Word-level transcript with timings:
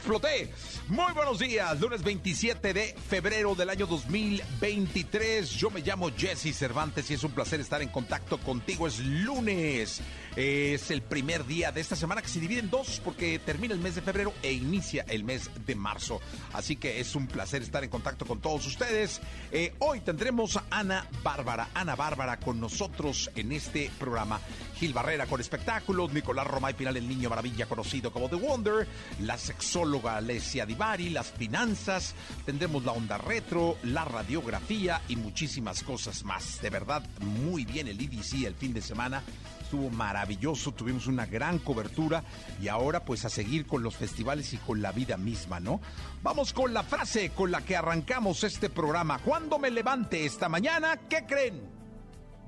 ¡Exploté! 0.00 0.50
Muy 0.88 1.12
buenos 1.12 1.38
días, 1.38 1.78
lunes 1.78 2.02
27 2.02 2.72
de 2.72 2.96
febrero 3.08 3.54
del 3.54 3.68
año 3.68 3.86
2023. 3.86 5.48
Yo 5.50 5.70
me 5.70 5.82
llamo 5.82 6.10
Jesse 6.10 6.56
Cervantes 6.56 7.10
y 7.10 7.14
es 7.14 7.22
un 7.22 7.32
placer 7.32 7.60
estar 7.60 7.82
en 7.82 7.90
contacto 7.90 8.38
contigo. 8.38 8.86
Es 8.86 8.98
lunes. 8.98 10.00
Es 10.34 10.90
el 10.90 11.02
primer 11.02 11.44
día 11.44 11.70
de 11.70 11.80
esta 11.80 11.96
semana 11.96 12.22
que 12.22 12.28
se 12.28 12.40
divide 12.40 12.60
en 12.60 12.70
dos 12.70 13.00
porque 13.04 13.38
termina 13.38 13.74
el 13.74 13.80
mes 13.80 13.94
de 13.94 14.00
febrero 14.00 14.32
e 14.42 14.52
inicia 14.52 15.04
el 15.06 15.22
mes 15.22 15.50
de 15.66 15.74
marzo. 15.74 16.20
Así 16.54 16.76
que 16.76 16.98
es 16.98 17.14
un 17.14 17.26
placer 17.26 17.62
estar 17.62 17.84
en 17.84 17.90
contacto 17.90 18.24
con 18.24 18.40
todos 18.40 18.66
ustedes. 18.66 19.20
Eh, 19.52 19.74
hoy 19.80 20.00
tendremos 20.00 20.56
a 20.56 20.64
Ana 20.70 21.06
Bárbara, 21.22 21.68
Ana 21.74 21.94
Bárbara 21.94 22.38
con 22.40 22.58
nosotros 22.58 23.30
en 23.36 23.52
este 23.52 23.90
programa. 23.98 24.40
Gil 24.76 24.94
Barrera 24.94 25.26
con 25.26 25.40
espectáculos, 25.40 26.12
Nicolás 26.12 26.46
Romay 26.46 26.72
Pinal, 26.74 26.96
el 26.96 27.06
niño 27.06 27.28
maravilla 27.28 27.66
conocido 27.66 28.10
como 28.10 28.30
The 28.30 28.36
Wonder, 28.36 28.88
la 29.20 29.36
sexóloga 29.36 29.89
Alessia 29.98 30.64
Divari, 30.66 31.10
las 31.10 31.30
finanzas, 31.32 32.14
tendremos 32.46 32.84
la 32.84 32.92
onda 32.92 33.18
retro, 33.18 33.76
la 33.82 34.04
radiografía 34.04 35.02
y 35.08 35.16
muchísimas 35.16 35.82
cosas 35.82 36.24
más. 36.24 36.60
De 36.62 36.70
verdad, 36.70 37.02
muy 37.20 37.64
bien 37.64 37.88
el 37.88 38.00
IDC 38.00 38.44
el 38.44 38.54
fin 38.54 38.72
de 38.72 38.82
semana 38.82 39.22
estuvo 39.60 39.90
maravilloso, 39.90 40.72
tuvimos 40.72 41.06
una 41.06 41.26
gran 41.26 41.60
cobertura 41.60 42.24
y 42.60 42.66
ahora 42.66 43.04
pues 43.04 43.24
a 43.24 43.28
seguir 43.28 43.66
con 43.66 43.84
los 43.84 43.94
festivales 43.96 44.52
y 44.52 44.56
con 44.56 44.82
la 44.82 44.90
vida 44.90 45.16
misma, 45.16 45.60
¿no? 45.60 45.80
Vamos 46.24 46.52
con 46.52 46.74
la 46.74 46.82
frase 46.82 47.30
con 47.30 47.52
la 47.52 47.64
que 47.64 47.76
arrancamos 47.76 48.42
este 48.42 48.68
programa. 48.68 49.20
Cuando 49.20 49.60
me 49.60 49.70
levante 49.70 50.26
esta 50.26 50.48
mañana, 50.48 50.96
¿qué 51.08 51.24
creen? 51.24 51.62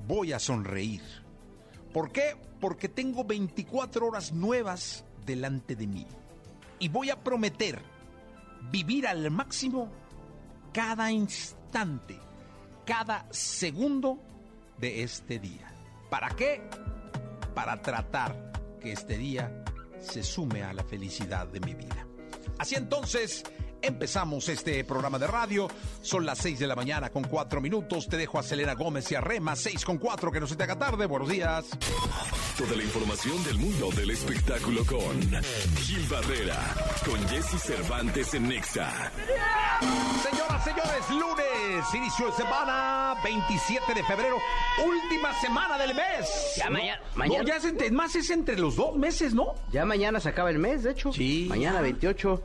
Voy 0.08 0.32
a 0.32 0.40
sonreír. 0.40 1.02
¿Por 1.92 2.10
qué? 2.10 2.36
Porque 2.60 2.88
tengo 2.88 3.22
24 3.22 4.04
horas 4.04 4.32
nuevas 4.32 5.04
delante 5.24 5.76
de 5.76 5.86
mí. 5.86 6.06
Y 6.82 6.88
voy 6.88 7.08
a 7.08 7.22
prometer 7.22 7.80
vivir 8.70 9.06
al 9.06 9.30
máximo 9.30 9.90
cada 10.72 11.10
instante, 11.10 12.18
cada 12.84 13.26
segundo 13.30 14.18
de 14.78 15.02
este 15.02 15.38
día. 15.38 15.72
¿Para 16.10 16.28
qué? 16.30 16.60
para 17.54 17.80
tratar 17.80 18.52
que 18.80 18.92
este 18.92 19.16
día 19.16 19.64
se 20.00 20.22
sume 20.22 20.62
a 20.62 20.72
la 20.72 20.82
felicidad 20.84 21.46
de 21.46 21.60
mi 21.60 21.74
vida. 21.74 22.06
Así 22.58 22.74
entonces, 22.74 23.44
empezamos 23.82 24.48
este 24.48 24.84
programa 24.84 25.18
de 25.18 25.26
radio. 25.26 25.68
Son 26.00 26.24
las 26.24 26.38
6 26.38 26.58
de 26.58 26.66
la 26.66 26.74
mañana 26.76 27.10
con 27.10 27.24
4 27.24 27.60
minutos. 27.60 28.06
Te 28.08 28.16
dejo 28.16 28.38
a 28.38 28.42
Selena 28.42 28.74
Gómez 28.74 29.10
y 29.12 29.14
a 29.14 29.20
Rema 29.20 29.56
6 29.56 29.84
con 29.84 29.98
4, 29.98 30.30
que 30.32 30.40
no 30.40 30.46
se 30.46 30.56
te 30.56 30.62
haga 30.64 30.78
tarde. 30.78 31.06
Buenos 31.06 31.28
días. 31.28 31.66
Toda 32.56 32.76
la 32.76 32.82
información 32.82 33.42
del 33.44 33.58
mundo 33.58 33.90
del 33.90 34.10
espectáculo 34.10 34.84
con 34.86 35.20
Gil 35.78 36.06
Barrera, 36.08 36.58
con 37.04 37.28
Jesse 37.28 37.60
Cervantes 37.60 38.34
en 38.34 38.48
Nexa. 38.48 39.10
Señoras, 40.22 40.64
señores, 40.64 41.10
lunes, 41.10 41.94
inicio 41.94 42.26
de 42.26 42.32
semana, 42.32 43.14
27 43.24 43.94
de 43.94 44.04
febrero, 44.04 44.36
última 44.86 45.32
semana 45.40 45.76
del 45.78 45.94
mes. 45.94 46.28
Ya 46.56 46.66
¿no? 46.66 46.72
mañana- 46.78 47.00
mañana- 47.16 47.42
No, 47.42 47.48
ya 47.48 47.56
es 47.56 47.64
entre, 47.64 47.90
más 47.90 48.14
es 48.14 48.30
entre 48.30 48.56
los 48.58 48.76
dos 48.76 48.94
meses, 48.96 49.34
¿no? 49.34 49.54
Ya 49.72 49.84
mañana 49.84 50.20
se 50.20 50.28
acaba 50.28 50.50
el 50.50 50.58
mes, 50.58 50.82
de 50.84 50.92
hecho. 50.92 51.12
Sí. 51.12 51.46
Mañana 51.48 51.80
28. 51.80 52.42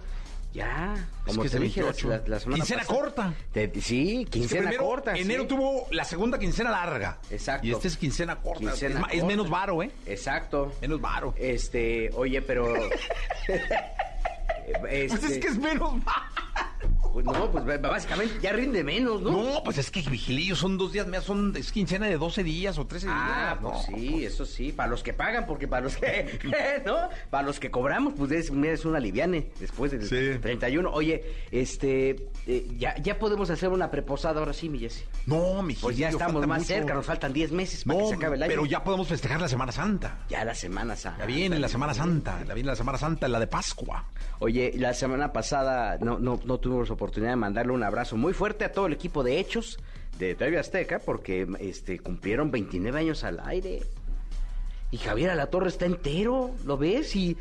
Ya. 0.57 1.07
Como 1.23 1.41
que 1.41 1.47
es 1.47 1.51
te 1.53 1.59
dije 1.59 1.81
la, 1.81 1.85
28. 1.91 2.09
la- 2.09 2.23
la 2.27 2.39
semana 2.39 2.55
Quincena 2.55 2.81
pasada. 2.81 2.99
corta. 2.99 3.33
Te- 3.53 3.81
sí, 3.81 4.21
Es 4.21 4.25
que 4.25 4.39
quincena 4.39 4.61
primero, 4.69 4.85
corta. 4.85 5.15
sí. 5.15 5.21
Enero 5.21 5.45
tuvo 5.45 5.87
la 5.91 6.03
segunda 6.03 6.39
quincena 6.39 6.71
larga. 6.71 7.19
Exacto. 7.29 7.67
Y 7.67 7.71
este 7.73 7.87
es 7.89 7.97
quincena 7.97 8.37
corta. 8.37 8.59
Quincena 8.61 8.95
es, 8.95 9.01
ma- 9.01 9.07
es 9.07 9.13
corta. 9.19 9.27
menos 9.27 9.49
varo, 9.51 9.83
¿eh? 9.83 9.91
Exacto. 10.07 10.73
Menos 10.81 10.99
varo. 10.99 11.35
Este, 11.37 12.09
oye, 12.15 12.41
pero. 12.41 12.73
Pues 14.79 15.13
es 15.13 15.23
Este, 15.23 15.39
que 15.39 15.47
es 15.47 15.57
menos 15.57 15.93
pues 17.13 17.25
no, 17.25 17.49
pues 17.51 17.81
básicamente 17.81 18.35
ya 18.41 18.51
rinde 18.51 18.83
menos, 18.83 19.19
¿no? 19.23 19.31
No, 19.31 19.63
pues 19.63 19.79
es 19.79 19.89
que 19.89 20.01
vigilillo 20.01 20.55
son 20.55 20.77
dos 20.77 20.91
días, 20.93 21.07
son 21.23 21.55
es 21.57 21.71
quincena 21.71 22.05
de 22.05 22.15
12 22.17 22.43
días 22.43 22.77
o 22.77 22.85
13 22.85 23.07
Ah, 23.09 23.57
días. 23.57 23.59
pues 23.59 23.89
no, 23.89 23.97
sí, 23.97 24.23
eso 24.25 24.45
sí, 24.45 24.71
para 24.71 24.89
los 24.89 25.01
que 25.01 25.13
pagan, 25.13 25.47
porque 25.47 25.67
para 25.67 25.81
los 25.85 25.97
que, 25.97 26.39
¿no? 26.85 27.09
Para 27.31 27.47
los 27.47 27.59
que 27.59 27.71
cobramos, 27.71 28.13
pues 28.15 28.31
es, 28.31 28.51
es 28.51 28.85
una 28.85 28.99
liviane 28.99 29.49
después 29.59 29.91
del 29.91 30.03
Sí. 30.07 30.37
31. 30.39 30.91
Oye, 30.93 31.23
este, 31.49 32.29
eh, 32.45 32.67
ya, 32.77 32.95
ya 33.01 33.17
podemos 33.17 33.49
hacer 33.49 33.69
una 33.69 33.89
preposada 33.89 34.39
ahora 34.39 34.53
sí, 34.53 34.69
mi 34.69 34.77
Jessy. 34.77 35.03
No, 35.25 35.63
mi 35.63 35.73
Pues 35.73 35.97
ya 35.97 36.09
estamos 36.09 36.45
más 36.45 36.59
mucho. 36.59 36.67
cerca, 36.73 36.93
nos 36.93 37.05
faltan 37.07 37.33
10 37.33 37.51
meses 37.51 37.83
para 37.83 37.97
No, 37.97 38.05
que 38.05 38.09
se 38.11 38.15
acabe 38.15 38.35
el 38.35 38.43
año. 38.43 38.49
pero 38.51 38.65
ya 38.67 38.83
podemos 38.83 39.07
festejar 39.07 39.41
la 39.41 39.47
Semana 39.49 39.71
Santa. 39.71 40.19
Ya 40.29 40.45
la 40.45 40.53
Semana 40.53 40.95
Santa. 40.95 41.19
Ya 41.21 41.25
viene 41.25 41.57
la 41.57 41.67
Semana 41.67 41.95
Santa, 41.95 42.43
ya 42.47 42.53
viene 42.53 42.67
la 42.69 42.75
Semana 42.75 42.99
Santa, 42.99 43.27
la 43.27 43.39
de 43.39 43.47
Pascua. 43.47 44.05
Oye, 44.39 44.56
la 44.75 44.93
semana 44.93 45.33
pasada 45.33 45.97
no, 45.99 46.19
no, 46.19 46.39
no 46.45 46.57
tuvimos 46.59 46.89
oportunidad 46.89 47.31
de 47.31 47.35
mandarle 47.37 47.73
un 47.73 47.83
abrazo 47.83 48.15
muy 48.17 48.33
fuerte 48.33 48.65
a 48.65 48.71
todo 48.71 48.87
el 48.87 48.93
equipo 48.93 49.23
de 49.23 49.39
Hechos 49.39 49.79
de 50.19 50.35
TV 50.35 50.57
Azteca 50.57 50.99
porque 50.99 51.47
este, 51.59 51.99
cumplieron 51.99 52.49
29 52.51 52.99
años 52.99 53.23
al 53.23 53.39
aire. 53.45 53.81
Y 54.91 54.97
Javier 54.97 55.31
Alatorre 55.31 55.67
está 55.69 55.85
entero, 55.85 56.51
¿lo 56.65 56.77
ves? 56.77 57.15
Y 57.15 57.35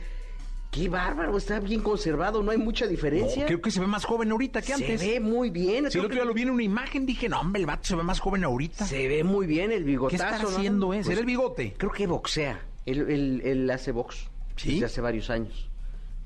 qué 0.73 0.89
bárbaro, 0.89 1.37
está 1.37 1.61
bien 1.61 1.81
conservado, 1.81 2.43
no 2.43 2.51
hay 2.51 2.59
mucha 2.59 2.87
diferencia. 2.87 3.43
No, 3.43 3.47
creo 3.47 3.61
que 3.63 3.71
se 3.71 3.81
ve 3.81 3.87
más 3.87 4.05
joven 4.05 4.33
ahorita 4.33 4.61
que 4.63 4.73
antes. 4.73 5.01
Se 5.01 5.07
ve 5.13 5.21
muy 5.21 5.51
bien. 5.51 5.91
Si 5.91 5.99
el 5.99 6.05
otro 6.05 6.15
día 6.17 6.23
que 6.25 6.29
lo 6.29 6.35
vi 6.35 6.43
en 6.43 6.51
una 6.51 6.65
imagen, 6.65 7.07
dije, 7.07 7.29
no, 7.29 7.41
hombre, 7.41 7.61
el 7.61 7.67
vato 7.67 7.85
se 7.85 7.95
ve 7.97 8.03
más 8.03 8.19
joven 8.21 8.43
ahorita. 8.45 8.85
Se 8.85 9.07
ve 9.09 9.23
muy 9.23 9.47
bien 9.47 9.71
el 9.71 9.85
¿Qué 9.85 9.91
bigotazo. 9.91 10.25
estará 10.25 10.43
¿no? 10.43 10.49
haciendo, 10.49 10.93
eh? 10.93 10.97
Pues, 10.97 11.07
¿Será 11.07 11.21
el 11.21 11.27
bigote? 11.27 11.75
Creo 11.79 11.93
que 11.93 12.07
boxea. 12.09 12.61
Él, 12.85 13.07
él- 13.09 13.43
él 13.45 13.71
hace 13.71 13.93
box. 13.93 14.29
¿Sí? 14.57 14.73
Desde 14.75 14.87
hace 14.87 15.01
varios 15.01 15.31
años. 15.31 15.69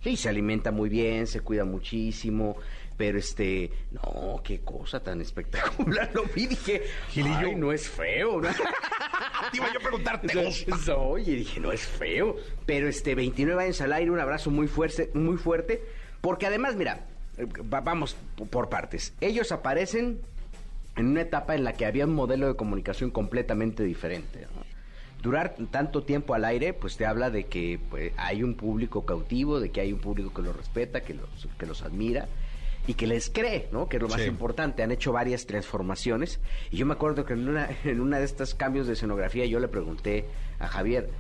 Sí, 0.02 0.16
se 0.16 0.28
alimenta 0.28 0.70
muy 0.70 0.88
bien, 0.88 1.26
se 1.26 1.40
cuida 1.40 1.64
muchísimo. 1.64 2.56
Pero 2.96 3.18
este, 3.18 3.70
no, 3.92 4.42
qué 4.44 4.60
cosa 4.60 5.02
tan 5.02 5.20
espectacular. 5.22 6.10
Lo 6.14 6.24
vi, 6.24 6.46
dije, 6.46 6.82
Gilillo. 7.08 7.48
ay, 7.48 7.54
no 7.54 7.72
es 7.72 7.88
feo. 7.88 8.40
¿no? 8.42 8.48
Te 9.50 9.56
iba 9.56 9.72
yo 9.72 9.78
a 9.78 9.82
preguntar, 9.82 10.20
¿te 10.20 10.44
gusta? 10.44 10.64
Entonces, 10.64 10.94
Oye, 10.98 11.34
dije, 11.36 11.60
no 11.60 11.72
es 11.72 11.80
feo. 11.80 12.36
Pero 12.66 12.88
este, 12.88 13.14
29 13.14 13.62
años 13.64 13.80
al 13.80 13.92
aire, 13.94 14.10
un 14.10 14.20
abrazo 14.20 14.50
muy 14.50 14.68
fuerte, 14.68 15.10
muy 15.14 15.38
fuerte. 15.38 15.82
Porque 16.20 16.46
además, 16.46 16.76
mira, 16.76 17.06
va- 17.72 17.80
vamos 17.80 18.16
por 18.50 18.68
partes. 18.68 19.14
Ellos 19.22 19.50
aparecen 19.50 20.20
en 20.96 21.06
una 21.06 21.22
etapa 21.22 21.54
en 21.54 21.64
la 21.64 21.72
que 21.72 21.86
había 21.86 22.04
un 22.04 22.14
modelo 22.14 22.48
de 22.48 22.56
comunicación 22.56 23.10
completamente 23.10 23.82
diferente. 23.82 24.46
¿no? 24.54 24.69
Durar 25.22 25.54
tanto 25.70 26.02
tiempo 26.02 26.32
al 26.34 26.44
aire, 26.46 26.72
pues 26.72 26.96
te 26.96 27.04
habla 27.04 27.28
de 27.30 27.44
que 27.44 27.78
pues, 27.90 28.12
hay 28.16 28.42
un 28.42 28.54
público 28.54 29.04
cautivo, 29.04 29.60
de 29.60 29.70
que 29.70 29.80
hay 29.82 29.92
un 29.92 29.98
público 30.00 30.32
que 30.32 30.40
los 30.42 30.56
respeta, 30.56 31.02
que 31.02 31.12
los, 31.14 31.28
que 31.58 31.66
los 31.66 31.82
admira 31.82 32.26
y 32.86 32.94
que 32.94 33.06
les 33.06 33.28
cree, 33.28 33.68
¿no? 33.70 33.86
Que 33.88 33.96
es 33.98 34.02
lo 34.02 34.08
más 34.08 34.22
Sí. 34.22 34.28
importante. 34.28 34.82
Han 34.82 34.90
hecho 34.92 35.12
varias 35.12 35.44
transformaciones. 35.46 36.40
Y 36.70 36.78
yo 36.78 36.86
me 36.86 36.94
acuerdo 36.94 37.26
que 37.26 37.34
en 37.34 37.46
una, 37.48 37.68
en 37.84 38.00
una 38.00 38.18
de 38.18 38.24
estas 38.24 38.54
cambios 38.54 38.86
de 38.86 38.94
escenografía 38.94 39.44
yo 39.44 39.60
le 39.60 39.68
pregunté 39.68 40.24
a 40.58 40.66
Javier, 40.68 41.10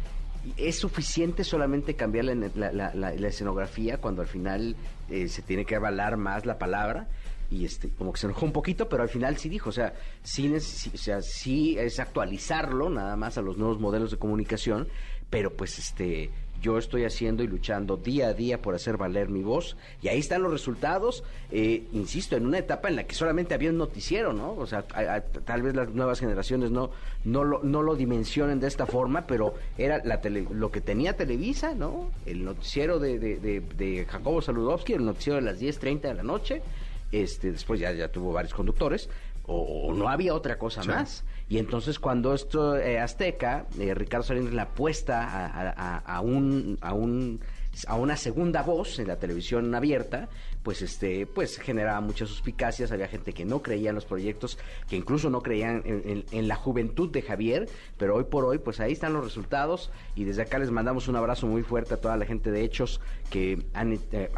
¿es 0.56 0.78
suficiente 0.78 1.44
solamente 1.44 1.94
cambiar 1.94 2.24
la, 2.24 2.34
la- 2.34 2.72
la- 2.72 2.94
la- 2.94 3.12
la 3.12 3.28
escenografía 3.28 3.98
cuando 3.98 4.22
al 4.22 4.28
final 4.28 4.76
eh, 5.10 5.28
se 5.28 5.42
tiene 5.42 5.66
que 5.66 5.76
avalar 5.76 6.16
más 6.16 6.46
la 6.46 6.58
palabra? 6.58 7.06
Y 7.50 7.64
este 7.64 7.88
como 7.90 8.12
que 8.12 8.20
se 8.20 8.26
enojó 8.26 8.46
un 8.46 8.52
poquito, 8.52 8.88
pero 8.88 9.02
al 9.02 9.08
final 9.08 9.36
sí 9.36 9.48
dijo, 9.48 9.70
o 9.70 9.72
sea, 9.72 9.94
sí, 10.22 10.52
o 10.54 10.96
sea, 10.96 11.22
sí 11.22 11.76
es 11.78 11.98
actualizarlo 11.98 12.90
nada 12.90 13.16
más 13.16 13.38
a 13.38 13.42
los 13.42 13.56
nuevos 13.56 13.80
modelos 13.80 14.10
de 14.10 14.18
comunicación, 14.18 14.88
pero 15.30 15.54
pues 15.54 15.78
este 15.78 16.30
yo 16.60 16.78
estoy 16.78 17.04
haciendo 17.04 17.42
y 17.42 17.46
luchando 17.46 17.96
día 17.96 18.28
a 18.28 18.34
día 18.34 18.60
por 18.60 18.74
hacer 18.74 18.96
valer 18.96 19.28
mi 19.28 19.42
voz. 19.42 19.76
Y 20.02 20.08
ahí 20.08 20.18
están 20.18 20.42
los 20.42 20.52
resultados, 20.52 21.24
eh, 21.50 21.84
insisto, 21.92 22.36
en 22.36 22.46
una 22.46 22.58
etapa 22.58 22.88
en 22.88 22.96
la 22.96 23.04
que 23.04 23.14
solamente 23.14 23.54
había 23.54 23.70
un 23.70 23.78
noticiero, 23.78 24.32
¿no? 24.32 24.52
O 24.52 24.66
sea, 24.66 24.82
tal 24.82 25.62
vez 25.62 25.74
las 25.74 25.90
nuevas 25.90 26.20
generaciones 26.20 26.70
no, 26.70 26.90
no, 27.24 27.44
lo, 27.44 27.62
no 27.62 27.82
lo 27.82 27.96
dimensionen 27.96 28.60
de 28.60 28.68
esta 28.68 28.86
forma, 28.86 29.26
pero 29.26 29.54
era 29.78 30.02
la 30.04 30.20
lo 30.50 30.70
que 30.70 30.80
tenía 30.80 31.16
Televisa, 31.16 31.74
¿no? 31.74 32.10
El 32.26 32.44
noticiero 32.44 32.98
de, 32.98 33.18
de, 33.18 34.06
Jacobo 34.06 34.42
Saludowski, 34.42 34.92
el 34.92 35.04
noticiero 35.04 35.36
de 35.36 35.42
las 35.42 35.60
10.30 35.60 36.00
de 36.02 36.14
la 36.14 36.22
noche. 36.22 36.62
Este, 37.12 37.52
después 37.52 37.80
ya, 37.80 37.92
ya 37.92 38.08
tuvo 38.08 38.32
varios 38.32 38.54
conductores, 38.54 39.08
o, 39.46 39.92
no 39.94 40.08
había 40.08 40.34
otra 40.34 40.58
cosa 40.58 40.84
más. 40.84 41.24
Y 41.48 41.58
entonces 41.58 41.98
cuando 41.98 42.32
esto 42.34 42.76
eh, 42.76 43.00
Azteca, 43.00 43.66
eh, 43.78 43.94
Ricardo 43.94 44.24
Salinas 44.24 44.52
la 44.52 44.62
apuesta 44.62 45.26
a, 45.26 45.98
a, 45.98 46.20
un, 46.20 46.78
a, 46.80 46.94
un, 46.94 47.40
a 47.86 47.94
una 47.94 48.16
segunda 48.16 48.62
voz 48.62 48.98
en 48.98 49.08
la 49.08 49.16
televisión 49.16 49.74
abierta, 49.74 50.28
pues 50.62 50.82
este 50.82 51.26
pues 51.26 51.58
generaba 51.58 52.00
muchas 52.00 52.28
suspicacias, 52.28 52.92
había 52.92 53.08
gente 53.08 53.32
que 53.32 53.44
no 53.44 53.62
creía 53.62 53.90
en 53.90 53.94
los 53.94 54.04
proyectos, 54.04 54.58
que 54.88 54.96
incluso 54.96 55.30
no 55.30 55.40
creían 55.40 55.82
en, 55.84 56.48
la 56.48 56.56
juventud 56.56 57.10
de 57.10 57.22
Javier, 57.22 57.68
pero 57.96 58.16
hoy 58.16 58.24
por 58.24 58.44
hoy 58.44 58.58
pues 58.58 58.80
ahí 58.80 58.92
están 58.92 59.12
los 59.12 59.24
resultados 59.24 59.90
y 60.14 60.24
desde 60.24 60.42
acá 60.42 60.58
les 60.58 60.70
mandamos 60.70 61.08
un 61.08 61.16
abrazo 61.16 61.46
muy 61.46 61.62
fuerte 61.62 61.94
a 61.94 61.96
toda 61.96 62.16
la 62.16 62.26
gente 62.26 62.50
de 62.50 62.64
Hechos 62.64 63.00
que 63.30 63.62
han, 63.72 63.98
eh, 64.12 64.30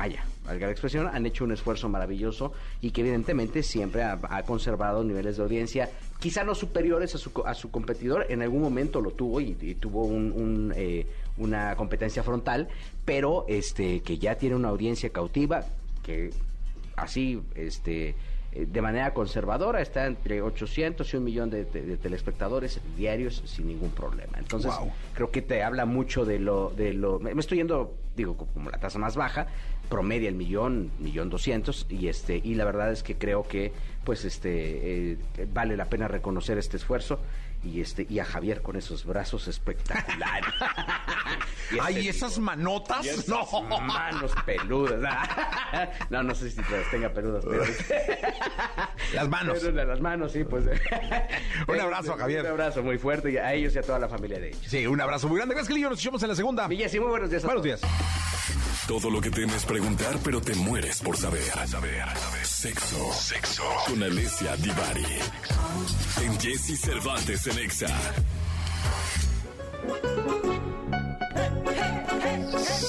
la 0.47 0.71
expresión, 0.71 1.09
han 1.09 1.27
hecho 1.27 1.45
un 1.45 1.53
esfuerzo 1.53 1.89
maravilloso 1.89 2.53
y 2.81 2.91
que 2.91 3.01
evidentemente 3.01 3.63
siempre 3.63 4.03
ha, 4.03 4.43
conservado 4.45 5.05
niveles 5.05 5.37
de 5.37 5.43
audiencia 5.43 5.91
quizá 6.23 6.45
no 6.45 6.55
superiores 6.55 7.17
a 7.17 7.19
su, 7.19 7.33
a 7.45 7.53
su 7.53 7.73
competidor, 7.73 8.27
en 8.29 8.43
algún 8.43 8.63
momento 8.63 9.01
lo 9.01 9.11
tuvo 9.11 9.41
y, 9.41 9.55
tuvo 9.75 10.05
un, 10.05 10.73
eh, 10.77 11.05
una 11.37 11.75
competencia 11.75 12.23
frontal, 12.23 12.69
pero 13.05 13.45
este 13.49 14.03
que 14.03 14.19
ya 14.19 14.37
tiene 14.37 14.55
una 14.55 14.69
audiencia 14.69 15.11
cautiva, 15.11 15.65
que 16.05 16.31
así, 16.95 17.43
este, 17.57 18.15
eh, 18.53 18.67
de 18.71 18.83
manera 18.83 19.13
conservadora, 19.15 19.83
está 19.83 20.07
entre 20.07 20.43
800 20.43 21.13
y 21.13 21.17
un 21.17 21.25
millón 21.25 21.51
de, 21.51 21.65
telespectadores 21.65 22.81
diarios 22.97 23.43
sin 23.45 23.67
ningún 23.67 23.91
problema. 23.91 24.39
Entonces, 24.39 24.71
creo 25.15 25.33
que 25.33 25.43
te 25.43 25.65
habla 25.65 25.87
mucho 25.87 26.25
de 26.25 26.39
lo, 26.39 26.71
de 26.71 26.93
lo, 26.93 27.19
me 27.19 27.33
estoy 27.33 27.59
yendo, 27.59 27.97
digo, 28.17 28.37
como 28.37 28.71
la 28.71 28.79
tasa 28.79 29.01
más 29.01 29.17
baja, 29.17 29.49
promedia 29.93 30.31
el 30.31 30.37
millón, 30.37 30.91
millón 31.01 31.29
doscientos, 31.29 31.87
y 31.91 32.09
este, 32.09 32.41
y 32.43 32.55
la 32.55 32.65
verdad 32.65 32.91
es 32.93 33.03
que 33.03 33.17
creo 33.17 33.43
que, 33.43 33.73
pues, 34.05 34.25
este, 34.25 35.13
eh, 35.13 35.19
vale 35.53 35.77
la 35.77 35.85
pena 35.85 36.09
reconocer 36.09 36.57
este 36.57 36.79
esfuerzo 36.79 37.21
y 37.65 37.81
este 37.81 38.07
y 38.09 38.19
a 38.19 38.25
Javier 38.25 38.63
con 38.63 38.77
esos 38.77 39.05
brazos 39.05 39.49
espectaculares. 39.49 40.53
y 41.73 41.79
Ay, 41.81 42.09
esas 42.09 42.39
manotas, 42.39 43.29
no, 43.29 43.47
manos 43.81 44.33
peludas. 44.45 45.29
no, 46.11 46.23
no 46.23 46.35
sé 46.35 46.51
si 46.51 46.61
las 46.71 46.91
tenga 46.91 47.09
peludas, 47.11 47.45
pero 47.45 47.65
las 49.15 49.29
manos. 49.29 49.63
las 49.63 50.01
manos, 50.01 50.33
sí, 50.33 50.45
pues. 50.45 50.65
un 51.67 51.81
abrazo, 51.81 52.17
Javier. 52.17 52.43
Un 52.43 52.51
abrazo 52.53 52.83
muy 52.83 52.99
fuerte 52.99 53.39
a 53.41 53.55
ellos 53.55 53.75
y 53.75 53.79
a 53.79 53.83
toda 53.83 53.99
la 53.99 54.09
familia 54.09 54.39
de 54.39 54.49
ellos. 54.49 54.63
Sí, 54.67 54.87
un 54.87 55.01
abrazo 55.01 55.29
muy 55.29 55.37
grande. 55.37 55.55
Gracias, 55.55 55.75
que 55.77 55.83
Nos 55.83 56.01
echamos 56.01 56.23
en 56.23 56.29
la 56.29 56.35
segunda. 56.35 56.69
Y 56.71 56.99
muy 56.99 57.09
buenos 57.09 57.31
días. 57.31 57.45
buenos 57.45 57.63
días. 57.63 57.81
Todo 58.87 59.11
lo 59.11 59.21
que 59.21 59.31
temes 59.31 59.65
preguntar, 59.65 60.19
pero 60.25 60.41
te 60.41 60.55
mueres 60.57 61.01
por 61.01 61.17
saber. 61.17 61.43
Saber, 61.43 61.69
saber. 61.69 62.45
Sexo. 62.45 63.13
Sexo. 63.13 63.63
Con 63.87 64.03
Alicia 64.03 64.57
Divari. 64.57 65.07
En 66.23 66.41
Jesse 66.41 66.81
Cervantes 66.81 67.47
en 67.53 67.59
Exa. 67.59 67.89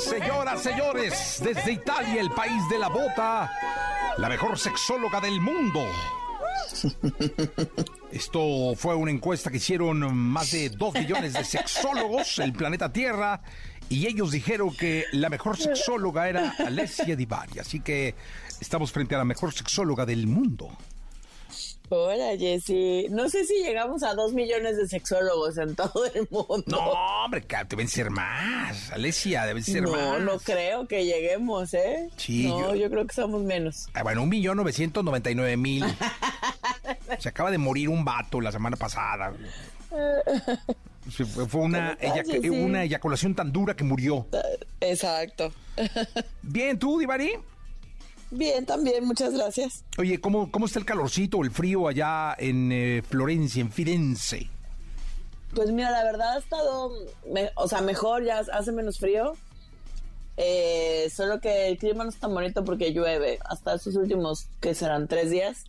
Señoras, 0.10 0.62
señores, 0.62 1.42
desde 1.44 1.72
Italia, 1.72 2.22
el 2.22 2.32
país 2.32 2.62
de 2.70 2.80
la 2.80 2.88
bota, 2.88 3.52
la 4.18 4.30
mejor 4.30 4.58
sexóloga 4.58 5.20
del 5.20 5.42
mundo. 5.42 5.86
Esto 8.12 8.74
fue 8.76 8.96
una 8.96 9.12
encuesta 9.12 9.50
que 9.50 9.58
hicieron 9.58 10.16
más 10.16 10.52
de 10.52 10.70
dos 10.70 10.94
millones 10.94 11.34
de 11.34 11.44
sexólogos, 11.44 12.40
el 12.40 12.54
planeta 12.54 12.92
Tierra, 12.92 13.42
y 13.90 14.08
ellos 14.08 14.32
dijeron 14.32 14.76
que 14.76 15.06
la 15.12 15.30
mejor 15.30 15.58
sexóloga 15.58 16.30
era 16.30 16.54
Alessia 16.60 17.16
Divari. 17.16 17.60
Así 17.60 17.80
que 17.80 18.16
estamos 18.60 18.92
frente 18.92 19.16
a 19.16 19.20
la 19.20 19.26
mejor 19.26 19.54
sexóloga 19.54 20.06
del 20.06 20.28
mundo. 20.28 20.70
Hola, 21.90 22.36
Jessy. 22.38 23.08
No 23.10 23.30
sé 23.30 23.46
si 23.46 23.56
llegamos 23.62 24.04
a 24.04 24.14
dos 24.16 24.34
millones 24.34 24.78
de 24.78 24.88
sexólogos 24.88 25.58
en 25.58 25.76
todo 25.76 26.06
el 26.14 26.28
mundo. 26.32 26.64
No, 26.66 26.80
hombre, 26.80 27.46
deben 27.70 27.88
ser 27.88 28.10
más. 28.10 28.92
Alesia, 28.92 29.46
deben 29.46 29.64
ser 29.64 29.84
más. 29.84 29.92
No, 29.92 30.20
no 30.20 30.40
creo 30.40 30.88
que 30.88 31.06
lleguemos, 31.06 31.74
¿eh? 31.74 32.10
Sí. 32.18 32.48
No, 32.48 32.74
yo, 32.74 32.90
creo 32.90 33.06
que 33.06 33.14
somos 33.14 33.44
menos. 33.44 33.88
Ah, 33.94 34.04
bueno, 34.04 34.24
un 34.24 34.30
millón 34.30 34.58
novecientos 34.58 35.04
noventa 35.04 35.30
y 35.30 35.36
nueve 35.36 35.58
mil. 35.58 35.86
Se 37.20 37.30
acaba 37.30 37.52
de 37.52 37.58
morir 37.58 37.90
un 37.90 38.04
vato 38.04 38.42
la 38.42 38.52
semana 38.52 38.76
pasada. 38.78 39.34
Fue 41.50 41.62
una, 41.62 41.98
una 42.50 42.84
eyaculación 42.84 43.36
tan 43.36 43.52
dura 43.52 43.76
que 43.76 43.84
murió. 43.84 44.26
Exacto. 44.80 45.52
Bien, 46.42 46.80
¿tú, 46.80 46.98
Divari? 46.98 47.34
Bien, 48.34 48.66
también, 48.66 49.06
muchas 49.06 49.34
gracias. 49.34 49.86
Oye, 49.98 50.20
¿cómo, 50.20 50.52
cómo 50.52 50.66
está 50.66 50.80
el 50.80 50.86
calorcito, 50.86 51.44
el 51.44 51.52
frío 51.52 51.88
allá 51.88 52.36
en 52.40 52.72
eh, 52.72 53.04
Florencia, 53.08 53.62
en 53.62 53.72
Firenze? 53.72 54.50
Pues 55.54 55.72
mira, 55.72 55.92
la 55.92 56.04
verdad 56.04 56.34
ha 56.34 56.40
estado, 56.40 56.92
o 57.56 57.68
sea, 57.68 57.82
mejor, 57.82 58.24
ya 58.24 58.40
hace 58.40 58.72
menos 58.72 58.98
frío. 58.98 59.34
Eh, 60.36 61.12
solo 61.16 61.40
que 61.40 61.68
el 61.68 61.78
clima 61.78 62.04
no 62.04 62.10
es 62.10 62.16
tan 62.16 62.34
bonito 62.34 62.66
porque 62.66 62.92
llueve. 62.92 63.38
Hasta 63.46 63.76
estos 63.76 63.96
últimos, 63.96 64.48
que 64.60 64.74
serán 64.74 65.08
tres 65.08 65.30
días, 65.30 65.66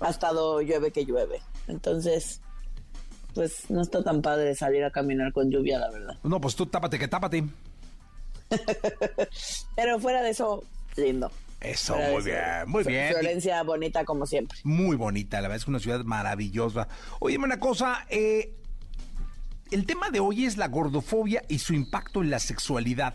ha 0.00 0.08
estado 0.08 0.62
llueve 0.62 0.92
que 0.92 1.04
llueve. 1.04 1.42
Entonces, 1.68 2.40
pues 3.34 3.68
no 3.68 3.82
está 3.82 4.02
tan 4.02 4.22
padre 4.22 4.54
salir 4.54 4.84
a 4.84 4.90
caminar 4.90 5.34
con 5.34 5.50
lluvia, 5.50 5.78
la 5.78 5.90
verdad. 5.90 6.16
No, 6.22 6.40
pues 6.40 6.56
tú 6.56 6.64
tápate, 6.64 6.98
que 6.98 7.08
tápate. 7.08 7.44
Pero 9.76 10.00
fuera 10.00 10.22
de 10.22 10.30
eso, 10.30 10.64
lindo. 10.96 11.30
Eso, 11.60 11.94
muy 11.94 12.22
bien, 12.22 12.40
muy 12.66 12.84
bien. 12.84 13.12
Florencia 13.12 13.62
bonita 13.62 14.04
como 14.04 14.24
siempre. 14.24 14.58
Muy 14.64 14.96
bonita, 14.96 15.36
la 15.36 15.48
verdad 15.48 15.56
es 15.56 15.64
que 15.64 15.70
una 15.70 15.80
ciudad 15.80 16.02
maravillosa. 16.04 16.88
Oye, 17.18 17.36
una 17.36 17.60
cosa, 17.60 18.06
eh, 18.08 18.54
el 19.70 19.84
tema 19.84 20.08
de 20.10 20.20
hoy 20.20 20.46
es 20.46 20.56
la 20.56 20.68
gordofobia 20.68 21.42
y 21.48 21.58
su 21.58 21.74
impacto 21.74 22.22
en 22.22 22.30
la 22.30 22.38
sexualidad. 22.38 23.14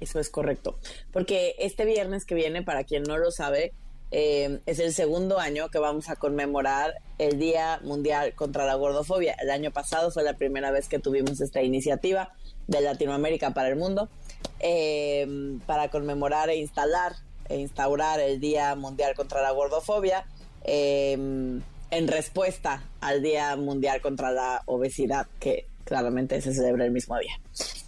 Eso 0.00 0.18
es 0.18 0.30
correcto, 0.30 0.78
porque 1.12 1.56
este 1.58 1.84
viernes 1.84 2.24
que 2.24 2.34
viene, 2.34 2.62
para 2.62 2.84
quien 2.84 3.02
no 3.02 3.18
lo 3.18 3.30
sabe, 3.32 3.74
eh, 4.10 4.60
es 4.64 4.78
el 4.78 4.94
segundo 4.94 5.38
año 5.38 5.68
que 5.68 5.78
vamos 5.78 6.08
a 6.08 6.16
conmemorar 6.16 6.94
el 7.18 7.38
Día 7.38 7.80
Mundial 7.82 8.34
contra 8.34 8.64
la 8.64 8.74
Gordofobia. 8.74 9.36
El 9.42 9.50
año 9.50 9.72
pasado 9.72 10.10
fue 10.10 10.22
la 10.22 10.34
primera 10.34 10.70
vez 10.70 10.88
que 10.88 10.98
tuvimos 10.98 11.40
esta 11.42 11.62
iniciativa 11.62 12.32
de 12.66 12.80
Latinoamérica 12.80 13.52
para 13.52 13.68
el 13.68 13.76
mundo 13.76 14.08
eh, 14.60 15.58
para 15.66 15.88
conmemorar 15.90 16.50
e 16.50 16.56
instalar 16.56 17.16
e 17.48 17.58
instaurar 17.58 18.20
el 18.20 18.40
Día 18.40 18.74
Mundial 18.74 19.14
contra 19.14 19.40
la 19.40 19.52
Gordofobia 19.52 20.26
eh, 20.64 21.12
en 21.12 22.08
respuesta 22.08 22.82
al 23.00 23.22
Día 23.22 23.56
Mundial 23.56 24.00
contra 24.00 24.30
la 24.30 24.62
Obesidad, 24.66 25.26
que 25.40 25.66
claramente 25.84 26.40
se 26.42 26.52
celebra 26.52 26.84
el 26.84 26.90
mismo 26.90 27.18
día. 27.18 27.40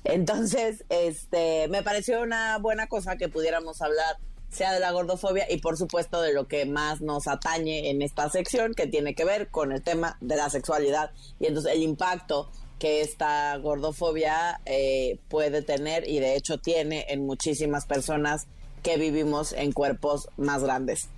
Entonces, 0.05 0.85
este, 0.89 1.69
me 1.69 1.83
pareció 1.83 2.23
una 2.23 2.57
buena 2.59 2.87
cosa 2.87 3.17
que 3.17 3.29
pudiéramos 3.29 3.83
hablar 3.83 4.17
sea 4.49 4.73
de 4.73 4.81
la 4.81 4.91
gordofobia 4.91 5.47
y 5.49 5.59
por 5.59 5.77
supuesto 5.77 6.21
de 6.21 6.33
lo 6.33 6.49
que 6.49 6.67
más 6.67 7.01
nos 7.01 7.29
atañe 7.29 7.91
en 7.91 8.03
esta 8.03 8.29
sección 8.31 8.75
que 8.75 8.89
tiene 8.89 9.15
que 9.15 9.25
ver 9.25 9.49
con 9.49 9.71
el 9.71 9.81
tema 9.81 10.17
de 10.21 10.35
la 10.35 10.51
sexualidad 10.51 11.13
y 11.39 11.47
entonces 11.47 11.73
el 11.73 11.83
impacto 11.83 12.51
que 12.81 13.03
esta 13.03 13.57
gordofobia 13.59 14.61
eh, 14.65 15.19
puede 15.29 15.63
tener 15.63 16.09
y 16.09 16.19
de 16.19 16.35
hecho 16.35 16.59
tiene 16.59 17.07
en 17.11 17.25
muchísimas 17.27 17.87
personas 17.87 18.47
que 18.83 18.97
vivimos 18.97 19.53
en 19.53 19.71
cuerpos 19.73 20.29
más 20.37 20.65
grandes. 20.65 21.09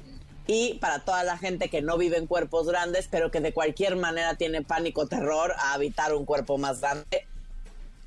Y 0.49 0.75
para 0.81 1.05
toda 1.05 1.23
la 1.23 1.39
gente 1.39 1.69
que 1.69 1.81
no 1.81 1.97
vive 1.97 2.19
en 2.19 2.27
cuerpos 2.27 2.67
grandes, 2.67 3.09
pero 3.09 3.31
que 3.31 3.41
de 3.41 3.55
cualquier 3.55 3.95
manera 3.95 4.35
tiene 4.35 4.63
pánico, 4.63 5.07
terror 5.07 5.53
a 5.57 5.73
habitar 5.73 6.13
un 6.15 6.25
cuerpo 6.25 6.59
más 6.59 6.81
grande, 6.81 7.27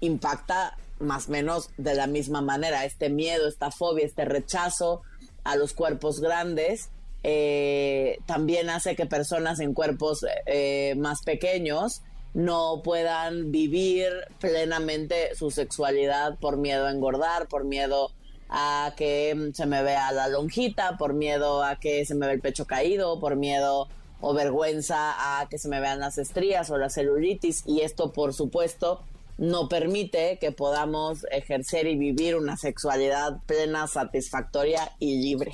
impacta 0.02 0.78
más 1.00 1.30
o 1.30 1.32
menos 1.32 1.70
de 1.78 1.96
la 1.96 2.08
misma 2.08 2.42
manera. 2.42 2.84
Este 2.84 3.10
miedo, 3.10 3.48
esta 3.48 3.72
fobia, 3.72 4.06
este 4.06 4.26
rechazo 4.26 5.02
a 5.46 5.56
los 5.56 5.72
cuerpos 5.72 6.20
grandes 6.20 6.90
eh, 7.28 8.20
también 8.28 8.70
hace 8.70 8.96
que 8.96 9.08
personas 9.08 9.60
en 9.60 9.74
cuerpos 9.74 10.26
eh, 10.46 10.94
más 10.98 11.24
pequeños 11.24 12.04
no 12.36 12.82
puedan 12.84 13.54
vivir 13.54 14.12
plenamente 14.40 15.34
su 15.36 15.52
sexualidad 15.52 16.38
por 16.38 16.58
miedo 16.58 16.86
a 16.86 16.92
engordar, 16.92 17.48
por 17.48 17.64
miedo 17.64 18.12
a 18.50 18.94
que 18.98 19.52
se 19.54 19.66
me 19.66 19.82
vea 19.82 20.12
la 20.12 20.28
lonjita, 20.28 20.98
por 20.98 21.14
miedo 21.14 21.64
a 21.64 21.78
que 21.78 22.06
se 22.06 22.14
me 22.14 22.26
vea 22.26 22.36
el 22.36 22.42
pecho 22.42 22.66
caído, 22.66 23.22
por 23.22 23.38
miedo 23.38 23.88
o 24.20 24.34
vergüenza 24.34 25.40
a 25.40 25.48
que 25.48 25.58
se 25.58 25.70
me 25.70 25.80
vean 25.80 26.00
las 26.00 26.18
estrías 26.18 26.70
o 26.70 26.78
la 26.78 26.90
celulitis 26.90 27.64
y 27.66 27.82
esto 27.82 28.12
por 28.12 28.34
supuesto 28.34 29.02
no 29.38 29.70
permite 29.70 30.38
que 30.38 30.52
podamos 30.52 31.26
ejercer 31.32 31.88
y 31.88 31.96
vivir 31.96 32.36
una 32.36 32.58
sexualidad 32.58 33.40
plena, 33.46 33.88
satisfactoria 33.88 34.92
y 35.00 35.22
libre. 35.22 35.54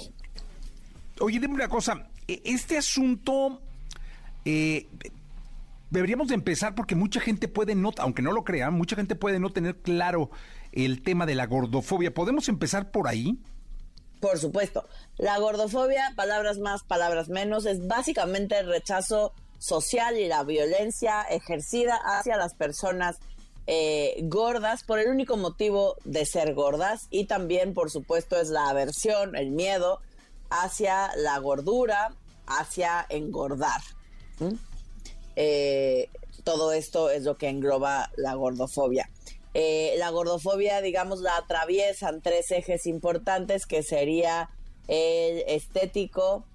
Oye, 1.19 1.39
dime 1.39 1.53
una 1.53 1.67
cosa, 1.67 2.07
e, 2.27 2.41
este 2.43 2.77
asunto 2.77 3.59
eh, 4.45 4.88
deberíamos 5.91 6.29
de 6.29 6.36
empezar 6.36 6.74
porque 6.74 6.95
mucha 6.95 7.19
gente 7.19 7.48
puede 7.48 7.75
no, 7.75 7.91
aunque 8.00 8.24
no 8.24 8.31
lo 8.31 8.43
crean, 8.43 8.74
mucha 8.74 8.95
gente 8.95 9.15
puede 9.15 9.39
no 9.39 9.51
tener 9.51 9.77
claro 9.77 10.31
el 10.71 11.03
tema 11.03 11.25
de 11.25 11.36
la 11.36 11.45
gordofobia. 11.45 12.13
¿Podemos 12.13 12.50
empezar 12.50 12.89
por 12.91 13.07
ahí? 13.07 13.38
Por 14.19 14.39
supuesto. 14.39 14.88
La 15.17 15.38
gordofobia, 15.38 16.13
palabras 16.15 16.57
más, 16.57 16.83
palabras 16.83 17.29
menos, 17.29 17.65
es 17.65 17.88
básicamente 17.88 18.57
el 18.57 18.67
rechazo 18.67 19.33
social 19.60 20.17
y 20.17 20.27
la 20.27 20.43
violencia 20.43 21.21
ejercida 21.24 22.00
hacia 22.03 22.38
las 22.38 22.55
personas 22.55 23.17
eh, 23.67 24.19
gordas 24.24 24.83
por 24.83 24.98
el 24.98 25.10
único 25.10 25.38
motivo 25.38 25.98
de 26.03 26.25
ser 26.25 26.53
gordas 26.53 27.07
y 27.12 27.25
también, 27.25 27.74
por 27.74 27.91
supuesto, 27.91 28.39
es 28.39 28.50
la 28.50 28.69
aversión, 28.69 29.36
el 29.36 29.51
miedo 29.51 30.00
hacia 30.50 31.12
la 31.15 31.38
gordura, 31.39 32.15
hacia 32.48 33.05
engordar. 33.10 33.81
Eh, 35.43 36.07
todo 36.43 36.71
esto 36.71 37.10
es 37.10 37.24
lo 37.24 37.36
que 37.36 37.50
engloba 37.50 38.12
la 38.15 38.36
gordofobia. 38.36 39.10
Eh, 39.55 39.95
la 39.98 40.12
gordofobia, 40.12 40.81
digamos, 40.81 41.21
la 41.21 41.36
atraviesan 41.36 42.21
tres 42.21 42.51
ejes 42.51 42.86
importantes, 42.86 43.65
que 43.65 43.81
sería 43.81 44.51
el 44.88 45.43
estético, 45.48 46.45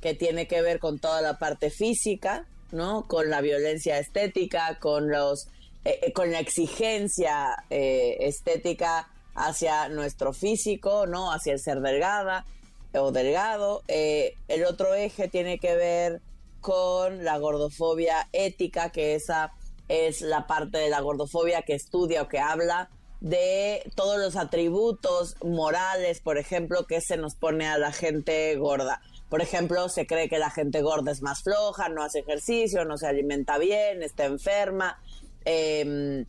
que 0.00 0.14
tiene 0.14 0.46
que 0.46 0.62
ver 0.62 0.78
con 0.78 1.00
toda 1.00 1.20
la 1.20 1.40
parte 1.40 1.70
física, 1.70 2.46
¿no? 2.70 3.08
Con 3.08 3.28
la 3.28 3.40
violencia 3.40 3.98
estética, 3.98 4.78
con 4.78 5.10
los, 5.10 5.48
eh, 5.84 6.12
con 6.12 6.30
la 6.30 6.38
exigencia 6.38 7.64
estética 7.70 9.08
hacia 9.34 9.88
nuestro 9.88 10.32
físico, 10.32 11.08
¿no? 11.08 11.32
Hacia 11.32 11.54
el 11.54 11.58
ser 11.60 11.80
delgada 11.80 12.46
o 12.94 13.10
delgado. 13.10 13.82
el 13.88 14.64
otro 14.64 14.94
eje 14.94 15.26
tiene 15.26 15.58
que 15.58 15.74
ver 15.74 16.20
con 16.60 17.24
la 17.24 17.38
gordofobia 17.38 18.28
ética, 18.32 18.90
que 18.90 19.14
esa 19.14 19.52
es 19.88 20.20
la 20.20 20.46
parte 20.46 20.78
de 20.78 20.90
la 20.90 21.00
gordofobia 21.00 21.62
que 21.62 21.74
estudia 21.74 22.22
o 22.22 22.28
que 22.28 22.38
habla 22.38 22.90
de 23.20 23.90
todos 23.96 24.18
los 24.18 24.36
atributos 24.36 25.34
morales, 25.42 26.20
por 26.20 26.38
ejemplo, 26.38 26.86
que 26.86 27.00
se 27.00 27.16
nos 27.16 27.34
pone 27.34 27.66
a 27.66 27.78
la 27.78 27.92
gente 27.92 28.54
gorda. 28.56 29.00
Por 29.28 29.42
ejemplo, 29.42 29.88
se 29.88 30.06
cree 30.06 30.28
que 30.28 30.38
la 30.38 30.50
gente 30.50 30.82
gorda 30.82 31.12
es 31.12 31.20
más 31.20 31.42
floja, 31.42 31.88
no 31.88 32.02
hace 32.02 32.20
ejercicio, 32.20 32.84
no 32.84 32.96
se 32.96 33.06
alimenta 33.06 33.58
bien, 33.58 34.02
está 34.02 34.24
enferma, 34.24 35.00
em, 35.44 36.26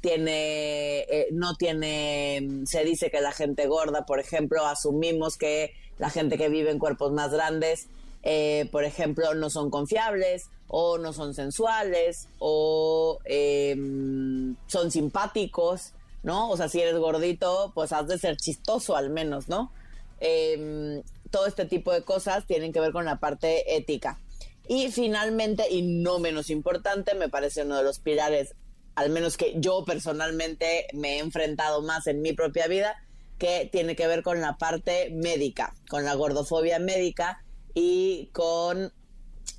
tiene, 0.00 1.00
eh, 1.00 1.28
no 1.32 1.54
tiene, 1.54 2.46
se 2.66 2.84
dice 2.84 3.10
que 3.10 3.20
la 3.20 3.32
gente 3.32 3.66
gorda, 3.66 4.04
por 4.04 4.20
ejemplo, 4.20 4.66
asumimos 4.66 5.36
que 5.36 5.72
la 5.98 6.10
gente 6.10 6.36
que 6.36 6.48
vive 6.48 6.70
en 6.70 6.78
cuerpos 6.78 7.12
más 7.12 7.32
grandes 7.32 7.88
eh, 8.28 8.68
por 8.72 8.82
ejemplo, 8.82 9.34
no 9.34 9.50
son 9.50 9.70
confiables 9.70 10.50
o 10.66 10.98
no 10.98 11.12
son 11.12 11.32
sensuales 11.32 12.26
o 12.40 13.20
em, 13.24 14.56
son 14.66 14.90
simpáticos, 14.90 15.92
¿no? 16.24 16.50
O 16.50 16.56
sea, 16.56 16.68
si 16.68 16.80
eres 16.80 16.98
gordito, 16.98 17.70
pues 17.72 17.92
has 17.92 18.08
de 18.08 18.18
ser 18.18 18.36
chistoso 18.36 18.96
al 18.96 19.10
menos, 19.10 19.48
¿no? 19.48 19.70
Em, 20.18 21.04
todo 21.30 21.46
este 21.46 21.66
tipo 21.66 21.92
de 21.92 22.02
cosas 22.02 22.44
tienen 22.48 22.72
que 22.72 22.80
ver 22.80 22.90
con 22.90 23.04
la 23.04 23.20
parte 23.20 23.76
ética. 23.76 24.18
Y 24.66 24.90
finalmente, 24.90 25.70
y 25.70 25.82
no 25.82 26.18
menos 26.18 26.50
importante, 26.50 27.14
me 27.14 27.28
parece 27.28 27.62
uno 27.62 27.76
de 27.76 27.84
los 27.84 28.00
pilares, 28.00 28.56
al 28.96 29.10
menos 29.10 29.36
que 29.36 29.54
yo 29.58 29.84
personalmente 29.84 30.88
me 30.94 31.14
he 31.14 31.18
enfrentado 31.20 31.80
más 31.80 32.08
en 32.08 32.22
mi 32.22 32.32
propia 32.32 32.66
vida, 32.66 32.96
que 33.38 33.68
tiene 33.70 33.94
que 33.94 34.08
ver 34.08 34.24
con 34.24 34.40
la 34.40 34.56
parte 34.56 35.10
médica, 35.12 35.76
con 35.88 36.04
la 36.04 36.14
gordofobia 36.14 36.80
médica, 36.80 37.44
y 37.78 38.30
con 38.32 38.90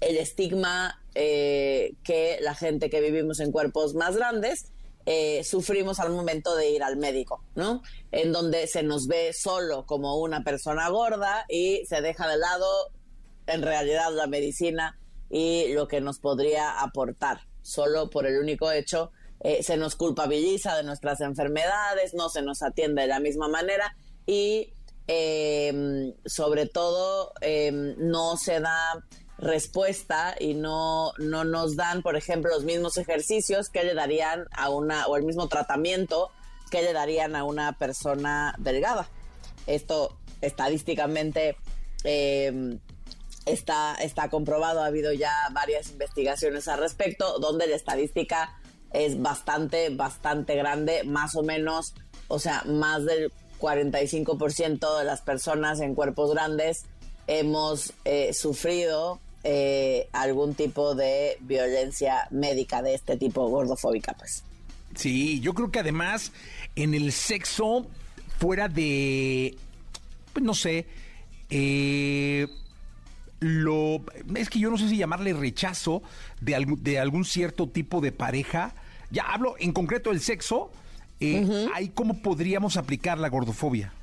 el 0.02 0.18
estigma 0.18 1.04
eh, 1.14 1.94
que 2.04 2.40
la 2.42 2.56
gente 2.56 2.90
que 2.90 3.00
vivimos 3.00 3.40
en 3.40 3.52
cuerpos 3.52 3.94
más 3.94 4.18
grandes 4.18 4.72
eh, 5.06 5.44
sufrimos 5.44 6.00
al 6.00 6.12
momento 6.12 6.56
de 6.56 6.72
ir 6.72 6.82
al 6.82 6.98
médico, 6.98 7.44
¿no? 7.54 7.84
En 8.12 8.32
donde 8.32 8.66
se 8.66 8.82
nos 8.82 9.06
ve 9.06 9.34
solo 9.34 9.86
como 9.86 10.18
una 10.18 10.44
persona 10.44 10.90
gorda 10.90 11.46
y 11.48 11.86
se 11.86 12.02
deja 12.02 12.28
de 12.28 12.38
lado 12.38 12.66
en 13.46 13.62
realidad 13.62 14.12
la 14.12 14.26
medicina 14.26 15.00
y 15.30 15.72
lo 15.74 15.88
que 15.88 16.02
nos 16.02 16.18
podría 16.18 16.82
aportar, 16.82 17.42
solo 17.62 18.10
por 18.10 18.26
el 18.26 18.40
único 18.40 18.72
hecho 18.72 19.12
eh, 19.42 19.62
se 19.62 19.78
nos 19.78 19.96
culpabiliza 19.96 20.76
de 20.76 20.82
nuestras 20.82 21.22
enfermedades, 21.22 22.16
no 22.16 22.30
se 22.30 22.42
nos 22.42 22.64
atiende 22.64 23.04
de 23.04 23.10
la 23.10 23.20
misma 23.20 23.48
manera 23.48 23.96
y 24.26 24.74
eh, 25.08 26.14
sobre 26.26 26.66
todo 26.66 27.34
em, 27.42 27.96
no 27.98 28.38
se 28.38 28.60
da 28.60 29.04
respuesta 29.38 30.36
y 30.40 30.54
no, 30.54 31.14
no 31.20 31.44
nos 31.44 31.76
dan, 31.76 32.02
por 32.02 32.16
ejemplo, 32.16 32.52
los 32.52 32.64
mismos 32.64 32.98
ejercicios 32.98 33.70
que 33.70 33.84
le 33.84 33.94
darían 33.94 34.46
a 34.52 34.70
una, 34.70 35.08
o 35.08 35.16
el 35.16 35.24
mismo 35.24 35.48
tratamiento 35.48 36.32
que 36.72 36.82
le 36.82 36.94
darían 36.94 37.36
a 37.36 37.44
una 37.44 37.78
persona 37.78 38.56
delgada. 38.58 39.08
Esto 39.68 40.18
estadísticamente 40.42 41.56
em, 42.04 42.80
está, 43.46 43.96
está 43.96 44.30
comprobado, 44.30 44.82
ha 44.82 44.88
habido 44.88 45.14
ya 45.14 45.34
varias 45.52 45.92
investigaciones 45.92 46.68
al 46.68 46.80
respecto, 46.80 47.40
donde 47.40 47.68
la 47.68 47.76
estadística 47.76 48.60
es 48.92 49.22
bastante, 49.22 49.90
bastante 49.90 50.56
grande, 50.56 51.04
más 51.04 51.36
o 51.36 51.44
menos, 51.44 51.94
o 52.28 52.40
sea, 52.40 52.64
más 52.66 53.06
del 53.06 53.32
45% 53.60 55.00
de 55.00 55.06
las 55.06 55.22
personas 55.22 55.80
en 55.82 55.96
cuerpos 55.96 56.34
grandes 56.34 56.86
hemos 57.28 57.94
eh, 58.06 58.34
sufrido 58.34 59.20
eh, 59.44 60.10
algún 60.14 60.56
tipo 60.56 60.96
de 60.96 61.38
violencia 61.42 62.28
médica 62.32 62.82
de 62.82 62.96
este 62.96 63.18
tipo 63.18 63.48
gordofóbica, 63.48 64.14
pues. 64.14 64.44
Sí, 64.96 65.40
yo 65.42 65.54
creo 65.54 65.72
que 65.72 65.80
además 65.80 66.32
en 66.76 66.94
el 66.94 67.12
sexo, 67.12 67.86
fuera 68.40 68.68
de, 68.68 69.56
pues 70.34 70.44
no 70.44 70.54
sé, 70.54 70.88
eh, 71.50 72.48
lo, 73.40 74.02
es 74.36 74.50
que 74.50 74.60
yo 74.60 74.70
no 74.70 74.78
sé 74.78 74.90
si 74.90 74.98
llamarle 74.98 75.34
rechazo 75.34 76.02
de, 76.42 76.66
de 76.80 77.00
algún 77.00 77.26
cierto 77.26 77.70
tipo 77.70 78.02
de 78.02 78.12
pareja. 78.12 78.74
Ya 79.12 79.24
hablo 79.24 79.56
en 79.60 79.72
concreto 79.72 80.10
del 80.10 80.20
sexo, 80.20 80.72
eh, 81.20 81.68
¿ahí 81.74 81.90
cómo 81.90 82.22
podríamos 82.22 82.78
aplicar 82.78 83.18
la 83.18 83.30
gordofobia? 83.30 83.94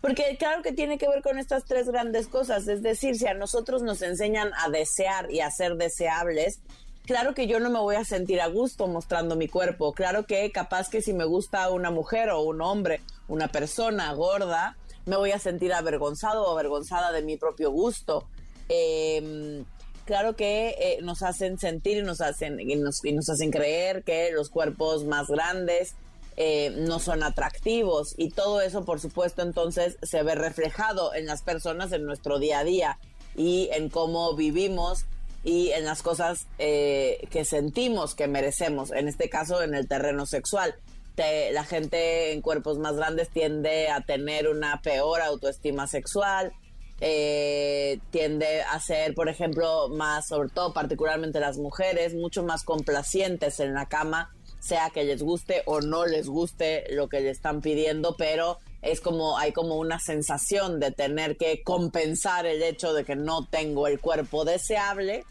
Porque 0.00 0.36
claro 0.36 0.62
que 0.62 0.72
tiene 0.72 0.98
que 0.98 1.08
ver 1.08 1.22
con 1.22 1.38
estas 1.38 1.64
tres 1.64 1.86
grandes 1.86 2.26
cosas, 2.26 2.66
es 2.66 2.82
decir, 2.82 3.16
si 3.16 3.26
a 3.28 3.34
nosotros 3.34 3.82
nos 3.82 4.02
enseñan 4.02 4.50
a 4.58 4.68
desear 4.68 5.30
y 5.30 5.40
a 5.40 5.50
ser 5.50 5.76
deseables, 5.76 6.60
claro 7.06 7.34
que 7.34 7.46
yo 7.46 7.60
no 7.60 7.70
me 7.70 7.78
voy 7.78 7.94
a 7.94 8.04
sentir 8.04 8.40
a 8.40 8.48
gusto 8.48 8.88
mostrando 8.88 9.36
mi 9.36 9.46
cuerpo, 9.46 9.92
claro 9.92 10.26
que 10.26 10.50
capaz 10.50 10.90
que 10.90 11.02
si 11.02 11.12
me 11.12 11.24
gusta 11.24 11.70
una 11.70 11.92
mujer 11.92 12.30
o 12.30 12.42
un 12.42 12.60
hombre, 12.62 13.00
una 13.28 13.48
persona 13.48 14.12
gorda, 14.12 14.76
me 15.06 15.16
voy 15.16 15.30
a 15.30 15.38
sentir 15.38 15.72
avergonzado 15.72 16.46
o 16.46 16.52
avergonzada 16.52 17.12
de 17.12 17.22
mi 17.22 17.36
propio 17.36 17.70
gusto. 17.70 18.26
Em, 18.68 19.64
claro 20.04 20.34
que 20.34 20.76
eh, 20.80 20.98
nos 21.02 21.22
hacen 21.22 21.58
sentir 21.58 21.98
y 21.98 22.02
nos 22.02 22.20
hacen, 22.20 22.58
y 22.58 22.74
nos, 22.76 23.04
y 23.04 23.12
nos 23.12 23.28
hacen 23.28 23.50
creer 23.50 24.02
que 24.02 24.32
los 24.32 24.50
cuerpos 24.50 25.04
más 25.04 25.28
grandes 25.28 25.94
eh, 26.36 26.74
no 26.78 26.98
son 26.98 27.22
atractivos 27.22 28.14
y 28.16 28.30
todo 28.30 28.60
eso 28.62 28.84
por 28.84 29.00
supuesto 29.00 29.42
entonces 29.42 29.98
se 30.02 30.22
ve 30.22 30.34
reflejado 30.34 31.14
en 31.14 31.26
las 31.26 31.42
personas 31.42 31.92
en 31.92 32.06
nuestro 32.06 32.38
día 32.38 32.60
a 32.60 32.64
día 32.64 32.98
y 33.36 33.68
en 33.72 33.90
cómo 33.90 34.34
vivimos 34.34 35.04
y 35.44 35.70
en 35.72 35.84
las 35.84 36.02
cosas 36.02 36.46
eh, 36.58 37.26
que 37.30 37.44
sentimos 37.44 38.14
que 38.14 38.28
merecemos, 38.28 38.92
en 38.92 39.08
este 39.08 39.28
caso 39.28 39.62
en 39.62 39.74
el 39.74 39.88
terreno 39.88 40.24
sexual. 40.24 40.74
la 41.16 41.64
gente 41.64 42.32
en 42.32 42.40
cuerpos 42.40 42.78
más 42.78 42.96
grandes 42.96 43.28
tiende 43.28 43.88
a 43.88 44.00
tener 44.00 44.48
una 44.48 44.80
peor 44.80 45.20
autoestima 45.20 45.86
sexual, 45.86 46.52
eh, 47.00 47.98
tiende 48.10 48.62
a 48.62 48.78
ser, 48.80 49.14
por 49.14 49.28
ejemplo, 49.28 49.88
más, 49.88 50.28
sobre 50.28 50.48
todo 50.48 50.72
particularmente 50.72 51.40
las 51.40 51.58
mujeres, 51.58 52.14
mucho 52.14 52.44
más 52.44 52.62
complacientes 52.62 53.58
en 53.60 53.74
la 53.74 53.86
cama 53.86 54.32
sea 54.62 54.90
que 54.90 55.02
les 55.02 55.22
guste 55.22 55.62
o 55.66 55.80
no 55.80 56.06
les 56.06 56.28
guste 56.28 56.84
lo 56.90 57.08
que 57.08 57.20
le 57.20 57.30
están 57.30 57.60
pidiendo, 57.60 58.14
pero 58.16 58.60
es 58.80 59.00
como 59.00 59.36
hay 59.36 59.52
como 59.52 59.74
una 59.76 59.98
sensación 59.98 60.78
de 60.78 60.92
tener 60.92 61.36
que 61.36 61.64
compensar 61.64 62.46
el 62.46 62.62
hecho 62.62 62.94
de 62.94 63.04
que 63.04 63.16
no 63.16 63.44
tengo 63.46 63.88
el 63.88 63.98
cuerpo 63.98 64.44
deseable 64.44 65.24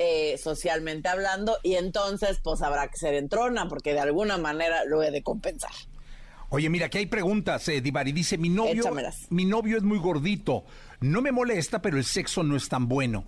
eh, 0.00 0.36
socialmente 0.38 1.08
hablando 1.08 1.56
y 1.62 1.76
entonces 1.76 2.40
pues 2.42 2.62
habrá 2.62 2.88
que 2.88 2.96
ser 2.96 3.14
entrona 3.14 3.68
porque 3.68 3.92
de 3.92 4.00
alguna 4.00 4.38
manera 4.38 4.84
lo 4.84 5.04
he 5.04 5.12
de 5.12 5.22
compensar. 5.22 5.70
Oye, 6.48 6.68
mira, 6.68 6.86
aquí 6.86 6.98
hay 6.98 7.06
preguntas, 7.06 7.68
eh, 7.68 7.80
Divari. 7.80 8.10
Dice, 8.10 8.38
mi 8.38 8.48
novio, 8.48 8.90
mi 9.30 9.44
novio 9.44 9.76
es 9.76 9.82
muy 9.84 9.98
gordito. 9.98 10.64
No 11.00 11.22
me 11.22 11.32
molesta, 11.32 11.80
pero 11.80 11.96
el 11.96 12.04
sexo 12.04 12.42
no 12.42 12.56
es 12.56 12.68
tan 12.68 12.88
bueno. 12.88 13.24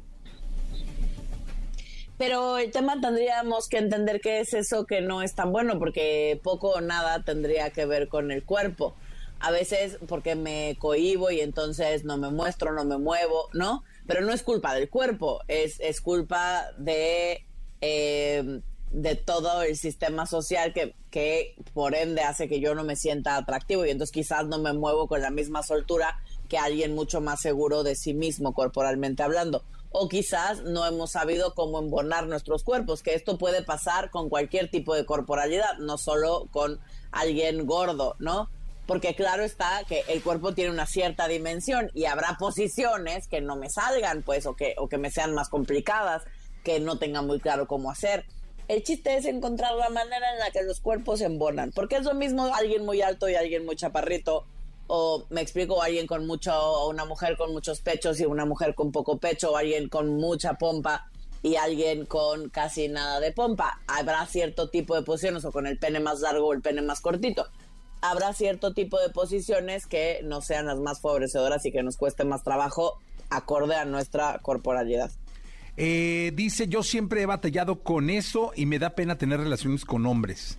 Pero 2.18 2.56
el 2.58 2.70
tema 2.70 3.00
tendríamos 3.00 3.68
que 3.68 3.78
entender 3.78 4.20
qué 4.20 4.40
es 4.40 4.54
eso 4.54 4.86
que 4.86 5.02
no 5.02 5.22
es 5.22 5.34
tan 5.34 5.52
bueno, 5.52 5.78
porque 5.78 6.40
poco 6.42 6.70
o 6.70 6.80
nada 6.80 7.22
tendría 7.22 7.70
que 7.70 7.84
ver 7.84 8.08
con 8.08 8.30
el 8.30 8.42
cuerpo. 8.42 8.94
A 9.38 9.50
veces 9.50 9.98
porque 10.08 10.34
me 10.34 10.76
cohibo 10.78 11.30
y 11.30 11.40
entonces 11.40 12.04
no 12.04 12.16
me 12.16 12.30
muestro, 12.30 12.72
no 12.72 12.84
me 12.84 12.96
muevo, 12.96 13.50
¿no? 13.52 13.84
Pero 14.06 14.22
no 14.22 14.32
es 14.32 14.42
culpa 14.42 14.74
del 14.74 14.88
cuerpo, 14.88 15.40
es, 15.46 15.78
es 15.80 16.00
culpa 16.00 16.64
de, 16.78 17.44
eh, 17.82 18.60
de 18.92 19.14
todo 19.16 19.62
el 19.62 19.76
sistema 19.76 20.24
social 20.24 20.72
que, 20.72 20.94
que 21.10 21.54
por 21.74 21.94
ende 21.94 22.22
hace 22.22 22.48
que 22.48 22.60
yo 22.60 22.74
no 22.74 22.82
me 22.82 22.96
sienta 22.96 23.36
atractivo 23.36 23.84
y 23.84 23.90
entonces 23.90 24.14
quizás 24.14 24.46
no 24.46 24.58
me 24.58 24.72
muevo 24.72 25.06
con 25.06 25.20
la 25.20 25.30
misma 25.30 25.62
soltura 25.62 26.18
que 26.48 26.56
alguien 26.56 26.94
mucho 26.94 27.20
más 27.20 27.42
seguro 27.42 27.82
de 27.82 27.94
sí 27.94 28.14
mismo 28.14 28.54
corporalmente 28.54 29.22
hablando 29.22 29.64
o 29.98 30.08
quizás 30.08 30.62
no 30.62 30.84
hemos 30.84 31.12
sabido 31.12 31.54
cómo 31.54 31.78
embonar 31.78 32.26
nuestros 32.26 32.62
cuerpos, 32.62 33.02
que 33.02 33.14
esto 33.14 33.38
puede 33.38 33.62
pasar 33.62 34.10
con 34.10 34.28
cualquier 34.28 34.70
tipo 34.70 34.94
de 34.94 35.06
corporalidad, 35.06 35.78
no 35.78 35.96
solo 35.96 36.48
con 36.50 36.78
alguien 37.12 37.64
gordo, 37.64 38.14
¿no? 38.18 38.50
Porque 38.86 39.14
claro 39.14 39.42
está 39.42 39.84
que 39.88 40.04
el 40.08 40.22
cuerpo 40.22 40.52
tiene 40.52 40.70
una 40.70 40.84
cierta 40.84 41.28
dimensión 41.28 41.90
y 41.94 42.04
habrá 42.04 42.36
posiciones 42.38 43.26
que 43.26 43.40
no 43.40 43.56
me 43.56 43.70
salgan, 43.70 44.22
pues, 44.22 44.44
o 44.44 44.54
que, 44.54 44.74
o 44.76 44.86
que 44.86 44.98
me 44.98 45.10
sean 45.10 45.32
más 45.32 45.48
complicadas, 45.48 46.24
que 46.62 46.78
no 46.78 46.98
tenga 46.98 47.22
muy 47.22 47.40
claro 47.40 47.66
cómo 47.66 47.90
hacer. 47.90 48.26
El 48.68 48.82
chiste 48.82 49.16
es 49.16 49.24
encontrar 49.24 49.74
la 49.76 49.88
manera 49.88 50.30
en 50.34 50.40
la 50.40 50.50
que 50.50 50.62
los 50.62 50.80
cuerpos 50.80 51.22
embonan, 51.22 51.72
porque 51.74 51.96
es 51.96 52.04
lo 52.04 52.12
mismo 52.12 52.54
alguien 52.54 52.84
muy 52.84 53.00
alto 53.00 53.30
y 53.30 53.34
alguien 53.34 53.64
muy 53.64 53.76
chaparrito, 53.76 54.44
o 54.86 55.26
me 55.30 55.40
explico, 55.40 55.82
alguien 55.82 56.06
con 56.06 56.26
mucho, 56.26 56.52
o 56.54 56.90
una 56.90 57.04
mujer 57.04 57.36
con 57.36 57.52
muchos 57.52 57.80
pechos 57.80 58.20
y 58.20 58.24
una 58.24 58.44
mujer 58.44 58.74
con 58.74 58.92
poco 58.92 59.18
pecho, 59.18 59.52
o 59.52 59.56
alguien 59.56 59.88
con 59.88 60.16
mucha 60.16 60.54
pompa 60.54 61.10
y 61.42 61.56
alguien 61.56 62.06
con 62.06 62.48
casi 62.48 62.88
nada 62.88 63.20
de 63.20 63.32
pompa. 63.32 63.80
Habrá 63.86 64.26
cierto 64.26 64.68
tipo 64.68 64.94
de 64.94 65.02
posiciones, 65.02 65.44
o 65.44 65.52
con 65.52 65.66
el 65.66 65.78
pene 65.78 66.00
más 66.00 66.20
largo 66.20 66.48
o 66.48 66.52
el 66.52 66.62
pene 66.62 66.82
más 66.82 67.00
cortito. 67.00 67.46
Habrá 68.00 68.32
cierto 68.32 68.72
tipo 68.74 69.00
de 69.00 69.10
posiciones 69.10 69.86
que 69.86 70.20
no 70.22 70.40
sean 70.40 70.66
las 70.66 70.78
más 70.78 71.00
favorecedoras 71.00 71.64
y 71.66 71.72
que 71.72 71.82
nos 71.82 71.96
cueste 71.96 72.24
más 72.24 72.44
trabajo 72.44 72.98
acorde 73.30 73.74
a 73.74 73.84
nuestra 73.84 74.38
corporalidad. 74.40 75.10
Eh, 75.76 76.32
dice, 76.34 76.68
yo 76.68 76.82
siempre 76.82 77.22
he 77.22 77.26
batallado 77.26 77.82
con 77.82 78.08
eso 78.10 78.52
y 78.54 78.66
me 78.66 78.78
da 78.78 78.90
pena 78.90 79.18
tener 79.18 79.40
relaciones 79.40 79.84
con 79.84 80.06
hombres. 80.06 80.58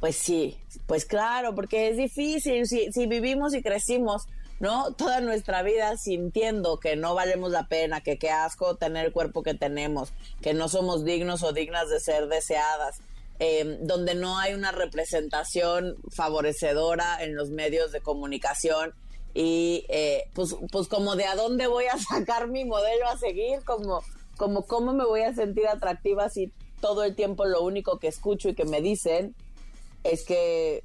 Pues 0.00 0.16
sí, 0.16 0.56
pues 0.86 1.04
claro, 1.04 1.54
porque 1.54 1.88
es 1.88 1.96
difícil. 1.96 2.66
Si, 2.66 2.92
si 2.92 3.06
vivimos 3.06 3.54
y 3.54 3.62
crecimos, 3.62 4.26
¿no? 4.60 4.92
Toda 4.94 5.20
nuestra 5.20 5.62
vida 5.62 5.96
sintiendo 5.96 6.78
que 6.78 6.96
no 6.96 7.14
valemos 7.14 7.50
la 7.50 7.66
pena, 7.66 8.00
que 8.00 8.18
qué 8.18 8.30
asco 8.30 8.76
tener 8.76 9.06
el 9.06 9.12
cuerpo 9.12 9.42
que 9.42 9.54
tenemos, 9.54 10.12
que 10.40 10.54
no 10.54 10.68
somos 10.68 11.04
dignos 11.04 11.42
o 11.42 11.52
dignas 11.52 11.88
de 11.90 12.00
ser 12.00 12.28
deseadas, 12.28 12.98
eh, 13.40 13.78
donde 13.82 14.14
no 14.14 14.38
hay 14.38 14.54
una 14.54 14.72
representación 14.72 15.96
favorecedora 16.10 17.22
en 17.22 17.36
los 17.36 17.50
medios 17.50 17.92
de 17.92 18.00
comunicación 18.00 18.94
y 19.34 19.84
eh, 19.88 20.24
pues, 20.34 20.56
pues 20.72 20.88
como 20.88 21.14
de 21.14 21.24
a 21.26 21.36
dónde 21.36 21.66
voy 21.66 21.84
a 21.86 21.98
sacar 22.10 22.48
mi 22.48 22.64
modelo 22.64 23.06
a 23.08 23.16
seguir, 23.18 23.64
como, 23.64 24.02
como 24.36 24.66
cómo 24.66 24.92
me 24.92 25.04
voy 25.04 25.22
a 25.22 25.34
sentir 25.34 25.68
atractiva 25.68 26.28
si 26.30 26.52
todo 26.80 27.04
el 27.04 27.14
tiempo 27.14 27.44
lo 27.44 27.62
único 27.62 27.98
que 27.98 28.08
escucho 28.08 28.48
y 28.48 28.54
que 28.54 28.64
me 28.64 28.80
dicen 28.80 29.34
es 30.04 30.24
que 30.24 30.84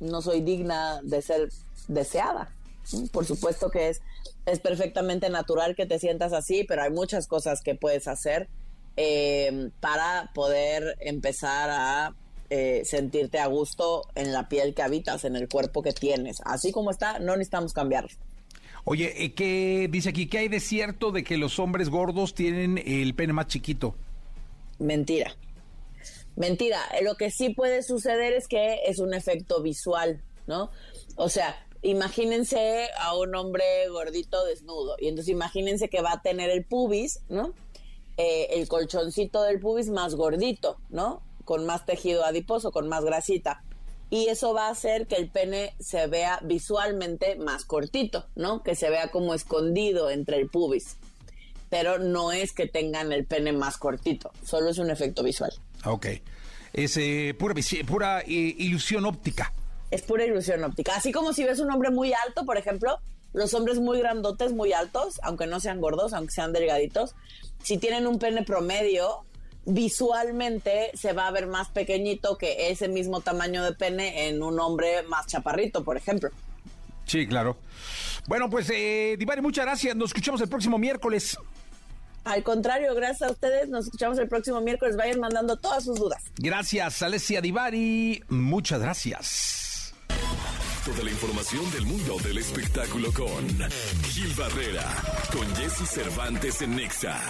no 0.00 0.22
soy 0.22 0.40
digna 0.40 1.00
de 1.02 1.22
ser 1.22 1.48
deseada. 1.88 2.54
Por 3.12 3.24
supuesto 3.26 3.70
que 3.70 3.88
es, 3.88 4.00
es 4.46 4.60
perfectamente 4.60 5.28
natural 5.30 5.76
que 5.76 5.86
te 5.86 5.98
sientas 5.98 6.32
así, 6.32 6.64
pero 6.64 6.82
hay 6.82 6.90
muchas 6.90 7.26
cosas 7.26 7.60
que 7.62 7.74
puedes 7.74 8.08
hacer 8.08 8.48
eh, 8.96 9.70
para 9.80 10.30
poder 10.34 10.96
empezar 11.00 11.70
a 11.70 12.14
eh, 12.50 12.82
sentirte 12.84 13.38
a 13.38 13.46
gusto 13.46 14.02
en 14.14 14.32
la 14.32 14.48
piel 14.48 14.74
que 14.74 14.82
habitas, 14.82 15.24
en 15.24 15.36
el 15.36 15.48
cuerpo 15.48 15.82
que 15.82 15.92
tienes. 15.92 16.38
Así 16.44 16.72
como 16.72 16.90
está, 16.90 17.18
no 17.18 17.36
necesitamos 17.36 17.74
cambiar. 17.74 18.08
Oye, 18.84 19.22
eh, 19.22 19.34
¿qué 19.34 19.86
dice 19.90 20.08
aquí? 20.08 20.28
¿Qué 20.28 20.38
hay 20.38 20.48
de 20.48 20.60
cierto 20.60 21.12
de 21.12 21.24
que 21.24 21.36
los 21.36 21.58
hombres 21.58 21.90
gordos 21.90 22.34
tienen 22.34 22.78
el 22.78 23.14
pene 23.14 23.34
más 23.34 23.48
chiquito? 23.48 23.94
Mentira. 24.78 25.36
Mentira, 26.38 26.80
lo 27.02 27.16
que 27.16 27.32
sí 27.32 27.50
puede 27.50 27.82
suceder 27.82 28.32
es 28.32 28.46
que 28.46 28.82
es 28.86 29.00
un 29.00 29.12
efecto 29.12 29.60
visual, 29.60 30.22
¿no? 30.46 30.70
O 31.16 31.28
sea, 31.28 31.56
imagínense 31.82 32.88
a 33.00 33.16
un 33.16 33.34
hombre 33.34 33.64
gordito 33.88 34.44
desnudo 34.44 34.94
y 35.00 35.08
entonces 35.08 35.32
imagínense 35.32 35.88
que 35.88 36.00
va 36.00 36.12
a 36.12 36.22
tener 36.22 36.48
el 36.50 36.64
pubis, 36.64 37.22
¿no? 37.28 37.54
Eh, 38.18 38.46
el 38.50 38.68
colchoncito 38.68 39.42
del 39.42 39.58
pubis 39.58 39.88
más 39.88 40.14
gordito, 40.14 40.76
¿no? 40.90 41.22
Con 41.44 41.66
más 41.66 41.84
tejido 41.84 42.24
adiposo, 42.24 42.70
con 42.70 42.88
más 42.88 43.04
grasita. 43.04 43.64
Y 44.08 44.28
eso 44.28 44.54
va 44.54 44.68
a 44.68 44.70
hacer 44.70 45.08
que 45.08 45.16
el 45.16 45.30
pene 45.30 45.74
se 45.80 46.06
vea 46.06 46.38
visualmente 46.44 47.34
más 47.34 47.64
cortito, 47.64 48.26
¿no? 48.36 48.62
Que 48.62 48.76
se 48.76 48.90
vea 48.90 49.10
como 49.10 49.34
escondido 49.34 50.08
entre 50.08 50.36
el 50.36 50.48
pubis. 50.48 50.98
Pero 51.68 51.98
no 51.98 52.30
es 52.30 52.52
que 52.52 52.68
tengan 52.68 53.12
el 53.12 53.26
pene 53.26 53.52
más 53.52 53.76
cortito, 53.76 54.30
solo 54.46 54.70
es 54.70 54.78
un 54.78 54.90
efecto 54.90 55.24
visual. 55.24 55.52
Ok. 55.88 56.06
Es 56.72 56.96
eh, 56.96 57.34
pura, 57.38 57.54
pura 57.86 58.20
eh, 58.20 58.54
ilusión 58.58 59.04
óptica. 59.06 59.52
Es 59.90 60.02
pura 60.02 60.24
ilusión 60.24 60.62
óptica. 60.64 60.94
Así 60.96 61.12
como 61.12 61.32
si 61.32 61.44
ves 61.44 61.60
un 61.60 61.70
hombre 61.70 61.90
muy 61.90 62.12
alto, 62.12 62.44
por 62.44 62.58
ejemplo, 62.58 63.00
los 63.32 63.54
hombres 63.54 63.78
muy 63.78 63.98
grandotes, 63.98 64.52
muy 64.52 64.72
altos, 64.72 65.18
aunque 65.22 65.46
no 65.46 65.60
sean 65.60 65.80
gordos, 65.80 66.12
aunque 66.12 66.32
sean 66.32 66.52
delgaditos, 66.52 67.14
si 67.62 67.78
tienen 67.78 68.06
un 68.06 68.18
pene 68.18 68.42
promedio, 68.42 69.24
visualmente 69.64 70.90
se 70.94 71.12
va 71.12 71.26
a 71.26 71.30
ver 71.30 71.46
más 71.46 71.68
pequeñito 71.68 72.36
que 72.36 72.70
ese 72.70 72.88
mismo 72.88 73.20
tamaño 73.20 73.64
de 73.64 73.72
pene 73.72 74.28
en 74.28 74.42
un 74.42 74.60
hombre 74.60 75.02
más 75.04 75.26
chaparrito, 75.26 75.84
por 75.84 75.96
ejemplo. 75.96 76.30
Sí, 77.06 77.26
claro. 77.26 77.56
Bueno, 78.26 78.50
pues, 78.50 78.68
eh, 78.70 79.16
Divari, 79.18 79.40
muchas 79.40 79.64
gracias. 79.64 79.96
Nos 79.96 80.10
escuchamos 80.10 80.40
el 80.42 80.48
próximo 80.48 80.76
miércoles. 80.76 81.38
Al 82.24 82.42
contrario, 82.42 82.94
gracias 82.94 83.28
a 83.28 83.32
ustedes. 83.32 83.68
Nos 83.68 83.86
escuchamos 83.86 84.18
el 84.18 84.28
próximo 84.28 84.60
miércoles. 84.60 84.96
Vayan 84.96 85.20
mandando 85.20 85.56
todas 85.56 85.84
sus 85.84 85.98
dudas. 85.98 86.22
Gracias, 86.36 87.02
Alessia 87.02 87.40
Divari. 87.40 88.22
Muchas 88.28 88.80
gracias. 88.80 89.94
Toda 90.84 91.04
la 91.04 91.10
información 91.10 91.70
del 91.72 91.84
mundo 91.84 92.16
del 92.24 92.38
espectáculo 92.38 93.12
con 93.12 93.46
Gil 94.04 94.32
Barrera, 94.34 94.84
con 95.32 95.46
Jesse 95.56 95.86
Cervantes 95.86 96.62
en 96.62 96.76
Nexa. 96.76 97.20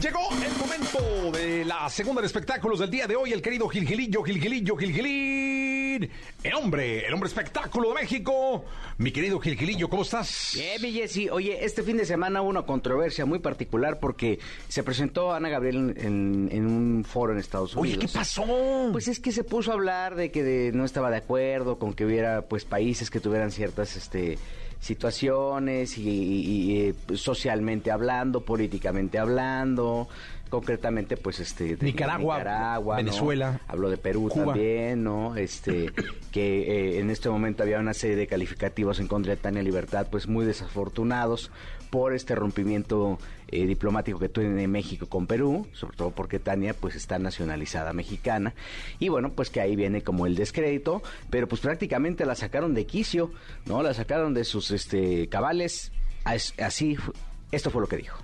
Llegó 0.00 0.20
el 0.44 0.52
momento 0.58 1.32
de 1.38 1.64
la 1.64 1.88
segunda 1.88 2.20
de 2.20 2.26
espectáculos 2.26 2.78
del 2.80 2.90
día 2.90 3.06
de 3.06 3.16
hoy, 3.16 3.32
el 3.32 3.40
querido 3.40 3.66
Gilgilillo, 3.66 4.22
Gilgilillo, 4.22 4.76
Gilgilín. 4.76 6.10
El 6.42 6.54
hombre, 6.54 7.06
el 7.06 7.14
hombre 7.14 7.28
espectáculo 7.28 7.88
de 7.88 7.94
México. 8.02 8.64
Mi 8.98 9.10
querido 9.10 9.40
Gilgilillo, 9.40 9.88
¿cómo 9.88 10.02
estás? 10.02 10.52
Bien, 10.54 10.82
mi 10.82 10.92
Jessy. 10.92 11.30
Oye, 11.30 11.64
este 11.64 11.82
fin 11.82 11.96
de 11.96 12.04
semana 12.04 12.42
hubo 12.42 12.50
una 12.50 12.62
controversia 12.62 13.24
muy 13.24 13.38
particular 13.38 13.98
porque 13.98 14.38
se 14.68 14.82
presentó 14.82 15.32
Ana 15.32 15.48
Gabriel 15.48 15.94
en, 15.96 16.50
en 16.52 16.66
un 16.66 17.04
foro 17.04 17.32
en 17.32 17.38
Estados 17.38 17.74
Unidos. 17.74 17.96
Oye, 17.98 18.06
¿qué 18.06 18.12
pasó? 18.12 18.90
Pues 18.92 19.08
es 19.08 19.18
que 19.18 19.32
se 19.32 19.44
puso 19.44 19.70
a 19.70 19.74
hablar 19.74 20.14
de 20.14 20.30
que 20.30 20.42
de- 20.42 20.72
no 20.72 20.84
estaba 20.84 21.10
de 21.10 21.16
acuerdo 21.16 21.78
con 21.78 21.94
que 21.94 22.04
hubiera 22.04 22.42
pues 22.42 22.66
países 22.66 23.08
que 23.10 23.18
tuvieran 23.20 23.50
ciertas 23.50 23.96
este 23.96 24.38
situaciones 24.80 25.98
y, 25.98 26.08
y- 26.08 26.46
y, 26.72 26.80
eh, 26.80 26.94
pues, 27.06 27.20
socialmente 27.20 27.90
hablando, 27.90 28.40
políticamente 28.40 29.18
hablando, 29.18 30.08
concretamente 30.48 31.16
pues 31.16 31.40
este 31.40 31.76
de 31.76 31.84
Nicaragua, 31.84 32.38
Nicaragua, 32.38 32.96
¿no? 32.96 33.04
Venezuela, 33.04 33.60
Habló 33.66 33.90
de 33.90 33.96
Perú 33.96 34.28
Cuba. 34.28 34.46
también, 34.46 35.02
¿no? 35.02 35.36
Este 35.36 35.92
que 36.30 36.96
eh, 36.96 37.00
en 37.00 37.10
este 37.10 37.28
momento 37.28 37.62
había 37.62 37.80
una 37.80 37.94
serie 37.94 38.16
de 38.16 38.26
calificativos 38.26 39.00
en 39.00 39.08
contra 39.08 39.34
de 39.34 39.40
Tania 39.40 39.62
Libertad 39.62 40.06
pues 40.10 40.28
muy 40.28 40.46
desafortunados 40.46 41.50
por 41.90 42.14
este 42.14 42.34
rompimiento 42.34 43.18
eh, 43.48 43.66
diplomático 43.66 44.18
que 44.18 44.28
tiene 44.28 44.66
México 44.68 45.06
con 45.08 45.26
Perú, 45.26 45.66
sobre 45.72 45.96
todo 45.96 46.10
porque 46.10 46.38
Tania 46.38 46.74
pues 46.74 46.94
está 46.96 47.18
nacionalizada 47.18 47.92
mexicana 47.92 48.54
y 48.98 49.08
bueno 49.08 49.32
pues 49.32 49.50
que 49.50 49.60
ahí 49.60 49.76
viene 49.76 50.02
como 50.02 50.26
el 50.26 50.34
descrédito, 50.34 51.02
pero 51.30 51.46
pues 51.48 51.60
prácticamente 51.60 52.26
la 52.26 52.34
sacaron 52.34 52.74
de 52.74 52.86
quicio, 52.86 53.30
¿no? 53.66 53.82
La 53.82 53.94
sacaron 53.94 54.34
de 54.34 54.44
sus 54.44 54.70
este 54.70 55.28
cabales, 55.28 55.92
As- 56.24 56.54
así 56.58 56.96
esto 57.52 57.70
fue 57.70 57.80
lo 57.80 57.86
que 57.88 57.96
dijo. 57.98 58.18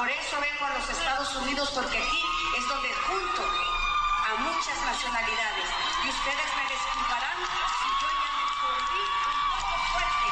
Por 0.00 0.08
eso 0.08 0.36
vengo 0.40 0.64
a 0.64 0.78
los 0.78 0.88
Estados 0.88 1.36
Unidos 1.36 1.70
porque 1.74 1.98
aquí 1.98 2.22
es 2.56 2.66
donde 2.66 2.88
junto 3.04 3.42
a 3.42 4.40
muchas 4.40 4.80
nacionalidades. 4.86 5.66
Y 6.02 6.08
ustedes 6.08 6.48
me 6.56 6.64
disculparán 6.72 7.36
si 7.76 7.88
yo 8.00 8.08
ya 8.08 8.32
me 8.32 8.46
volví 8.64 9.02
un 9.04 9.60
poco 9.60 9.76
fuerte. 9.92 10.26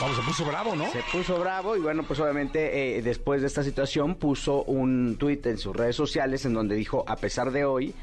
Vamos, 0.00 0.16
se 0.16 0.22
puso 0.24 0.44
bravo, 0.46 0.74
¿no? 0.74 0.90
Se 0.90 1.02
puso 1.12 1.38
bravo 1.38 1.76
y 1.76 1.80
bueno, 1.80 2.02
pues 2.02 2.18
obviamente 2.18 2.98
eh, 2.98 3.02
después 3.02 3.40
de 3.40 3.46
esta 3.46 3.62
situación 3.62 4.16
puso 4.16 4.64
un 4.64 5.16
tuit 5.16 5.46
en 5.46 5.56
sus 5.56 5.76
redes 5.76 5.94
sociales 5.94 6.44
en 6.44 6.54
donde 6.54 6.74
dijo, 6.74 7.04
a 7.06 7.14
pesar 7.14 7.52
de 7.52 7.64
hoy, 7.64 7.94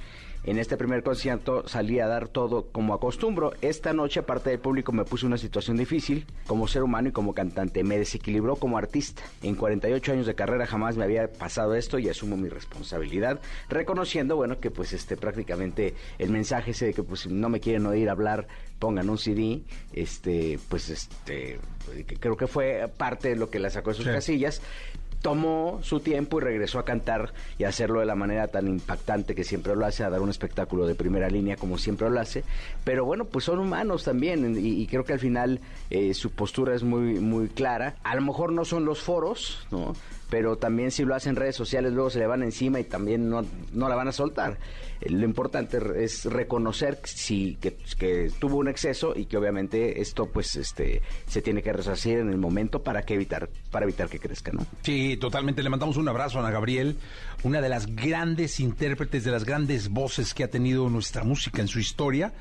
en 0.44 0.58
este 0.58 0.76
primer 0.78 1.04
concierto 1.04 1.68
salí 1.68 2.00
a 2.00 2.08
dar 2.08 2.28
todo 2.28 2.68
como 2.72 2.94
acostumbro. 2.94 3.54
Esta 3.62 3.94
noche, 3.94 4.20
aparte 4.22 4.50
del 4.50 4.60
público, 4.60 4.92
me 4.92 5.06
puse 5.06 5.26
una 5.26 5.38
situación 5.38 5.78
difícil 5.78 6.26
como 6.48 6.68
ser 6.68 6.82
humano 6.84 7.10
y 7.10 7.12
como 7.12 7.34
cantante. 7.34 7.84
Me 7.84 7.98
desequilibró 8.00 8.56
como 8.56 8.78
artista. 8.78 9.22
En 9.44 9.56
48 9.56 10.14
años 10.14 10.26
de 10.26 10.34
carrera 10.36 10.66
jamás 10.66 10.98
me 10.98 11.04
había 11.04 11.32
pasado 11.32 11.76
esto 11.76 12.00
y 12.00 12.10
asumo 12.10 12.38
mi 12.38 12.50
responsabilidad, 12.50 13.40
reconociendo, 13.70 14.36
bueno, 14.36 14.60
que 14.60 14.72
pues 14.72 14.94
este 14.94 15.16
prácticamente 15.18 15.94
el 16.18 16.32
mensaje 16.32 16.72
ese 16.72 16.88
de 16.88 16.94
que 16.94 17.04
pues 17.04 17.28
no 17.28 17.50
me 17.50 17.60
quieren 17.60 17.86
oír 17.86 18.10
hablar, 18.10 18.48
pongan 18.80 19.10
un 19.10 19.18
CD, 19.20 19.62
este, 19.94 20.58
pues 20.70 20.90
este, 20.90 21.60
que 22.08 22.16
creo 22.18 22.36
que 22.36 22.48
fue 22.48 22.90
parte 22.98 23.30
de 23.30 23.36
lo 23.36 23.50
que 23.52 23.60
la 23.60 23.70
sacó 23.70 23.92
de 23.92 23.96
sus 23.98 24.06
Sí. 24.06 24.12
casillas 24.12 24.62
tomó 25.22 25.80
su 25.84 26.00
tiempo 26.00 26.40
y 26.40 26.44
regresó 26.44 26.80
a 26.80 26.86
cantar 26.86 27.34
y 27.58 27.64
hacerlo 27.64 28.00
de 28.00 28.06
la 28.06 28.16
manera 28.16 28.48
tan 28.48 28.68
impactante 28.68 29.36
que 29.36 29.44
siempre 29.44 29.76
lo 29.76 29.86
hace, 29.86 30.04
a 30.04 30.10
dar 30.10 30.22
un 30.22 30.30
espectáculo 30.30 30.88
de 30.88 30.96
primera 30.96 31.30
línea 31.30 31.56
como 31.56 31.78
siempre 31.78 32.10
lo 32.10 32.20
hace. 32.20 32.44
Pero 32.84 33.06
bueno, 33.06 33.26
pues 33.26 33.46
son 33.46 33.60
humanos 33.60 34.04
también 34.04 34.56
y, 34.58 34.86
creo 34.88 35.04
que 35.04 35.14
al 35.14 35.20
final 35.20 35.60
eh, 35.90 36.14
su 36.14 36.32
postura 36.32 36.76
es 36.76 36.84
muy, 36.84 37.20
muy 37.20 37.48
clara. 37.48 37.96
A 38.04 38.16
lo 38.16 38.22
mejor 38.22 38.52
no 38.52 38.66
son 38.66 38.86
los 38.86 39.00
foros, 39.00 39.66
¿no? 39.72 39.94
Pero 40.30 40.56
también 40.56 40.92
si 40.92 41.04
lo 41.04 41.14
hacen 41.14 41.32
en 41.32 41.36
redes 41.36 41.56
sociales 41.56 41.92
luego 41.92 42.10
se 42.10 42.20
le 42.20 42.26
van 42.26 42.42
encima 42.42 42.80
y 42.80 42.86
también 42.86 43.30
no, 43.30 43.46
no 43.74 43.90
la 43.90 43.96
van 43.96 44.08
a 44.08 44.12
soltar. 44.12 44.58
Lo 45.08 45.26
importante 45.26 45.80
es 46.04 46.26
reconocer 46.26 47.00
si, 47.04 47.56
que, 47.56 47.76
que 47.98 48.32
tuvo 48.40 48.58
un 48.58 48.68
exceso 48.68 49.14
y 49.16 49.26
que 49.26 49.38
obviamente 49.38 50.02
esto 50.02 50.28
pues 50.28 50.56
este 50.56 51.02
se 51.28 51.42
tiene 51.42 51.64
que 51.64 51.74
resarcir 51.74 52.20
en 52.20 52.30
el 52.30 52.38
momento 52.38 52.84
para 52.84 53.04
que 53.04 53.16
evitar 53.16 53.50
para 53.72 53.86
evitar 53.86 54.10
que 54.10 54.20
crezca, 54.20 54.52
¿no? 54.52 54.66
Sí, 54.84 55.18
totalmente. 55.18 55.64
Le 55.64 55.70
mandamos 55.70 55.98
un 55.98 56.08
abrazo 56.08 56.38
a 56.38 56.42
Ana 56.42 56.52
Gabriel, 56.52 56.98
una 57.44 57.62
de 57.62 57.70
las 57.70 57.88
grandes 57.96 58.60
intérpretes, 58.60 59.24
de 59.24 59.32
las 59.32 59.44
grandes 59.44 59.90
voces 59.90 60.34
que 60.34 60.44
ha 60.44 60.50
tenido 60.50 60.90
nuestra 60.90 61.24
música 61.24 61.62
en 61.62 61.68
su 61.68 61.80
historia 61.80 62.34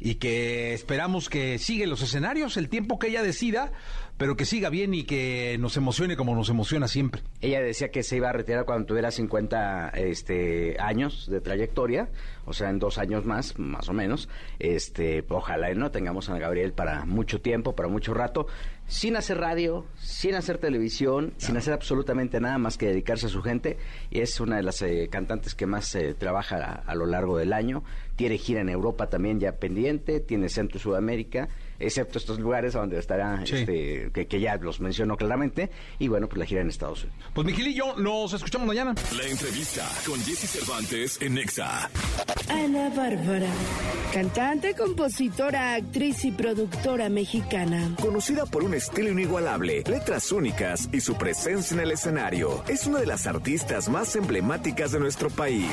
y 0.00 0.16
que 0.16 0.72
esperamos 0.72 1.28
que 1.28 1.58
siga 1.58 1.84
en 1.84 1.90
los 1.90 2.02
escenarios 2.02 2.56
el 2.56 2.68
tiempo 2.68 2.98
que 2.98 3.08
ella 3.08 3.22
decida, 3.22 3.72
pero 4.16 4.36
que 4.36 4.44
siga 4.44 4.68
bien 4.68 4.92
y 4.92 5.04
que 5.04 5.56
nos 5.60 5.76
emocione 5.76 6.16
como 6.16 6.34
nos 6.34 6.50
emociona 6.50 6.88
siempre. 6.88 7.22
Ella 7.40 7.62
decía 7.62 7.90
que 7.90 8.02
se 8.02 8.16
iba 8.16 8.28
a 8.28 8.32
retirar 8.32 8.64
cuando 8.64 8.86
tuviera 8.86 9.10
50 9.10 9.90
este, 9.90 10.76
años 10.78 11.26
de 11.30 11.40
trayectoria, 11.40 12.10
o 12.44 12.52
sea, 12.52 12.68
en 12.70 12.78
dos 12.78 12.98
años 12.98 13.24
más, 13.24 13.58
más 13.58 13.88
o 13.88 13.92
menos. 13.92 14.28
Este, 14.58 15.24
ojalá 15.28 15.72
no 15.74 15.90
tengamos 15.90 16.28
a 16.28 16.32
Ana 16.32 16.40
Gabriel 16.40 16.72
para 16.72 17.04
mucho 17.06 17.40
tiempo, 17.40 17.74
para 17.74 17.88
mucho 17.88 18.12
rato, 18.12 18.46
sin 18.86 19.16
hacer 19.16 19.38
radio, 19.38 19.86
sin 19.96 20.34
hacer 20.34 20.58
televisión, 20.58 21.32
sin 21.38 21.56
hacer 21.56 21.72
absolutamente 21.72 22.40
nada 22.40 22.58
más 22.58 22.76
que 22.76 22.88
dedicarse 22.88 23.26
a 23.26 23.30
su 23.30 23.40
gente. 23.40 23.78
Y 24.10 24.20
es 24.20 24.38
una 24.40 24.56
de 24.56 24.64
las 24.64 24.82
eh, 24.82 25.08
cantantes 25.10 25.54
que 25.54 25.64
más 25.64 25.94
eh, 25.94 26.12
trabaja 26.12 26.56
a, 26.56 26.72
a 26.74 26.94
lo 26.94 27.06
largo 27.06 27.38
del 27.38 27.52
año. 27.52 27.84
Tiene 28.20 28.36
gira 28.36 28.60
en 28.60 28.68
Europa 28.68 29.08
también 29.08 29.40
ya 29.40 29.52
pendiente, 29.52 30.20
tiene 30.20 30.50
Centro 30.50 30.76
y 30.76 30.80
Sudamérica, 30.82 31.48
excepto 31.78 32.18
estos 32.18 32.38
lugares 32.38 32.74
donde 32.74 32.98
estará, 32.98 33.46
Sí. 33.46 33.56
este, 33.56 34.10
que, 34.12 34.26
que 34.26 34.40
ya 34.40 34.56
los 34.56 34.78
mencionó 34.78 35.16
claramente. 35.16 35.70
Y 35.98 36.08
bueno, 36.08 36.28
pues 36.28 36.38
la 36.38 36.44
gira 36.44 36.60
en 36.60 36.68
Estados 36.68 37.04
Unidos. 37.04 37.18
Pues 37.32 37.46
Miguelillo, 37.46 37.96
nos 37.96 38.30
escuchamos 38.34 38.66
mañana. 38.68 38.94
La 39.16 39.24
entrevista 39.26 39.88
con 40.06 40.20
Jesse 40.20 40.50
Cervantes 40.50 41.22
en 41.22 41.32
Nexa. 41.32 41.88
Ana 42.50 42.90
Bárbara, 42.90 43.48
cantante, 44.12 44.74
compositora, 44.74 45.76
actriz 45.76 46.22
y 46.26 46.30
productora 46.32 47.08
mexicana. 47.08 47.94
Conocida 48.02 48.44
por 48.44 48.64
un 48.64 48.74
estilo 48.74 49.08
inigualable, 49.12 49.82
letras 49.86 50.30
únicas 50.30 50.90
y 50.92 51.00
su 51.00 51.14
presencia 51.14 51.72
en 51.74 51.80
el 51.80 51.92
escenario, 51.92 52.62
es 52.68 52.86
una 52.86 53.00
de 53.00 53.06
las 53.06 53.26
artistas 53.26 53.88
más 53.88 54.14
emblemáticas 54.14 54.92
de 54.92 55.00
nuestro 55.00 55.30
país. 55.30 55.70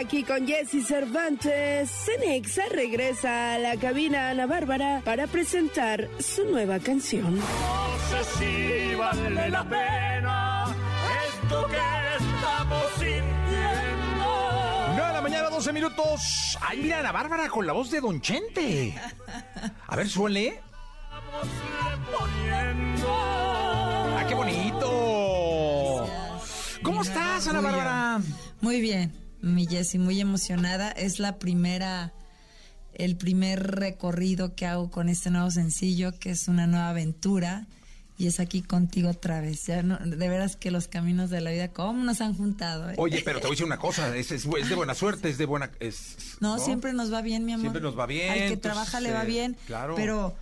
Aquí 0.00 0.24
con 0.24 0.46
Jesse 0.46 0.82
Cervantes, 0.86 1.90
Cenexa 1.90 2.62
regresa 2.70 3.54
a 3.54 3.58
la 3.58 3.76
cabina 3.76 4.30
Ana 4.30 4.46
Bárbara 4.46 5.02
para 5.04 5.26
presentar 5.26 6.08
su 6.18 6.46
nueva 6.46 6.78
canción. 6.78 7.36
No 7.36 7.42
sé 8.08 8.24
si 8.38 8.94
vale 8.94 9.50
la 9.50 9.62
pena 9.64 10.74
esto 11.28 11.66
que 11.66 11.76
estamos 12.16 12.84
sintiendo. 12.98 14.24
9 14.88 15.06
de 15.06 15.12
la 15.12 15.20
mañana, 15.20 15.50
12 15.50 15.72
minutos. 15.74 16.56
Ay, 16.62 16.78
mira, 16.78 17.00
Ana 17.00 17.12
Bárbara 17.12 17.48
con 17.50 17.66
la 17.66 17.74
voz 17.74 17.90
de 17.90 18.00
Don 18.00 18.22
Chente. 18.22 18.94
A 19.86 19.96
ver, 19.96 20.08
suele. 20.08 20.62
Ah, 24.16 24.24
qué 24.26 24.34
bonito. 24.34 26.08
¿Cómo 26.82 27.02
estás, 27.02 27.46
Ana. 27.48 27.60
Bárbara? 27.60 28.20
Muy 28.62 28.80
bien, 28.80 29.12
mi 29.42 29.66
Jessie, 29.66 29.98
muy 29.98 30.20
emocionada. 30.20 30.90
Es 30.90 31.18
la 31.18 31.38
primera, 31.38 32.12
el 32.94 33.16
primer 33.16 33.62
recorrido 33.76 34.54
que 34.54 34.66
hago 34.66 34.90
con 34.90 35.08
este 35.08 35.30
nuevo 35.30 35.50
sencillo, 35.50 36.18
que 36.18 36.30
es 36.30 36.48
una 36.48 36.66
nueva 36.66 36.90
aventura. 36.90 37.66
Y 38.18 38.26
es 38.26 38.38
aquí 38.38 38.60
contigo 38.60 39.08
otra 39.08 39.40
vez. 39.40 39.66
Ya 39.66 39.82
no- 39.82 39.96
de 39.98 40.28
veras 40.28 40.54
que 40.56 40.70
los 40.70 40.88
caminos 40.88 41.30
de 41.30 41.40
la 41.40 41.52
vida, 41.52 41.68
¿cómo 41.68 42.04
nos 42.04 42.20
han 42.20 42.34
juntado? 42.36 42.90
eh? 42.90 42.94
Oye, 42.98 43.22
pero 43.24 43.38
te 43.40 43.46
voy 43.46 43.52
a 43.52 43.54
decir 43.54 43.64
una 43.64 43.78
cosa. 43.78 44.14
Es, 44.14 44.30
es- 44.30 44.44
es 44.44 44.68
de 44.68 44.74
buena 44.74 44.94
suerte, 44.94 45.30
es 45.30 45.38
de 45.38 45.46
buena. 45.46 45.70
es- 45.80 46.36
no, 46.40 46.58
siempre 46.58 46.92
nos 46.92 47.10
va 47.10 47.22
bien, 47.22 47.46
mi 47.46 47.52
amor. 47.54 47.62
Siempre 47.64 47.80
nos 47.80 47.98
va 47.98 48.04
bien, 48.04 48.30
Al 48.30 48.36
que 48.36 48.44
entonces, 48.48 48.60
trabaja 48.60 49.00
le 49.00 49.12
va 49.12 49.22
eh, 49.22 49.26
bien. 49.26 49.56
claro. 49.66 49.94
Pero 49.96 50.34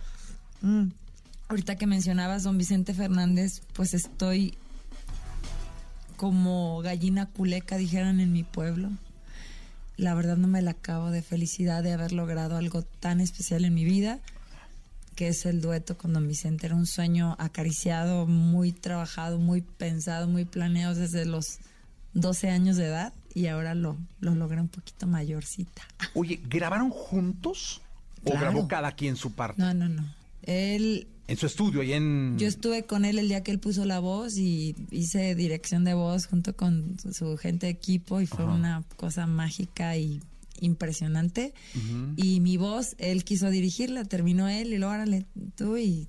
mm, 0.61 0.87
ahorita 1.47 1.77
que 1.77 1.87
mencionabas 1.87 2.43
don 2.43 2.57
Vicente 2.57 2.93
Fernández, 2.93 3.61
pues 3.71 3.93
estoy 3.93 4.57
como 6.19 6.81
gallina 6.81 7.27
culeca, 7.27 7.77
dijeran 7.77 8.19
en 8.19 8.33
mi 8.33 8.43
pueblo. 8.43 8.89
La 9.95 10.13
verdad 10.15 10.35
no 10.35 10.49
me 10.49 10.61
la 10.61 10.71
acabo 10.71 11.11
de 11.11 11.21
felicidad 11.21 11.81
de 11.81 11.93
haber 11.93 12.11
logrado 12.11 12.57
algo 12.57 12.81
tan 12.81 13.21
especial 13.21 13.63
en 13.63 13.73
mi 13.73 13.85
vida, 13.85 14.19
que 15.15 15.29
es 15.29 15.45
el 15.45 15.61
dueto 15.61 15.97
con 15.97 16.11
don 16.11 16.27
Vicente. 16.27 16.65
Era 16.65 16.75
un 16.75 16.87
sueño 16.87 17.37
acariciado, 17.39 18.27
muy 18.27 18.73
trabajado, 18.73 19.39
muy 19.39 19.61
pensado, 19.61 20.27
muy 20.27 20.43
planeado 20.43 20.93
desde 20.93 21.23
los 21.23 21.59
12 22.15 22.49
años 22.49 22.75
de 22.75 22.87
edad 22.87 23.13
y 23.33 23.47
ahora 23.47 23.73
lo, 23.73 23.95
lo 24.19 24.35
logré 24.35 24.59
un 24.59 24.67
poquito 24.67 25.07
mayorcita. 25.07 25.83
Oye, 26.15 26.41
¿grabaron 26.49 26.89
juntos? 26.89 27.81
¿O 28.25 28.31
Claro. 28.31 28.39
grabó 28.41 28.67
cada 28.67 28.91
quien 28.91 29.15
su 29.15 29.31
parte? 29.31 29.61
No, 29.61 29.73
no, 29.73 29.87
no. 29.87 30.03
Él, 30.49 31.07
En 31.27 31.37
su 31.37 31.45
estudio, 31.45 31.81
ahí 31.81 31.93
en. 31.93 32.35
yo 32.39 32.47
estuve 32.47 32.83
con 32.83 33.05
él 33.05 33.19
el 33.19 33.27
día 33.27 33.43
que 33.43 33.51
él 33.51 33.59
puso 33.59 33.85
la 33.85 33.99
voz 33.99 34.37
y 34.37 34.75
hice 34.89 35.35
dirección 35.35 35.83
de 35.83 35.93
voz 35.93 36.25
junto 36.25 36.55
con 36.55 36.97
su 37.13 37.37
gente 37.37 37.67
de 37.67 37.71
equipo 37.71 38.19
y 38.19 38.25
fue 38.25 38.45
una 38.45 38.83
cosa 38.97 39.27
mágica 39.27 39.95
y 39.95 40.21
impresionante. 40.59 41.53
Y 42.15 42.39
mi 42.39 42.57
voz, 42.57 42.95
él 42.97 43.23
quiso 43.23 43.49
dirigirla, 43.49 44.05
terminó 44.05 44.47
él 44.49 44.73
y 44.73 44.77
luego 44.77 44.93
órale 44.93 45.25
tú 45.55 45.77
y 45.77 46.07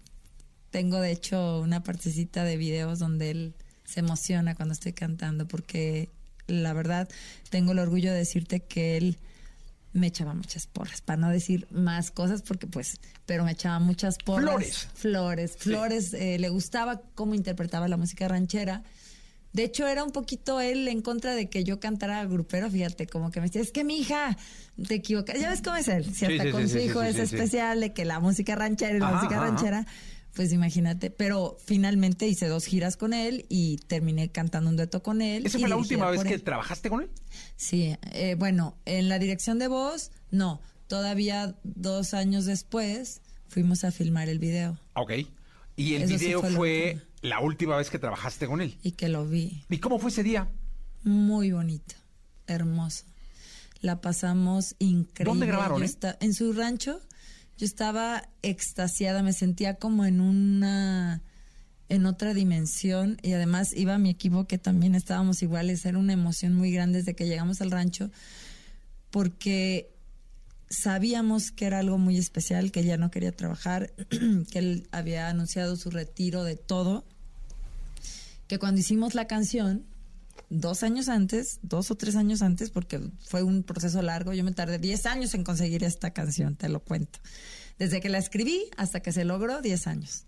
tengo 0.71 1.01
de 1.01 1.13
hecho 1.13 1.61
una 1.61 1.83
partecita 1.83 2.45
de 2.45 2.57
videos 2.57 2.99
donde 2.99 3.31
él 3.31 3.55
se 3.85 4.01
emociona 4.01 4.55
cuando 4.55 4.73
estoy 4.73 4.93
cantando 4.93 5.47
porque 5.47 6.09
la 6.47 6.73
verdad 6.73 7.09
tengo 7.51 7.73
el 7.73 7.79
orgullo 7.79 8.13
de 8.13 8.19
decirte 8.19 8.61
que 8.61 8.97
él 8.97 9.19
me 9.93 10.07
echaba 10.07 10.35
muchas 10.35 10.67
porras, 10.67 11.01
para 11.01 11.17
no 11.17 11.31
decir 11.31 11.67
más 11.71 12.11
cosas, 12.11 12.43
porque 12.43 12.67
pues, 12.67 13.01
pero 13.27 13.45
me 13.45 13.53
echaba 13.53 13.79
muchas 13.81 14.17
porras. 14.19 14.45
Flores. 14.45 14.89
Flores, 14.95 15.57
flores. 15.59 16.15
eh, 16.15 16.39
le 16.39 16.49
gustaba 16.49 17.01
cómo 17.15 17.35
interpretaba 17.35 17.89
la 17.89 17.97
música 17.97 18.29
ranchera. 18.29 18.83
De 19.53 19.65
hecho, 19.65 19.89
era 19.89 20.05
un 20.05 20.13
poquito 20.13 20.61
él 20.61 20.87
en 20.87 21.03
contra 21.03 21.35
de 21.35 21.51
que 21.51 21.65
yo 21.65 21.81
cantara 21.81 22.25
grupero, 22.25 22.71
fíjate, 22.71 23.09
como 23.09 23.33
que 23.33 23.41
me 23.41 23.47
decía, 23.47 23.61
es 23.63 23.73
que 23.73 23.83
mi 23.83 23.99
hija, 23.99 24.37
te 24.87 24.95
equivocas. 24.95 25.41
Ya 25.41 25.51
ves 25.51 25.61
cómo 25.61 25.75
es 25.75 25.89
él, 25.89 26.05
si 26.15 26.25
hasta 26.25 26.45
sí, 26.45 26.51
con 26.53 26.69
su 26.69 26.79
hijo 26.79 27.03
es 27.03 27.17
especial, 27.17 27.81
de 27.81 27.93
que 27.93 28.05
la 28.05 28.21
música 28.21 28.55
ranchera 28.55 28.97
y 28.97 29.01
la 29.01 29.09
Ajá, 29.09 29.17
música 29.17 29.37
ajá. 29.39 29.45
ranchera, 29.47 29.87
pues 30.35 30.53
imagínate. 30.53 31.11
Pero 31.11 31.57
finalmente 31.65 32.27
hice 32.27 32.47
dos 32.49 32.65
giras 32.65 32.97
con 32.97 33.13
él 33.13 33.47
y 33.49 33.77
terminé 33.87 34.31
cantando 34.31 34.71
un 34.71 34.77
dueto 34.77 35.03
con 35.03 35.23
él. 35.23 35.45
¿Esa 35.47 35.59
fue 35.59 35.69
la 35.69 35.77
última 35.77 36.11
vez 36.11 36.23
que 36.25 36.35
él. 36.35 36.43
trabajaste 36.43 36.89
con 36.91 37.03
él? 37.03 37.11
Sí, 37.57 37.97
eh, 38.13 38.37
bueno, 38.39 38.77
en 38.85 39.09
la 39.09 39.19
dirección 39.19 39.59
de 39.59 39.69
voz, 39.69 40.11
no. 40.31 40.61
Todavía 40.87 41.57
dos 41.63 42.15
años 42.15 42.45
después 42.47 43.23
fuimos 43.49 43.85
a 43.85 43.91
filmar 43.93 44.29
el 44.29 44.39
video. 44.39 44.79
Ok. 44.95 45.13
Y 45.77 45.95
el 45.95 46.03
Eso 46.03 46.19
sí 46.19 46.27
video 46.27 46.43
fue 46.43 47.01
la 47.23 47.41
última 47.41 47.77
vez 47.77 47.91
que 47.91 47.99
trabajaste 47.99 48.47
con 48.47 48.61
él. 48.61 48.77
y 48.83 48.93
que 48.93 49.09
lo 49.09 49.27
vi. 49.27 49.65
¿Y 49.69 49.79
cómo 49.79 49.99
fue 49.99 50.11
ese 50.11 50.23
día? 50.23 50.49
Muy 51.05 51.53
bonito, 51.53 51.95
hermoso. 52.47 53.05
La 53.81 54.01
pasamos 54.03 54.75
increíble. 54.79 55.31
¿Dónde 55.31 55.47
grabaron, 55.47 55.81
Yo 55.81 56.09
eh? 56.09 56.17
en 56.21 56.35
su 56.35 56.53
rancho. 56.53 57.01
Yo 57.61 57.67
estaba 57.67 58.27
extasiada, 58.41 59.23
me 59.23 59.35
sentía 59.35 59.75
como 59.75 60.07
en 60.07 60.23
una 60.23 61.21
en 61.91 62.07
otra 62.07 62.33
dimensión 62.33 63.19
y 63.21 63.35
además 63.35 63.75
iba 63.77 63.99
mi 63.99 64.09
equipo 64.09 64.47
que 64.47 64.57
también 64.57 64.95
estábamos 64.95 65.43
iguales, 65.43 65.85
era 65.85 65.99
una 65.99 66.15
emoción 66.15 66.55
muy 66.55 66.73
grande 66.73 67.01
desde 67.01 67.15
que 67.15 67.27
llegamos 67.27 67.61
al 67.61 67.71
rancho 67.71 68.11
porque 69.11 69.93
sabíamos 70.71 71.51
que 71.51 71.67
era 71.67 71.81
algo 71.81 71.99
muy 71.99 72.17
especial, 72.17 72.73
que 72.73 72.81
ella 72.81 72.97
no 72.97 73.11
quería 73.11 73.33
trabajar, 73.33 73.93
que 74.51 74.59
él 74.59 74.89
había 74.91 75.29
anunciado 75.29 75.77
su 75.77 75.91
retiro 75.91 76.45
de 76.45 76.57
todo, 76.57 77.05
que 78.49 78.59
cuando 78.59 78.81
hicimos 78.81 79.15
la 79.15 79.27
canción, 79.27 79.85
dos 80.49 80.83
años 80.83 81.09
antes, 81.09 81.59
dos 81.63 81.91
o 81.91 81.97
tres 81.97 82.17
años 82.17 82.43
antes, 82.43 82.71
porque 82.71 83.01
fue 83.21 83.43
un 83.43 83.63
proceso 83.63 84.03
largo, 84.03 84.33
yo 84.33 84.45
me 84.45 84.53
tardé 84.53 84.79
10 84.79 85.07
años 85.07 85.35
en 85.35 85.45
conseguir 85.45 85.85
esta 85.85 86.13
canción, 86.13 86.57
te 86.57 86.69
lo 86.69 86.81
cuento. 86.81 87.19
Desde 87.79 88.01
que 88.01 88.09
la 88.09 88.19
escribí 88.19 88.65
hasta 88.77 89.01
que 89.01 89.13
se 89.13 89.25
logró, 89.25 89.63
10 89.63 89.87
años. 89.87 90.25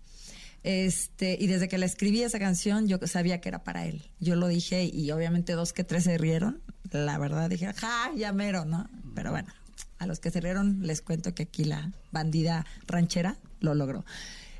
Este, 0.63 1.37
y 1.39 1.47
desde 1.47 1.67
que 1.67 1.77
la 1.77 1.85
escribí 1.85 2.23
esa 2.23 2.39
canción, 2.39 2.87
yo 2.87 2.97
sabía 3.05 3.41
que 3.41 3.49
era 3.49 3.63
para 3.63 3.85
él. 3.85 4.09
Yo 4.19 4.35
lo 4.35 4.47
dije 4.47 4.85
y 4.85 5.11
obviamente 5.11 5.53
dos 5.53 5.73
que 5.73 5.83
tres 5.83 6.05
se 6.05 6.17
rieron. 6.17 6.61
La 6.91 7.17
verdad 7.17 7.49
dije, 7.49 7.73
ja, 7.73 8.11
ya 8.15 8.31
mero, 8.31 8.63
¿no? 8.63 8.89
Pero 9.13 9.31
bueno, 9.31 9.53
a 9.99 10.07
los 10.07 10.19
que 10.19 10.31
se 10.31 10.39
rieron 10.39 10.87
les 10.87 11.01
cuento 11.01 11.35
que 11.35 11.43
aquí 11.43 11.65
la 11.65 11.91
bandida 12.11 12.65
ranchera 12.87 13.37
lo 13.59 13.75
logró. 13.75 14.05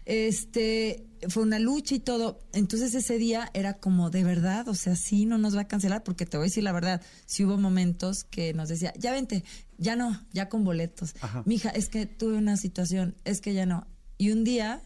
Este, 0.06 1.06
fue 1.30 1.44
una 1.44 1.60
lucha 1.60 1.96
y 1.96 2.00
todo. 2.00 2.40
Entonces 2.54 2.94
ese 2.96 3.18
día 3.18 3.50
era 3.54 3.76
como 3.76 4.10
de 4.10 4.24
verdad, 4.24 4.68
o 4.68 4.76
sea, 4.76 4.96
sí, 4.96 5.26
no 5.26 5.38
nos 5.38 5.56
va 5.56 5.62
a 5.62 5.68
cancelar, 5.68 6.04
porque 6.04 6.26
te 6.26 6.38
voy 6.38 6.46
a 6.46 6.48
decir 6.48 6.64
la 6.64 6.72
verdad, 6.72 7.02
sí 7.26 7.44
hubo 7.46 7.58
momentos 7.58 8.24
que 8.24 8.54
nos 8.54 8.70
decía, 8.70 8.94
ya 8.98 9.12
vente, 9.12 9.44
ya 9.78 9.96
no, 9.96 10.20
ya 10.32 10.50
con 10.50 10.64
boletos. 10.64 11.16
Mija, 11.46 11.70
es 11.70 11.90
que 11.90 12.06
tuve 12.06 12.38
una 12.38 12.58
situación, 12.58 13.16
es 13.26 13.42
que 13.42 13.54
ya 13.54 13.66
no. 13.66 13.88
Y 14.18 14.32
un 14.32 14.44
día 14.44 14.82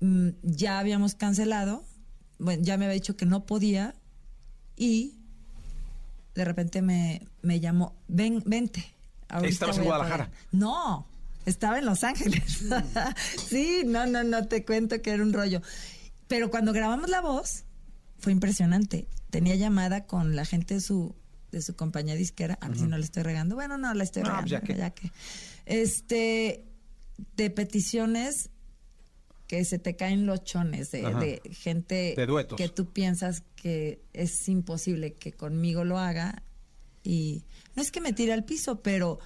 mm, 0.00 0.28
ya 0.42 0.78
habíamos 0.78 1.14
cancelado, 1.14 1.84
bueno, 2.38 2.62
ya 2.62 2.76
me 2.76 2.86
había 2.86 2.94
dicho 2.94 3.16
que 3.16 3.26
no 3.26 3.44
podía 3.46 3.94
y 4.76 5.18
de 6.34 6.44
repente 6.44 6.80
me, 6.82 7.26
me 7.42 7.60
llamó, 7.60 7.94
ven, 8.08 8.42
vente. 8.46 8.94
¿Estabas 9.42 9.78
en 9.78 9.84
Guadalajara? 9.84 10.26
poder". 10.26 10.38
No, 10.52 11.06
estaba 11.46 11.78
en 11.78 11.86
Los 11.86 12.04
Ángeles. 12.04 12.64
sí, 13.48 13.82
no, 13.86 14.06
no, 14.06 14.22
no 14.24 14.46
te 14.46 14.64
cuento 14.64 15.00
que 15.02 15.10
era 15.10 15.22
un 15.22 15.32
rollo. 15.32 15.60
Pero 16.28 16.50
cuando 16.50 16.72
grabamos 16.72 17.08
la 17.10 17.20
voz, 17.20 17.64
fue 18.18 18.32
impresionante. 18.32 19.08
Tenía 19.30 19.54
llamada 19.56 20.06
con 20.06 20.36
la 20.36 20.44
gente 20.44 20.74
de 20.74 20.80
su, 20.80 21.14
de 21.52 21.62
su 21.62 21.74
compañía 21.74 22.14
disquera, 22.14 22.58
a 22.60 22.68
ver 22.68 22.78
si 22.78 22.84
no 22.84 22.96
le 22.98 23.04
estoy 23.04 23.22
regando. 23.22 23.54
Bueno, 23.54 23.78
no, 23.78 23.92
la 23.94 24.04
estoy 24.04 24.22
No, 24.22 24.30
regando. 24.40 24.48
pues 24.48 24.50
ya 24.52 24.60
que. 24.60 24.76
ya 24.76 24.90
que. 24.90 25.10
Este, 25.66 26.64
de 27.36 27.50
peticiones 27.50 28.50
que 29.46 29.64
se 29.64 29.78
te 29.80 29.96
caen 29.96 30.26
los 30.26 30.44
chones 30.44 30.92
de, 30.92 31.40
gente 31.50 32.14
De 32.16 32.26
duetos. 32.26 32.56
que 32.56 32.68
tú 32.68 32.92
piensas 32.92 33.42
que 33.56 34.00
es 34.12 34.48
imposible 34.48 35.14
que 35.14 35.32
conmigo 35.32 35.82
lo 35.84 35.98
haga 35.98 36.44
y 37.02 37.42
no 37.74 37.82
es 37.82 37.90
que 37.90 38.00
me 38.00 38.12
tire 38.12 38.32
al 38.32 38.44
piso, 38.44 38.80
pero 38.80 39.18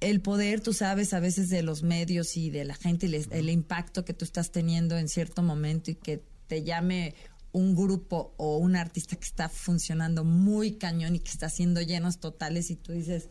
el 0.00 0.20
poder, 0.20 0.60
tú 0.60 0.72
sabes, 0.72 1.12
a 1.14 1.20
veces 1.20 1.48
de 1.48 1.62
los 1.62 1.82
medios 1.82 2.36
y 2.36 2.50
de 2.50 2.64
la 2.64 2.74
gente, 2.74 3.08
les- 3.08 3.28
el 3.30 3.48
impacto 3.50 4.04
que 4.04 4.12
tú 4.14 4.24
estás 4.24 4.50
teniendo 4.52 4.98
en 4.98 5.08
cierto 5.08 5.42
momento 5.42 5.90
y 5.90 5.94
que 5.94 6.22
te 6.46 6.62
llame 6.62 7.14
un 7.52 7.74
grupo 7.74 8.34
o 8.36 8.58
un 8.58 8.76
artista 8.76 9.16
que 9.16 9.24
está 9.24 9.48
funcionando 9.48 10.24
muy 10.24 10.72
cañón 10.76 11.16
y 11.16 11.20
que 11.20 11.30
está 11.30 11.46
haciendo 11.46 11.80
llenos 11.80 12.18
totales 12.20 12.70
y 12.70 12.76
tú 12.76 12.92
dices, 12.92 13.28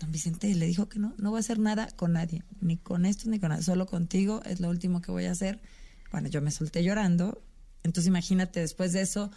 don 0.00 0.10
Vicente 0.10 0.54
le 0.54 0.66
dijo 0.66 0.88
que 0.88 0.98
no, 0.98 1.14
no 1.18 1.30
va 1.32 1.38
a 1.38 1.40
hacer 1.40 1.58
nada 1.58 1.88
con 1.96 2.14
nadie, 2.14 2.42
ni 2.62 2.78
con 2.78 3.04
esto 3.04 3.28
ni 3.28 3.38
con 3.38 3.50
nada, 3.50 3.60
solo 3.62 3.84
contigo 3.86 4.40
es 4.46 4.60
lo 4.60 4.70
último 4.70 5.02
que 5.02 5.12
voy 5.12 5.26
a 5.26 5.32
hacer. 5.32 5.60
Bueno, 6.10 6.28
yo 6.28 6.40
me 6.40 6.50
solté 6.50 6.82
llorando, 6.82 7.42
entonces 7.82 8.08
imagínate, 8.08 8.60
después 8.60 8.92
de 8.94 9.02
eso, 9.02 9.30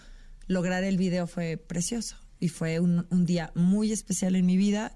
lograr 0.47 0.86
el 0.86 0.95
video 0.97 1.28
fue 1.28 1.58
precioso 1.58 2.15
y 2.39 2.47
fue 2.47 2.80
un, 2.80 3.06
un 3.10 3.26
día 3.26 3.52
muy 3.56 3.91
especial 3.91 4.36
en 4.38 4.45
mi 4.45 4.56
vida 4.56 4.95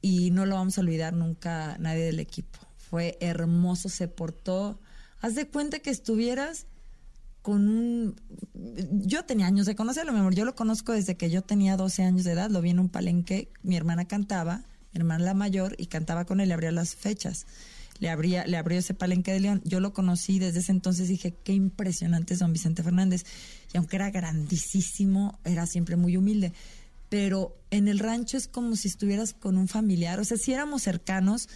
y 0.00 0.30
no 0.30 0.46
lo 0.46 0.54
vamos 0.56 0.78
a 0.78 0.80
olvidar 0.80 1.14
nunca 1.14 1.76
nadie 1.78 2.04
del 2.04 2.20
equipo. 2.20 2.58
Fue 2.76 3.16
hermoso, 3.20 3.88
se 3.88 4.08
portó. 4.08 4.78
Haz 5.20 5.34
de 5.34 5.48
cuenta 5.48 5.80
que 5.80 5.90
estuvieras 5.90 6.66
con 7.42 7.68
un... 7.68 8.16
Yo 8.90 9.24
tenía 9.24 9.46
años 9.46 9.66
de 9.66 9.76
conocerlo, 9.76 10.12
mi 10.12 10.18
amor. 10.18 10.34
Yo 10.34 10.44
lo 10.44 10.54
conozco 10.54 10.92
desde 10.92 11.16
que 11.16 11.30
yo 11.30 11.42
tenía 11.42 11.76
12 11.76 12.02
años 12.02 12.24
de 12.24 12.32
edad. 12.32 12.50
Lo 12.50 12.60
vi 12.60 12.70
en 12.70 12.80
un 12.80 12.88
palenque. 12.88 13.50
Mi 13.62 13.76
hermana 13.76 14.06
cantaba, 14.06 14.64
mi 14.92 14.98
hermana 14.98 15.24
la 15.24 15.34
mayor, 15.34 15.74
y 15.78 15.86
cantaba 15.86 16.24
con 16.24 16.40
él, 16.40 16.48
le 16.48 16.54
abría 16.54 16.72
las 16.72 16.94
fechas. 16.94 17.46
Le, 17.98 18.10
abría, 18.10 18.46
le 18.46 18.56
abrió 18.56 18.78
ese 18.78 18.94
palenque 18.94 19.32
de 19.32 19.40
León. 19.40 19.62
Yo 19.64 19.80
lo 19.80 19.92
conocí 19.92 20.38
desde 20.38 20.60
ese 20.60 20.72
entonces 20.72 21.08
dije, 21.08 21.34
qué 21.44 21.52
impresionante 21.52 22.34
es 22.34 22.40
don 22.40 22.52
Vicente 22.52 22.82
Fernández. 22.82 23.24
Y 23.72 23.76
aunque 23.76 23.96
era 23.96 24.10
grandísimo, 24.10 25.38
era 25.44 25.66
siempre 25.66 25.96
muy 25.96 26.16
humilde. 26.16 26.52
Pero 27.08 27.56
en 27.70 27.88
el 27.88 27.98
rancho 27.98 28.36
es 28.36 28.48
como 28.48 28.76
si 28.76 28.88
estuvieras 28.88 29.32
con 29.32 29.56
un 29.56 29.68
familiar. 29.68 30.18
O 30.20 30.24
sea, 30.24 30.36
sí 30.36 30.52
éramos 30.52 30.82
cercanos, 30.82 31.48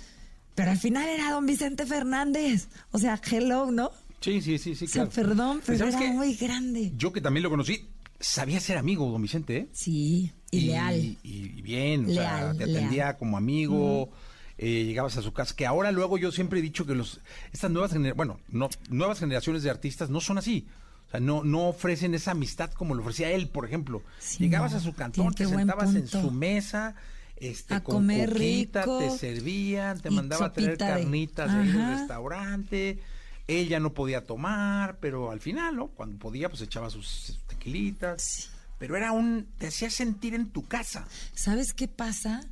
pero 0.54 0.70
al 0.70 0.78
final 0.78 1.08
era 1.08 1.32
don 1.32 1.46
Vicente 1.46 1.86
Fernández. 1.86 2.68
O 2.92 2.98
sea, 2.98 3.20
hello, 3.30 3.70
¿no? 3.70 3.90
Sí, 4.20 4.40
sí, 4.40 4.58
sí, 4.58 4.74
sí, 4.74 4.84
O 4.84 4.88
sea, 4.88 5.08
claro. 5.08 5.28
perdón, 5.28 5.62
pero 5.64 5.78
¿Sabes 5.78 5.94
era 5.94 6.12
muy 6.12 6.34
grande. 6.34 6.92
Yo 6.96 7.12
que 7.12 7.20
también 7.20 7.42
lo 7.42 7.50
conocí, 7.50 7.88
sabía 8.20 8.60
ser 8.60 8.76
amigo, 8.76 9.10
don 9.10 9.22
Vicente, 9.22 9.56
¿eh? 9.56 9.68
Sí, 9.72 10.30
y, 10.50 10.60
leal. 10.60 10.96
Y, 10.96 11.18
y 11.22 11.62
bien, 11.62 12.10
o 12.10 12.12
sea, 12.12 12.52
te 12.56 12.64
atendía 12.64 13.04
leal. 13.04 13.16
como 13.16 13.38
amigo, 13.38 14.10
eh, 14.58 14.84
llegabas 14.84 15.16
a 15.16 15.22
su 15.22 15.32
casa, 15.32 15.56
que 15.56 15.64
ahora 15.64 15.90
luego 15.90 16.18
yo 16.18 16.30
siempre 16.30 16.58
he 16.58 16.62
dicho 16.62 16.84
que 16.84 16.94
los 16.94 17.20
estas 17.50 17.70
nuevas 17.70 17.94
bueno, 18.14 18.40
no, 18.48 18.68
nuevas 18.90 19.20
generaciones 19.20 19.62
de 19.62 19.70
artistas 19.70 20.10
no 20.10 20.20
son 20.20 20.36
así. 20.36 20.66
O 21.11 21.12
sea, 21.12 21.20
no, 21.20 21.42
no 21.42 21.68
ofrecen 21.68 22.14
esa 22.14 22.31
amistad 22.31 22.70
como 22.73 22.94
lo 22.94 23.03
ofrecía 23.03 23.31
él, 23.33 23.49
por 23.49 23.64
ejemplo. 23.66 24.03
Sí, 24.20 24.38
Llegabas 24.44 24.73
no, 24.73 24.79
a 24.79 24.81
su 24.81 24.94
cantón, 24.94 25.35
te 25.35 25.44
sentabas 25.44 25.94
en 25.96 26.07
su 26.07 26.31
mesa, 26.31 26.94
este, 27.37 27.75
A 27.75 27.83
con 27.83 27.96
comer 27.96 28.33
coquita, 28.33 28.83
rico 28.83 28.99
te 28.99 29.11
servían, 29.18 30.01
te 30.01 30.11
mandaba 30.11 30.46
a 30.46 30.53
traer 30.53 30.73
de- 30.73 30.77
carnitas 30.77 31.53
de 31.53 31.61
Ajá. 31.70 31.96
restaurante. 31.99 33.01
Ella 33.49 33.81
no 33.81 33.92
podía 33.92 34.25
tomar, 34.25 34.99
pero 35.01 35.33
al 35.33 35.40
final, 35.40 35.75
¿no? 35.75 35.88
Cuando 35.88 36.16
podía, 36.18 36.49
pues 36.49 36.62
echaba 36.62 36.88
sus 36.90 37.40
tequilitas. 37.49 38.51
Pero 38.79 38.96
era 38.96 39.11
un, 39.11 39.49
te 39.59 39.66
hacía 39.66 39.90
sentir 39.90 40.35
en 40.35 40.51
tu 40.51 40.66
casa. 40.68 41.07
¿Sabes 41.35 41.73
qué 41.75 41.88
pasa? 41.88 42.42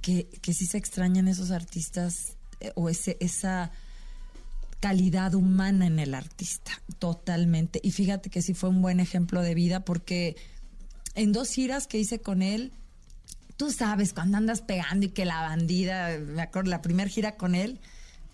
Que, 0.00 0.26
que 0.40 0.52
sí 0.54 0.66
se 0.66 0.78
extrañan 0.78 1.28
esos 1.28 1.50
artistas 1.50 2.36
eh, 2.60 2.72
o 2.74 2.88
ese, 2.88 3.16
esa 3.20 3.70
calidad 4.84 5.32
humana 5.34 5.86
en 5.86 5.98
el 5.98 6.12
artista, 6.12 6.72
totalmente. 6.98 7.80
Y 7.82 7.90
fíjate 7.92 8.28
que 8.28 8.42
sí 8.42 8.52
fue 8.52 8.68
un 8.68 8.82
buen 8.82 9.00
ejemplo 9.00 9.40
de 9.40 9.54
vida 9.54 9.82
porque 9.82 10.36
en 11.14 11.32
dos 11.32 11.48
giras 11.48 11.86
que 11.86 11.96
hice 11.96 12.18
con 12.20 12.42
él, 12.42 12.70
tú 13.56 13.72
sabes, 13.72 14.12
cuando 14.12 14.36
andas 14.36 14.60
pegando 14.60 15.06
y 15.06 15.08
que 15.08 15.24
la 15.24 15.40
bandida, 15.40 16.18
me 16.18 16.42
acuerdo, 16.42 16.68
la 16.68 16.82
primera 16.82 17.08
gira 17.08 17.36
con 17.36 17.54
él, 17.54 17.80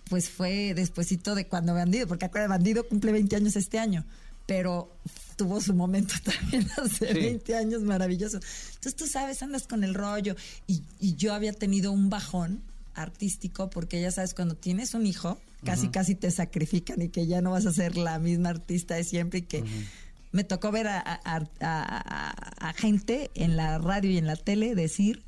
pues 0.08 0.28
fue 0.28 0.74
despuesito 0.74 1.36
de 1.36 1.46
cuando 1.46 1.72
Bandido, 1.72 2.08
porque 2.08 2.24
acuerda, 2.24 2.48
Bandido 2.48 2.82
cumple 2.88 3.12
20 3.12 3.36
años 3.36 3.54
este 3.54 3.78
año, 3.78 4.04
pero 4.46 4.92
tuvo 5.36 5.60
su 5.60 5.72
momento 5.72 6.14
también 6.24 6.66
hace 6.82 7.12
Sí. 7.12 7.14
20 7.14 7.54
años 7.54 7.82
maravilloso. 7.82 8.40
Entonces 8.70 8.96
tú 8.96 9.06
sabes, 9.06 9.40
andas 9.44 9.68
con 9.68 9.84
el 9.84 9.94
rollo 9.94 10.34
y, 10.66 10.82
y 10.98 11.14
yo 11.14 11.32
había 11.32 11.52
tenido 11.52 11.92
un 11.92 12.10
bajón 12.10 12.64
artístico 13.02 13.70
porque 13.70 14.00
ya 14.00 14.10
sabes, 14.10 14.34
cuando 14.34 14.54
tienes 14.56 14.94
un 14.94 15.06
hijo, 15.06 15.38
casi 15.64 15.88
casi 15.90 16.14
te 16.14 16.30
sacrifican 16.30 17.00
y 17.02 17.08
que 17.10 17.26
ya 17.26 17.40
no 17.42 17.50
vas 17.50 17.66
a 17.66 17.72
ser 17.72 17.96
la 17.96 18.18
misma 18.18 18.48
artista 18.50 18.94
de 18.94 19.04
siempre 19.04 19.40
y 19.40 19.42
que 19.42 19.62
me 20.32 20.44
tocó 20.44 20.70
ver 20.70 20.86
a, 20.88 20.98
a- 21.00 21.20
a- 21.24 21.46
a- 21.60 22.68
a 22.68 22.72
gente 22.74 23.30
en 23.34 23.56
la 23.56 23.78
radio 23.78 24.10
y 24.10 24.16
en 24.18 24.26
la 24.26 24.36
tele 24.36 24.74
decir 24.74 25.22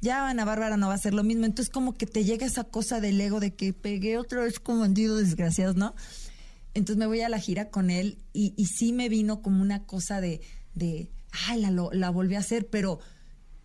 ya 0.00 0.28
Ana 0.28 0.44
Bárbara 0.44 0.76
no 0.76 0.88
va 0.88 0.94
a 0.94 0.98
ser 0.98 1.14
lo 1.14 1.24
mismo. 1.24 1.46
Entonces 1.46 1.72
como 1.72 1.94
que 1.94 2.04
te 2.06 2.24
llega 2.24 2.44
esa 2.46 2.64
cosa 2.64 3.00
del 3.00 3.18
ego 3.20 3.40
de 3.40 3.54
que 3.54 3.72
pegué 3.72 4.18
otra 4.18 4.42
vez 4.42 4.60
con 4.60 4.80
bandidos 4.80 5.20
desgraciados, 5.20 5.76
¿no? 5.76 5.94
Entonces 6.74 6.98
me 6.98 7.06
voy 7.06 7.20
a 7.22 7.28
la 7.30 7.38
gira 7.38 7.70
con 7.70 7.88
él 7.90 8.18
y, 8.34 8.52
y 8.56 8.66
sí 8.66 8.92
me 8.92 9.08
vino 9.08 9.40
como 9.40 9.62
una 9.62 9.84
cosa 9.86 10.20
de, 10.20 10.40
de 10.74 11.08
ay, 11.48 11.60
la, 11.62 11.70
la 11.70 12.10
volví 12.10 12.34
a 12.34 12.40
hacer, 12.40 12.66
pero 12.68 12.98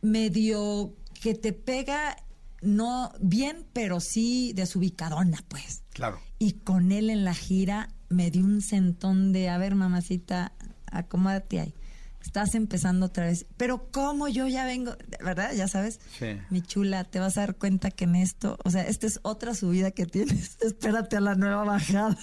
medio 0.01 0.93
que 1.21 1.33
te 1.33 1.51
pega, 1.53 2.15
no 2.61 3.11
bien, 3.19 3.65
pero 3.73 3.99
sí 3.99 4.53
desubicadona, 4.55 5.43
pues. 5.47 5.83
Claro. 5.91 6.19
Y 6.37 6.53
con 6.53 6.91
él 6.91 7.09
en 7.09 7.23
la 7.25 7.33
gira 7.33 7.89
me 8.09 8.31
dio 8.31 8.43
un 8.43 8.61
sentón 8.61 9.31
de, 9.31 9.49
a 9.49 9.57
ver, 9.57 9.75
mamacita, 9.75 10.53
acomódate 10.91 11.59
ahí. 11.59 11.73
estás 12.21 12.53
empezando 12.55 13.07
otra 13.07 13.25
vez. 13.25 13.45
Pero 13.57 13.89
¿cómo 13.91 14.27
yo 14.27 14.47
ya 14.47 14.65
vengo? 14.65 14.95
¿Verdad? 15.23 15.53
Ya 15.53 15.67
sabes. 15.67 15.99
Sí. 16.17 16.37
Mi 16.49 16.61
chula, 16.61 17.03
te 17.03 17.19
vas 17.19 17.37
a 17.37 17.41
dar 17.41 17.55
cuenta 17.55 17.91
que 17.91 18.05
en 18.05 18.15
esto, 18.15 18.57
o 18.63 18.69
sea, 18.71 18.83
esta 18.83 19.07
es 19.07 19.19
otra 19.23 19.53
subida 19.55 19.91
que 19.91 20.05
tienes. 20.05 20.57
Espérate 20.61 21.17
a 21.17 21.21
la 21.21 21.35
nueva 21.35 21.63
bajada. 21.63 22.17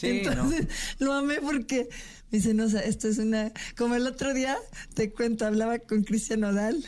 Sí, 0.00 0.22
Entonces, 0.24 0.68
lo 0.98 1.12
amé 1.12 1.36
porque 1.40 1.88
me 2.30 2.38
dicen, 2.38 2.60
o 2.60 2.68
sea, 2.68 2.80
esto 2.80 3.08
es 3.08 3.18
una. 3.18 3.52
Como 3.76 3.94
el 3.94 4.06
otro 4.06 4.32
día, 4.32 4.56
te 4.94 5.12
cuento, 5.12 5.46
hablaba 5.46 5.78
con 5.78 6.02
Cristian 6.04 6.44
Odal 6.44 6.82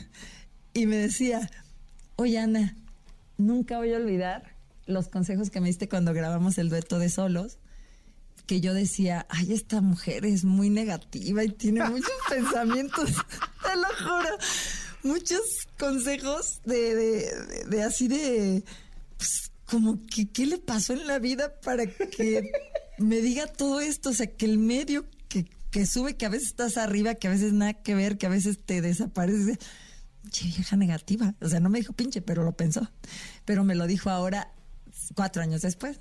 y 0.72 0.86
me 0.86 0.96
decía, 0.96 1.50
oye, 2.16 2.38
Ana, 2.38 2.76
nunca 3.38 3.78
voy 3.78 3.92
a 3.92 3.96
olvidar 3.96 4.54
los 4.86 5.08
consejos 5.08 5.50
que 5.50 5.60
me 5.60 5.68
diste 5.68 5.88
cuando 5.88 6.12
grabamos 6.12 6.58
el 6.58 6.68
dueto 6.68 6.98
de 6.98 7.08
solos. 7.08 7.58
Que 8.46 8.60
yo 8.60 8.74
decía, 8.74 9.26
ay, 9.30 9.54
esta 9.54 9.80
mujer 9.80 10.26
es 10.26 10.44
muy 10.44 10.68
negativa 10.68 11.42
y 11.44 11.48
tiene 11.48 11.82
muchos 11.88 12.10
pensamientos, 12.28 13.10
te 13.62 13.74
lo 13.76 13.88
juro, 14.06 14.36
muchos 15.02 15.40
consejos 15.78 16.60
de, 16.66 16.94
de, 16.94 17.44
de- 17.46 17.64
de 17.70 17.82
así 17.82 18.06
de, 18.06 18.62
pues, 19.16 19.50
como 19.64 19.98
que, 20.14 20.28
¿qué 20.28 20.44
le 20.44 20.58
pasó 20.58 20.92
en 20.92 21.06
la 21.06 21.18
vida 21.18 21.58
para 21.62 21.86
que 21.86 22.52
me 22.98 23.16
diga 23.22 23.46
todo 23.46 23.80
esto? 23.80 24.10
O 24.10 24.12
sea, 24.12 24.26
que 24.26 24.44
el 24.44 24.58
medio 24.58 25.06
que, 25.28 25.46
que 25.70 25.86
sube, 25.86 26.16
que 26.18 26.26
a 26.26 26.28
veces 26.28 26.48
estás 26.48 26.76
arriba, 26.76 27.14
que 27.14 27.28
a 27.28 27.30
veces 27.30 27.54
nada 27.54 27.72
que 27.72 27.94
ver, 27.94 28.18
que 28.18 28.26
a 28.26 28.30
veces 28.30 28.58
te 28.62 28.82
desaparece. 28.82 29.58
Che, 30.30 30.46
vieja 30.46 30.76
negativa. 30.76 31.34
O 31.40 31.48
sea, 31.48 31.60
no 31.60 31.68
me 31.68 31.78
dijo 31.78 31.92
pinche, 31.92 32.22
pero 32.22 32.44
lo 32.44 32.52
pensó. 32.52 32.90
Pero 33.44 33.64
me 33.64 33.74
lo 33.74 33.86
dijo 33.86 34.10
ahora, 34.10 34.52
cuatro 35.14 35.42
años 35.42 35.62
después. 35.62 36.00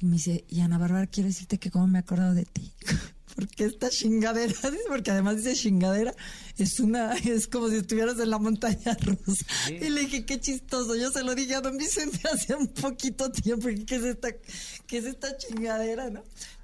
Y 0.00 0.06
me 0.06 0.16
dice, 0.16 0.44
y 0.48 0.60
Ana 0.60 0.78
Bárbara, 0.78 1.06
quiero 1.06 1.28
decirte 1.28 1.58
que 1.58 1.70
cómo 1.70 1.86
me 1.86 1.98
he 1.98 2.00
acordado 2.00 2.34
de 2.34 2.44
ti. 2.44 2.72
Porque 3.34 3.64
esta 3.64 3.88
chingadera, 3.88 4.52
porque 4.88 5.10
además 5.10 5.36
dice 5.36 5.54
chingadera, 5.54 6.14
es 6.58 6.78
una, 6.80 7.14
es 7.14 7.46
como 7.46 7.70
si 7.70 7.76
estuvieras 7.76 8.18
en 8.18 8.28
la 8.28 8.38
montaña 8.38 8.94
rusa. 9.00 9.46
Y 9.68 9.88
le 9.88 10.02
dije, 10.02 10.26
qué 10.26 10.38
chistoso. 10.38 10.94
Yo 10.96 11.10
se 11.10 11.22
lo 11.22 11.34
dije 11.34 11.54
a 11.54 11.62
don 11.62 11.78
Vicente 11.78 12.20
hace 12.32 12.54
un 12.54 12.68
poquito 12.68 13.30
tiempo. 13.32 13.68
¿Qué 13.86 13.96
es 13.96 14.02
esta, 14.04 14.28
qué 14.86 14.98
es 14.98 15.04
esta 15.06 15.34
chingadera, 15.38 16.10
no? 16.10 16.22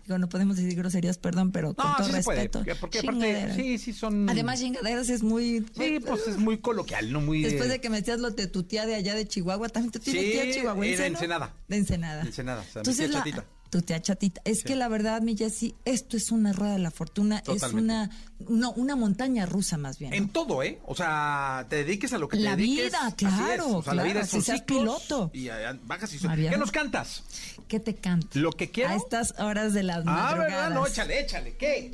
Digo, 0.09 0.17
no 0.19 0.29
podemos 0.31 0.57
decir 0.57 0.75
groserías, 0.75 1.19
perdón, 1.19 1.53
pero 1.53 1.75
con 1.75 1.87
No, 1.87 1.97
todo 1.99 2.07
sí 2.07 2.13
se 2.15 2.23
puede. 2.23 2.39
respeto. 2.45 2.65
Porque 2.81 3.01
aparte, 3.01 3.53
sí, 3.55 3.77
sí 3.77 3.93
son. 3.93 4.27
Además, 4.31 4.59
chingaderas 4.59 5.11
es 5.11 5.23
muy. 5.23 5.67
Sí, 5.77 6.01
pues 6.01 6.27
es 6.29 6.39
muy 6.39 6.57
coloquial, 6.61 7.13
no 7.13 7.21
muy. 7.21 7.43
Después 7.43 7.67
eh, 7.69 7.73
de 7.73 7.81
que 7.83 7.91
me 7.91 7.99
decías 7.99 8.19
lo 8.19 8.31
de 8.31 8.47
tu 8.47 8.63
tía 8.63 8.87
de 8.87 8.95
allá 8.95 9.15
de 9.15 9.29
Chihuahua, 9.29 9.69
también 9.69 9.93
tú 9.93 9.99
tienes 9.99 10.23
Sí, 10.25 10.31
tía 10.33 10.51
chihuahuense, 10.55 10.95
era 10.95 11.09
¿no? 11.11 11.15
Ensenada. 11.17 11.55
De 11.69 11.77
Ensenada. 11.77 12.23
Ensenada, 12.23 12.61
o 12.63 12.65
sea, 12.65 12.73
mi 12.77 12.79
Entonces, 12.81 12.97
tía 13.07 13.09
la- 13.09 13.19
chatita. 13.25 13.47
Tu 13.71 13.83
tía 13.83 14.01
chatita. 14.01 14.41
Es 14.45 14.59
Sí. 14.61 14.65
que 14.65 14.77
la 14.77 14.89
verdad, 14.89 15.21
mi 15.21 15.37
Jessy, 15.37 15.75
esto 15.85 16.17
es 16.17 16.31
una 16.33 16.53
rueda 16.55 16.73
de 16.73 16.79
la 16.79 16.91
fortuna. 16.91 17.43
Totalmente. 17.43 17.67
Es 17.67 17.73
una, 17.75 18.11
no, 18.49 18.73
una 18.73 18.97
montaña 18.97 19.45
rusa 19.45 19.77
más 19.77 19.99
bien. 19.99 20.15
En 20.15 20.31
todo, 20.31 20.63
¿eh? 20.63 20.79
O 20.87 20.95
sea, 20.95 21.67
te 21.69 21.77
dediques 21.85 22.13
a 22.15 22.19
lo 22.19 22.29
que 22.29 22.39
La 22.39 22.53
te 22.53 22.57
dediques. 22.63 22.87
vida, 22.87 23.15
claro. 23.17 23.77
O 23.79 23.83
sea, 23.83 23.93
la 23.95 24.03
claro, 24.03 24.09
vida 24.09 24.21
es 24.25 24.31
si 24.31 24.41
seas 24.41 24.63
piloto. 24.63 25.31
Y 25.35 25.49
eh, 25.49 25.53
bajas 25.85 26.11
y 26.15 26.19
subes. 26.19 26.31
Mariana. 26.31 26.51
¿Qué 26.55 26.59
nos 26.59 26.71
cantas? 26.73 27.23
¿Qué 27.69 27.79
te 27.79 27.95
canto? 27.95 28.39
Lo 28.39 28.53
que 28.53 28.71
quiero. 28.71 28.91
A 28.91 28.95
estas 28.97 29.35
horas 29.39 29.75
de 29.75 29.83
las 29.83 29.99
Ah, 29.99 30.05
madrugadas. 30.05 30.39
¿verdad? 30.51 30.71
No, 30.71 30.87
échale, 30.87 31.21
échale. 31.21 31.57
¿Qué? 31.59 31.91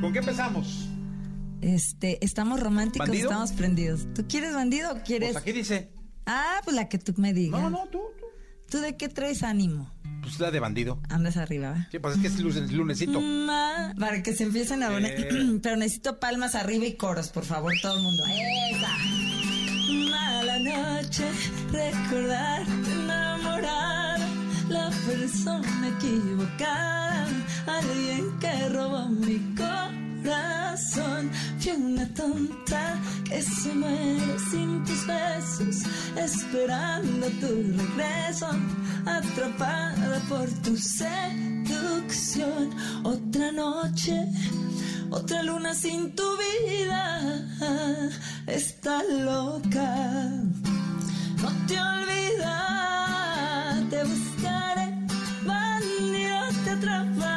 ¿Con 0.00 0.12
qué 0.12 0.18
empezamos? 0.18 0.88
Este, 1.62 2.18
estamos 2.24 2.60
románticos, 2.60 3.06
¿Bandido? 3.08 3.30
estamos 3.30 3.52
prendidos. 3.52 4.06
¿Tú 4.14 4.26
quieres 4.28 4.54
bandido 4.54 4.92
o 4.92 5.02
quieres? 5.02 5.32
Pues 5.32 5.42
aquí 5.42 5.52
dice. 5.52 5.90
Ah, 6.26 6.60
pues 6.64 6.74
la 6.76 6.88
que 6.88 6.98
tú 6.98 7.14
me 7.16 7.32
digas. 7.32 7.60
No, 7.60 7.70
no, 7.70 7.84
tú, 7.90 8.00
tú. 8.18 8.26
¿Tú 8.68 8.78
de 8.80 8.96
qué 8.96 9.08
traes 9.08 9.42
ánimo? 9.44 9.90
Pues 10.26 10.40
la 10.40 10.50
de 10.50 10.58
bandido. 10.58 10.98
Andas 11.08 11.36
arriba, 11.36 11.70
¿va? 11.70 11.86
Sí, 11.88 12.00
pues 12.00 12.16
es 12.16 12.20
que 12.20 12.26
es 12.26 12.40
lunes, 12.40 12.72
lunesito. 12.72 13.20
Ma- 13.20 13.94
para 13.96 14.22
que 14.24 14.32
se 14.34 14.42
empiecen 14.42 14.82
a 14.82 14.88
poner. 14.88 15.20
Eh. 15.20 15.58
Pero 15.62 15.76
necesito 15.76 16.18
palmas 16.18 16.56
arriba 16.56 16.84
y 16.84 16.96
coros, 16.96 17.28
por 17.28 17.44
favor, 17.44 17.72
todo 17.80 17.96
el 17.96 18.02
mundo. 18.02 18.24
¡Esa! 18.26 18.88
Mala 20.10 20.58
noche, 20.58 21.24
recordar, 21.70 22.62
enamorar, 22.92 24.18
la 24.68 24.90
persona 25.06 25.88
equivocada, 25.96 27.28
alguien 27.68 28.38
que 28.40 28.68
robó 28.70 29.08
mi 29.08 29.38
corazón. 29.54 29.85
Fui 30.76 31.72
una 31.72 32.06
tonta 32.12 33.00
que 33.24 33.40
se 33.40 33.72
muere 33.72 34.38
sin 34.50 34.84
tus 34.84 35.06
besos, 35.06 35.84
esperando 36.14 37.28
tu 37.40 37.46
regreso, 37.78 38.48
atrapada 39.06 40.20
por 40.28 40.46
tu 40.62 40.76
seducción. 40.76 41.14
Otra 43.04 43.52
noche, 43.52 44.28
otra 45.10 45.42
luna 45.44 45.74
sin 45.74 46.14
tu 46.14 46.24
vida, 46.36 47.22
está 48.46 49.02
loca. 49.04 50.30
No 51.40 51.48
te 51.66 51.80
olvidas, 51.80 53.00
te 53.88 54.04
buscaré, 54.04 54.86
bandido, 55.46 56.38
te 56.64 56.70
atraparé, 56.70 57.35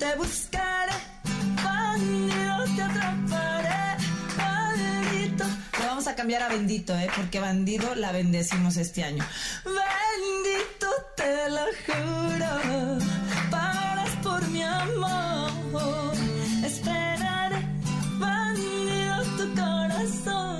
Te 0.00 0.16
buscaré, 0.16 0.94
bandido, 1.62 2.64
te 2.74 2.82
atraparé, 2.82 3.98
maldito. 4.38 5.44
Le 5.78 5.86
vamos 5.86 6.06
a 6.06 6.14
cambiar 6.16 6.42
a 6.42 6.48
bendito, 6.48 6.96
¿eh? 6.96 7.10
Porque 7.14 7.38
bandido 7.38 7.94
la 7.94 8.10
bendecimos 8.10 8.78
este 8.78 9.04
año. 9.04 9.22
Bendito, 9.62 10.88
te 11.16 11.50
lo 11.50 11.66
juro, 11.84 12.98
pagarás 13.50 14.10
por 14.22 14.48
mi 14.48 14.62
amor. 14.62 16.14
Esperaré, 16.64 17.60
bandido, 18.18 19.22
tu 19.36 19.54
corazón 19.54 20.59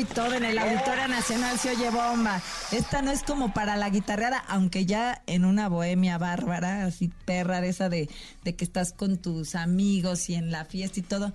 y 0.00 0.04
todo 0.04 0.34
en 0.34 0.44
el 0.44 0.58
Auditorio 0.58 1.08
Nacional 1.08 1.58
se 1.58 1.70
oye 1.70 1.90
bomba. 1.90 2.40
Esta 2.72 3.02
no 3.02 3.10
es 3.10 3.22
como 3.22 3.52
para 3.52 3.76
la 3.76 3.90
guitarreada, 3.90 4.38
aunque 4.48 4.86
ya 4.86 5.22
en 5.26 5.44
una 5.44 5.68
bohemia 5.68 6.16
bárbara, 6.18 6.86
así 6.86 7.10
perra 7.24 7.60
de 7.60 7.68
esa 7.68 7.88
de, 7.88 8.08
de 8.44 8.56
que 8.56 8.64
estás 8.64 8.92
con 8.92 9.18
tus 9.18 9.54
amigos 9.54 10.30
y 10.30 10.34
en 10.34 10.50
la 10.50 10.64
fiesta 10.64 11.00
y 11.00 11.02
todo, 11.02 11.32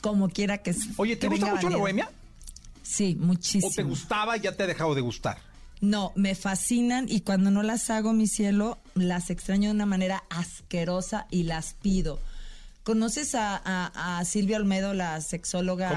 como 0.00 0.28
quiera 0.28 0.58
que 0.58 0.74
Oye, 0.96 1.16
¿te 1.16 1.28
gusta 1.28 1.54
mucho 1.54 1.70
la 1.70 1.76
bohemia? 1.76 2.10
Sí, 2.82 3.14
¿O 3.16 3.20
te 3.20 3.26
muchísimo. 3.26 3.88
gustaba 3.88 4.36
y 4.36 4.40
ya 4.40 4.56
te 4.56 4.64
ha 4.64 4.66
dejado 4.66 4.94
de 4.94 5.00
gustar? 5.00 5.38
No, 5.80 6.12
me 6.16 6.34
fascinan 6.34 7.06
y 7.08 7.20
cuando 7.20 7.50
no 7.50 7.62
las 7.62 7.88
hago, 7.88 8.12
mi 8.12 8.26
cielo, 8.26 8.78
las 8.94 9.30
extraño 9.30 9.68
de 9.70 9.74
una 9.76 9.86
manera 9.86 10.24
asquerosa 10.28 11.26
y 11.30 11.44
las 11.44 11.74
pido. 11.74 12.18
¿Conoces 12.82 13.34
a, 13.34 13.56
a- 13.62 14.18
a 14.18 14.24
Silvia 14.24 14.56
Olmedo, 14.56 14.94
la 14.94 15.20
sexóloga 15.20 15.90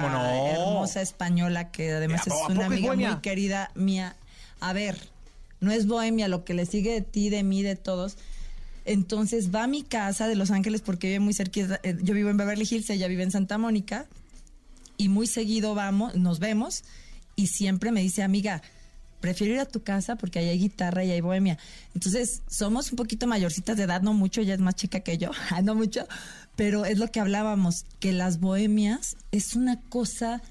hermosa 0.50 1.02
española, 1.02 1.72
que 1.72 1.92
además 1.94 2.22
¿A 2.28 2.30
es 2.30 2.36
una 2.50 2.66
amiga 2.66 2.88
muy 3.14 3.22
querida 3.22 3.72
mía? 3.76 4.16
A 4.60 4.74
ver, 4.74 4.98
no 5.62 5.72
es 5.72 5.88
bohemia, 5.88 6.28
lo 6.28 6.44
que 6.44 6.54
le 6.54 6.66
sigue 6.66 6.92
de 6.94 7.02
ti, 7.02 7.30
de 7.30 7.44
mí, 7.44 7.64
de 7.64 7.76
todos. 7.78 8.18
Entonces 8.86 9.54
va 9.56 9.64
a 9.64 9.68
mi 9.68 9.84
casa 9.84 10.28
de 10.28 10.36
Los 10.36 10.52
Ángeles 10.52 10.82
porque 10.82 11.08
vive 11.08 11.20
muy 11.22 11.34
cerquita. 11.34 11.80
eh, 11.84 11.98
Yo 12.02 12.14
vivo 12.14 12.30
en 12.30 12.36
Beverly 12.38 12.68
Hills, 12.70 12.90
ella 12.90 13.08
vive 13.08 13.24
en 13.24 13.32
Santa 13.32 13.58
Mónica 13.58 14.06
y 14.98 15.08
muy 15.08 15.26
seguido 15.26 15.74
vamos, 15.76 16.16
nos 16.16 16.40
vemos 16.40 16.84
y 17.38 17.48
siempre 17.48 17.92
me 17.94 18.02
dice, 18.02 18.24
amiga, 18.24 18.62
prefiero 19.22 19.54
ir 19.54 19.60
a 19.62 19.66
tu 19.66 19.84
casa 19.84 20.18
porque 20.18 20.40
ahí 20.40 20.50
hay 20.50 20.60
guitarra 20.60 21.06
y 21.06 21.12
hay 21.12 21.22
bohemia. 21.22 21.58
Entonces, 21.96 22.42
somos 22.50 22.92
un 22.92 22.98
poquito 22.98 23.26
mayorcitas 23.26 23.78
de 23.78 23.84
edad, 23.84 24.02
no 24.02 24.14
mucho, 24.14 24.42
ella 24.42 24.54
es 24.54 24.60
más 24.60 24.76
chica 24.76 25.00
que 25.00 25.18
yo, 25.18 25.32
ah, 25.50 25.62
no 25.62 25.76
mucho, 25.76 26.06
pero 26.56 26.86
es 26.86 27.00
lo 27.00 27.12
que 27.12 27.20
hablábamos, 27.20 27.86
que 28.00 28.12
las 28.12 28.40
bohemias 28.40 29.18
es 29.32 29.56
una 29.56 29.82
cosa 29.82 30.42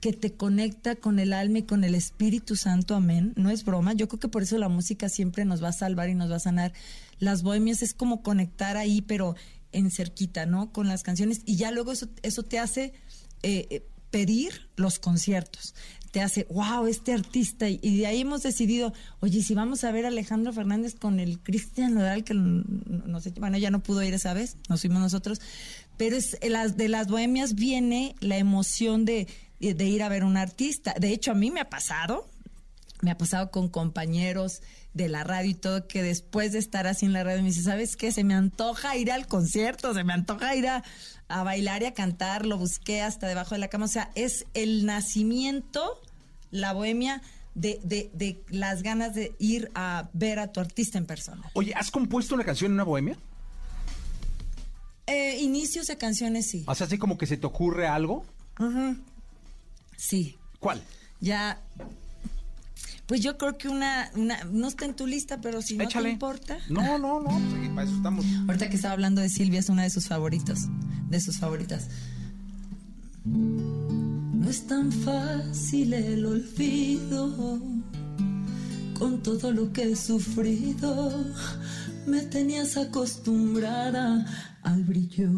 que 0.00 0.12
te 0.14 0.32
conecta 0.32 0.96
con 0.96 1.18
el 1.18 1.34
alma 1.34 1.58
y 1.58 1.62
con 1.64 1.84
el 1.84 1.94
Espíritu 1.94 2.56
Santo, 2.56 2.94
amén. 2.94 3.34
No 3.36 3.50
es 3.50 3.64
broma, 3.64 3.92
yo 3.92 4.08
creo 4.08 4.18
que 4.18 4.28
por 4.28 4.42
eso 4.42 4.56
la 4.56 4.70
música 4.70 5.10
siempre 5.10 5.44
nos 5.44 5.62
va 5.62 5.68
a 5.68 5.72
salvar 5.72 6.08
y 6.08 6.14
nos 6.14 6.30
va 6.30 6.36
a 6.36 6.40
sanar. 6.40 6.72
Las 7.18 7.42
bohemias 7.42 7.82
es 7.82 7.92
como 7.92 8.22
conectar 8.22 8.78
ahí, 8.78 9.02
pero 9.02 9.36
en 9.72 9.90
cerquita, 9.90 10.46
¿no? 10.46 10.72
Con 10.72 10.88
las 10.88 11.02
canciones 11.02 11.42
y 11.44 11.56
ya 11.56 11.70
luego 11.70 11.92
eso, 11.92 12.08
eso 12.22 12.42
te 12.42 12.58
hace 12.58 12.94
eh, 13.42 13.66
eh, 13.70 13.86
pedir 14.10 14.68
los 14.76 14.98
conciertos. 14.98 15.74
Te 16.10 16.20
hace, 16.20 16.46
wow, 16.50 16.86
este 16.86 17.12
artista. 17.12 17.68
Y, 17.68 17.78
y 17.82 17.98
de 17.98 18.06
ahí 18.06 18.20
hemos 18.20 18.42
decidido, 18.42 18.92
oye, 19.20 19.42
si 19.42 19.54
vamos 19.54 19.84
a 19.84 19.92
ver 19.92 20.04
a 20.04 20.08
Alejandro 20.08 20.52
Fernández 20.52 20.94
con 20.94 21.20
el 21.20 21.38
Cristian 21.40 21.94
Nodal, 21.94 22.24
que 22.24 22.34
no, 22.34 23.20
sé, 23.20 23.30
bueno, 23.38 23.58
ya 23.58 23.70
no 23.70 23.82
pudo 23.82 24.02
ir 24.02 24.14
esa 24.14 24.34
vez, 24.34 24.56
nos 24.68 24.80
fuimos 24.80 25.00
nosotros. 25.00 25.40
Pero 25.96 26.16
es, 26.16 26.38
de 26.40 26.88
las 26.88 27.06
bohemias 27.08 27.54
viene 27.54 28.14
la 28.20 28.38
emoción 28.38 29.04
de, 29.04 29.28
de 29.60 29.84
ir 29.84 30.02
a 30.02 30.08
ver 30.08 30.24
un 30.24 30.36
artista. 30.36 30.94
De 30.98 31.12
hecho, 31.12 31.32
a 31.32 31.34
mí 31.34 31.50
me 31.50 31.60
ha 31.60 31.68
pasado, 31.68 32.28
me 33.02 33.10
ha 33.10 33.18
pasado 33.18 33.50
con 33.50 33.68
compañeros 33.68 34.62
de 34.94 35.08
la 35.08 35.24
radio 35.24 35.50
y 35.50 35.54
todo, 35.54 35.86
que 35.86 36.02
después 36.02 36.52
de 36.52 36.58
estar 36.58 36.86
así 36.86 37.06
en 37.06 37.12
la 37.12 37.22
radio 37.22 37.42
me 37.42 37.48
dice, 37.48 37.62
¿sabes 37.62 37.96
qué? 37.96 38.12
Se 38.12 38.24
me 38.24 38.34
antoja 38.34 38.96
ir 38.96 39.12
al 39.12 39.26
concierto, 39.26 39.94
se 39.94 40.04
me 40.04 40.12
antoja 40.12 40.54
ir 40.56 40.66
a, 40.66 40.82
a 41.28 41.42
bailar 41.42 41.82
y 41.82 41.86
a 41.86 41.94
cantar, 41.94 42.44
lo 42.46 42.58
busqué 42.58 43.02
hasta 43.02 43.28
debajo 43.28 43.54
de 43.54 43.60
la 43.60 43.68
cama. 43.68 43.84
O 43.84 43.88
sea, 43.88 44.10
es 44.14 44.46
el 44.54 44.84
nacimiento, 44.86 46.00
la 46.50 46.72
bohemia, 46.72 47.22
de, 47.54 47.80
de, 47.82 48.10
de 48.14 48.42
las 48.48 48.82
ganas 48.82 49.14
de 49.14 49.34
ir 49.38 49.70
a 49.74 50.08
ver 50.12 50.38
a 50.38 50.52
tu 50.52 50.60
artista 50.60 50.98
en 50.98 51.06
persona. 51.06 51.42
Oye, 51.54 51.72
¿has 51.74 51.90
compuesto 51.90 52.34
una 52.34 52.44
canción 52.44 52.70
en 52.70 52.74
una 52.74 52.84
bohemia? 52.84 53.16
Eh, 55.06 55.38
inicios 55.40 55.88
de 55.88 55.98
canciones, 55.98 56.48
sí. 56.48 56.64
O 56.66 56.74
sea, 56.74 56.86
así 56.86 56.96
como 56.96 57.18
que 57.18 57.26
se 57.26 57.36
te 57.36 57.46
ocurre 57.46 57.88
algo. 57.88 58.24
Sí. 59.96 60.38
¿Cuál? 60.60 60.82
Ya. 61.20 61.60
Pues 63.10 63.22
yo 63.22 63.36
creo 63.36 63.58
que 63.58 63.66
una, 63.68 64.08
una- 64.14 64.44
no 64.44 64.68
está 64.68 64.84
en 64.84 64.94
tu 64.94 65.04
lista, 65.04 65.40
pero 65.40 65.62
si 65.62 65.76
no 65.76 65.82
Échale. 65.82 66.10
te 66.10 66.12
importa. 66.12 66.58
No, 66.68 66.96
no, 66.96 67.18
no, 67.20 67.24
pues 67.28 67.54
aquí 67.58 67.68
para 67.70 67.82
eso 67.88 67.96
estamos. 67.96 68.24
Ahorita 68.46 68.70
que 68.70 68.76
estaba 68.76 68.94
hablando 68.94 69.20
de 69.20 69.28
Silvia, 69.28 69.58
es 69.58 69.68
una 69.68 69.82
de 69.82 69.90
sus 69.90 70.06
favoritos, 70.06 70.60
de 71.08 71.20
sus 71.20 71.38
favoritas. 71.38 71.88
No 73.24 74.48
es 74.48 74.64
tan 74.68 74.92
fácil 74.92 75.92
el 75.92 76.24
olvido, 76.24 77.60
con 78.96 79.20
todo 79.24 79.50
lo 79.50 79.72
que 79.72 79.90
he 79.90 79.96
sufrido, 79.96 81.12
me 82.06 82.20
tenías 82.20 82.76
acostumbrada 82.76 84.24
al 84.62 84.84
brillo 84.84 85.30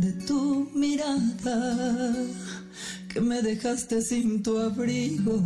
de 0.00 0.12
tu 0.28 0.70
mirada, 0.76 2.14
que 3.08 3.20
me 3.20 3.42
dejaste 3.42 4.00
sin 4.00 4.44
tu 4.44 4.56
abrigo. 4.58 5.42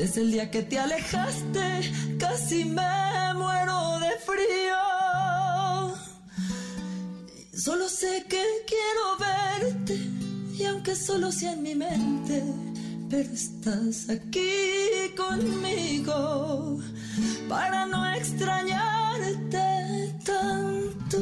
Desde 0.00 0.22
el 0.22 0.32
día 0.32 0.50
que 0.50 0.62
te 0.62 0.78
alejaste, 0.78 1.92
casi 2.18 2.64
me 2.64 3.34
muero 3.34 3.98
de 3.98 4.12
frío. 4.28 4.80
Solo 7.52 7.86
sé 7.86 8.24
que 8.26 8.42
quiero 8.66 9.18
verte, 9.18 10.00
y 10.56 10.64
aunque 10.64 10.96
solo 10.96 11.30
sea 11.30 11.52
en 11.52 11.62
mi 11.62 11.74
mente, 11.74 12.42
pero 13.10 13.30
estás 13.30 14.08
aquí 14.08 15.12
conmigo 15.14 16.78
para 17.46 17.84
no 17.84 18.10
extrañarte 18.14 20.14
tanto. 20.24 21.18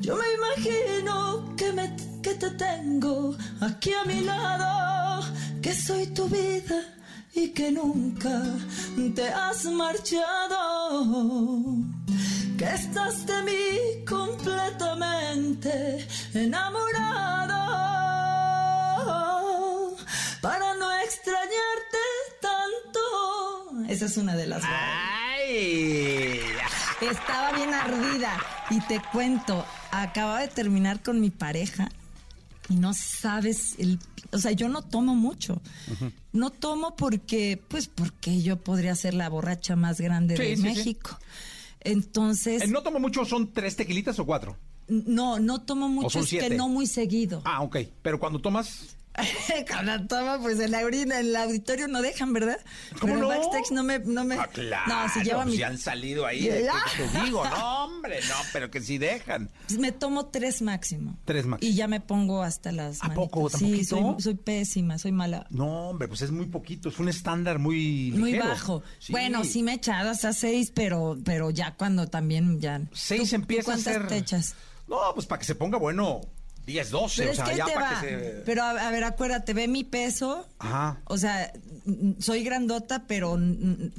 Yo 0.00 0.14
me 0.14 0.24
imagino 0.38 1.56
que, 1.56 1.72
me, 1.72 1.96
que 2.20 2.34
te 2.34 2.50
tengo 2.50 3.34
aquí 3.62 3.94
a 3.94 4.04
mi 4.04 4.20
lado, 4.20 5.24
que 5.62 5.72
soy 5.72 6.08
tu 6.08 6.28
vida 6.28 6.95
y 7.36 7.50
que 7.50 7.70
nunca 7.70 8.42
te 9.14 9.28
has 9.28 9.66
marchado. 9.66 11.52
Que 12.58 12.64
estás 12.64 13.26
de 13.26 13.42
mí 13.42 14.04
completamente 14.08 16.06
enamorado 16.32 17.56
para 20.40 20.74
no 20.74 20.90
extrañarte 21.04 21.98
tanto. 22.40 23.00
Esa 23.88 24.06
es 24.06 24.16
una 24.16 24.34
de 24.34 24.46
las. 24.46 24.62
¡Ay! 24.64 26.40
Estaba 27.02 27.52
bien 27.52 27.74
ardida 27.74 28.32
y 28.70 28.80
te 28.80 29.02
cuento, 29.12 29.66
acababa 29.90 30.40
de 30.40 30.48
terminar 30.48 31.02
con 31.02 31.20
mi 31.20 31.28
pareja 31.28 31.90
y 32.68 32.74
no 32.76 32.92
sabes 32.94 33.74
el, 33.78 33.98
o 34.32 34.38
sea, 34.38 34.52
yo 34.52 34.68
no 34.68 34.82
tomo 34.82 35.14
mucho. 35.14 35.60
No 36.32 36.50
tomo 36.50 36.96
porque 36.96 37.62
pues 37.68 37.86
porque 37.88 38.42
yo 38.42 38.56
podría 38.58 38.94
ser 38.94 39.14
la 39.14 39.28
borracha 39.28 39.76
más 39.76 40.00
grande 40.00 40.36
Sí, 40.36 40.42
de 40.42 40.48
sí, 40.50 40.56
sí. 40.56 40.62
México. 40.62 41.18
Entonces, 41.80 42.62
Eh, 42.62 42.66
¿No 42.66 42.82
tomo 42.82 42.98
mucho? 42.98 43.24
¿Son 43.24 43.52
tres 43.52 43.76
tequilitas 43.76 44.18
o 44.18 44.26
cuatro? 44.26 44.56
no, 44.88 45.38
no 45.40 45.62
tomo 45.62 45.88
mucho, 45.88 46.20
es 46.20 46.30
que 46.30 46.50
no 46.50 46.68
muy 46.68 46.86
seguido. 46.86 47.42
Ah, 47.44 47.62
ok. 47.62 47.78
Pero 48.02 48.18
cuando 48.20 48.40
tomas. 48.40 48.95
Cuando 49.68 50.06
tomo, 50.06 50.42
pues 50.42 50.60
en 50.60 50.70
la 50.70 50.84
orina, 50.84 51.20
en 51.20 51.26
el 51.28 51.36
auditorio 51.36 51.88
no 51.88 52.02
dejan, 52.02 52.32
¿verdad? 52.32 52.58
¿Cómo 53.00 53.14
Pero 53.14 53.20
no? 53.22 53.28
backstage 53.28 53.70
no 53.72 53.82
me, 53.82 53.98
no 54.00 54.24
me. 54.24 54.36
Ah, 54.36 54.48
claro. 54.52 54.84
No, 54.86 55.08
si 55.12 55.20
lleva 55.22 55.42
pues 55.42 55.54
mi. 55.54 55.58
ya 55.58 55.68
han 55.68 55.78
salido 55.78 56.26
ahí. 56.26 56.40
¿qué 56.42 56.68
te 57.12 57.20
digo? 57.24 57.44
No, 57.48 57.84
hombre, 57.84 58.20
no, 58.28 58.34
pero 58.52 58.70
que 58.70 58.80
sí 58.80 58.98
dejan. 58.98 59.50
Me 59.78 59.92
tomo 59.92 60.26
tres 60.26 60.62
máximo. 60.62 61.16
Tres 61.24 61.46
máximo. 61.46 61.70
Y 61.70 61.74
ya 61.74 61.88
me 61.88 62.00
pongo 62.00 62.42
hasta 62.42 62.72
las 62.72 63.02
¿A 63.02 63.14
poco? 63.14 63.40
manitas. 63.44 63.60
¿Tan 63.60 63.70
Sí, 63.70 63.84
soy, 63.84 64.14
soy 64.18 64.34
pésima, 64.34 64.98
soy 64.98 65.12
mala. 65.12 65.46
No, 65.50 65.90
hombre, 65.90 66.08
pues 66.08 66.22
es 66.22 66.30
muy 66.30 66.46
poquito. 66.46 66.88
Es 66.88 66.98
un 66.98 67.08
estándar 67.08 67.58
muy. 67.58 68.12
Muy 68.14 68.32
ligero. 68.32 68.48
bajo. 68.50 68.82
Sí. 68.98 69.12
Bueno, 69.12 69.44
sí 69.44 69.62
me 69.62 69.72
he 69.72 69.74
echado 69.76 70.10
hasta 70.10 70.32
seis, 70.32 70.70
pero, 70.74 71.16
pero 71.24 71.50
ya 71.50 71.74
cuando 71.74 72.06
también 72.06 72.60
ya. 72.60 72.80
Seis 72.92 73.30
¿Tú- 73.30 73.36
empieza 73.36 73.64
tú 73.64 73.70
a 73.70 73.74
¿Cuántas 73.74 73.92
ser. 73.94 74.06
te 74.08 74.16
echas? 74.16 74.54
No, 74.88 74.98
pues 75.14 75.26
para 75.26 75.40
que 75.40 75.44
se 75.46 75.54
ponga 75.56 75.78
bueno, 75.78 76.20
10, 76.66 76.90
12. 76.90 77.22
Pero 77.22 77.32
o 77.32 77.34
sea, 77.34 77.56
ya 77.56 77.66
para 77.66 77.92
va. 77.92 78.00
que 78.00 78.08
se. 78.08 78.16
Pero 78.44 78.62
a, 78.62 78.70
a 78.70 78.90
ver, 78.90 79.04
acuérdate, 79.04 79.54
ve 79.54 79.68
mi 79.68 79.84
peso. 79.84 80.46
Ajá. 80.58 81.00
O 81.04 81.16
sea, 81.16 81.52
mm, 81.84 82.12
soy 82.18 82.42
grandota, 82.42 83.06
pero 83.06 83.38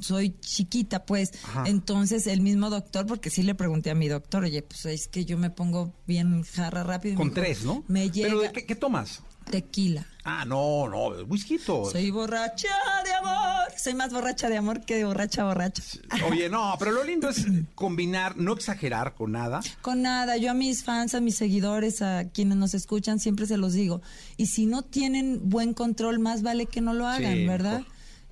soy 0.00 0.38
chiquita, 0.40 1.06
pues. 1.06 1.32
Ajá. 1.44 1.64
Entonces, 1.66 2.26
el 2.26 2.42
mismo 2.42 2.68
doctor, 2.70 3.06
porque 3.06 3.30
sí 3.30 3.42
le 3.42 3.54
pregunté 3.54 3.90
a 3.90 3.94
mi 3.94 4.08
doctor, 4.08 4.44
oye, 4.44 4.62
pues 4.62 4.84
es 4.86 5.08
que 5.08 5.24
yo 5.24 5.38
me 5.38 5.50
pongo 5.50 5.94
bien 6.06 6.42
jarra 6.42 6.82
rápido. 6.82 7.16
Con 7.16 7.28
dijo, 7.30 7.40
tres, 7.40 7.64
¿no? 7.64 7.84
Me 7.88 8.10
llega 8.10 8.28
¿Pero 8.28 8.40
de 8.40 8.52
qué, 8.52 8.66
qué 8.66 8.74
tomas? 8.74 9.22
Tequila. 9.50 10.06
Ah, 10.24 10.44
no, 10.44 10.88
no, 10.88 11.08
whisky. 11.24 11.58
Soy 11.58 12.10
borracha 12.10 12.68
de 13.04 13.12
amor. 13.14 13.72
Soy 13.76 13.94
más 13.94 14.12
borracha 14.12 14.50
de 14.50 14.58
amor 14.58 14.84
que 14.84 14.96
de 14.96 15.04
borracha 15.04 15.44
borracha. 15.44 15.82
Oye, 16.28 16.50
no, 16.50 16.76
pero 16.78 16.92
lo 16.92 17.02
lindo 17.02 17.30
es 17.30 17.46
combinar, 17.74 18.36
no 18.36 18.52
exagerar 18.52 19.14
con 19.14 19.32
nada. 19.32 19.60
Con 19.80 20.02
nada, 20.02 20.36
yo 20.36 20.50
a 20.50 20.54
mis 20.54 20.84
fans, 20.84 21.14
a 21.14 21.20
mis 21.20 21.36
seguidores, 21.36 22.02
a 22.02 22.28
quienes 22.28 22.58
nos 22.58 22.74
escuchan, 22.74 23.20
siempre 23.20 23.46
se 23.46 23.56
los 23.56 23.72
digo. 23.72 24.02
Y 24.36 24.46
si 24.46 24.66
no 24.66 24.82
tienen 24.82 25.48
buen 25.48 25.72
control, 25.72 26.18
más 26.18 26.42
vale 26.42 26.66
que 26.66 26.82
no 26.82 26.92
lo 26.92 27.06
hagan, 27.06 27.34
Sí, 27.34 27.46
¿verdad? 27.46 27.82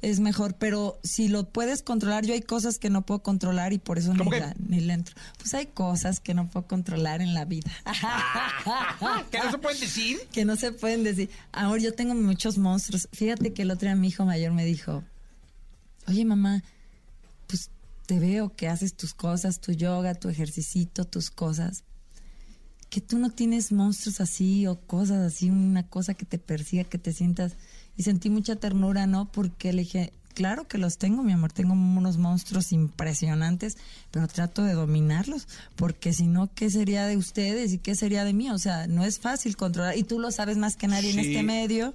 Es 0.06 0.20
mejor, 0.20 0.54
pero 0.54 1.00
si 1.02 1.26
lo 1.26 1.48
puedes 1.48 1.82
controlar, 1.82 2.24
yo 2.24 2.32
hay 2.32 2.40
cosas 2.40 2.78
que 2.78 2.90
no 2.90 3.02
puedo 3.04 3.24
controlar 3.24 3.72
y 3.72 3.78
por 3.78 3.98
eso 3.98 4.14
ni, 4.14 4.30
la- 4.30 4.54
ni 4.68 4.78
le 4.78 4.92
entro. 4.92 5.16
Pues 5.36 5.52
hay 5.54 5.66
cosas 5.66 6.20
que 6.20 6.32
no 6.32 6.48
puedo 6.48 6.64
controlar 6.68 7.20
en 7.22 7.34
la 7.34 7.44
vida. 7.44 7.68
¿Qué 9.32 9.38
no 9.38 9.50
se 9.50 9.58
pueden 9.58 9.80
decir? 9.80 10.18
que 10.32 10.44
no 10.44 10.54
se 10.54 10.70
pueden 10.70 11.02
decir. 11.02 11.28
Ahora 11.50 11.82
yo 11.82 11.92
tengo 11.92 12.14
muchos 12.14 12.56
monstruos. 12.56 13.08
Fíjate 13.12 13.52
que 13.52 13.62
el 13.62 13.70
otro 13.72 13.88
día 13.88 13.96
mi 13.96 14.06
hijo 14.06 14.24
mayor 14.24 14.52
me 14.52 14.64
dijo, 14.64 15.02
oye 16.06 16.24
mamá, 16.24 16.62
pues 17.48 17.70
te 18.06 18.20
veo 18.20 18.54
que 18.54 18.68
haces 18.68 18.94
tus 18.94 19.12
cosas, 19.12 19.60
tu 19.60 19.72
yoga, 19.72 20.14
tu 20.14 20.28
ejercicito, 20.28 21.04
tus 21.04 21.30
cosas. 21.32 21.82
Que 22.90 23.00
tú 23.00 23.18
no 23.18 23.30
tienes 23.30 23.72
monstruos 23.72 24.20
así 24.20 24.68
o 24.68 24.78
cosas 24.78 25.18
así, 25.32 25.50
una 25.50 25.82
cosa 25.88 26.14
que 26.14 26.24
te 26.24 26.38
persiga, 26.38 26.84
que 26.84 26.98
te 26.98 27.12
sientas. 27.12 27.54
Y 27.96 28.02
sentí 28.02 28.30
mucha 28.30 28.56
ternura, 28.56 29.06
¿no? 29.06 29.30
Porque 29.30 29.72
le 29.72 29.82
dije, 29.82 30.12
claro 30.36 30.68
que 30.68 30.76
los 30.76 30.98
tengo, 30.98 31.22
mi 31.22 31.32
amor, 31.32 31.50
tengo 31.50 31.72
unos 31.72 32.18
monstruos 32.18 32.70
impresionantes, 32.72 33.78
pero 34.10 34.28
trato 34.28 34.62
de 34.62 34.74
dominarlos, 34.74 35.48
porque 35.76 36.12
si 36.12 36.26
no, 36.26 36.50
¿qué 36.54 36.68
sería 36.68 37.06
de 37.06 37.16
ustedes 37.16 37.72
y 37.72 37.78
qué 37.78 37.94
sería 37.94 38.22
de 38.22 38.34
mí? 38.34 38.50
O 38.50 38.58
sea, 38.58 38.86
no 38.86 39.02
es 39.04 39.18
fácil 39.18 39.56
controlar, 39.56 39.96
y 39.96 40.02
tú 40.02 40.18
lo 40.18 40.30
sabes 40.30 40.58
más 40.58 40.76
que 40.76 40.88
nadie 40.88 41.10
en 41.10 41.20
este 41.20 41.42
medio. 41.42 41.94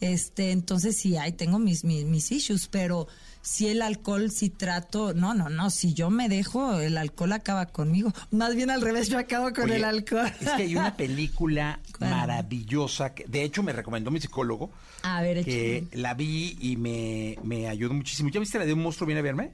Este, 0.00 0.52
entonces 0.52 0.96
sí, 0.96 1.16
ahí 1.16 1.32
tengo 1.32 1.58
mis, 1.58 1.84
mis, 1.84 2.04
mis 2.04 2.30
issues, 2.30 2.68
pero 2.68 3.08
si 3.42 3.68
el 3.68 3.82
alcohol, 3.82 4.30
si 4.30 4.50
trato, 4.50 5.14
no, 5.14 5.34
no, 5.34 5.48
no, 5.48 5.70
si 5.70 5.94
yo 5.94 6.10
me 6.10 6.28
dejo, 6.28 6.78
el 6.80 6.96
alcohol 6.98 7.32
acaba 7.32 7.66
conmigo. 7.66 8.12
Más 8.30 8.54
bien 8.54 8.70
al 8.70 8.80
revés, 8.80 9.08
yo 9.08 9.18
acabo 9.18 9.52
con 9.52 9.64
Oye, 9.64 9.76
el 9.76 9.84
alcohol. 9.84 10.30
Es 10.40 10.50
que 10.50 10.62
hay 10.62 10.76
una 10.76 10.96
película 10.96 11.80
maravillosa, 11.98 13.14
que 13.14 13.24
de 13.26 13.42
hecho 13.42 13.62
me 13.62 13.72
recomendó 13.72 14.10
mi 14.10 14.20
psicólogo, 14.20 14.70
A 15.02 15.22
ver, 15.22 15.44
que 15.44 15.78
échale. 15.78 16.00
la 16.00 16.14
vi 16.14 16.56
y 16.60 16.76
me, 16.76 17.36
me 17.42 17.68
ayudó 17.68 17.94
muchísimo. 17.94 18.28
¿Ya 18.30 18.40
viste 18.40 18.58
la 18.58 18.64
de 18.66 18.72
un 18.74 18.82
monstruo 18.82 19.06
viene 19.06 19.20
a 19.20 19.22
verme? 19.22 19.50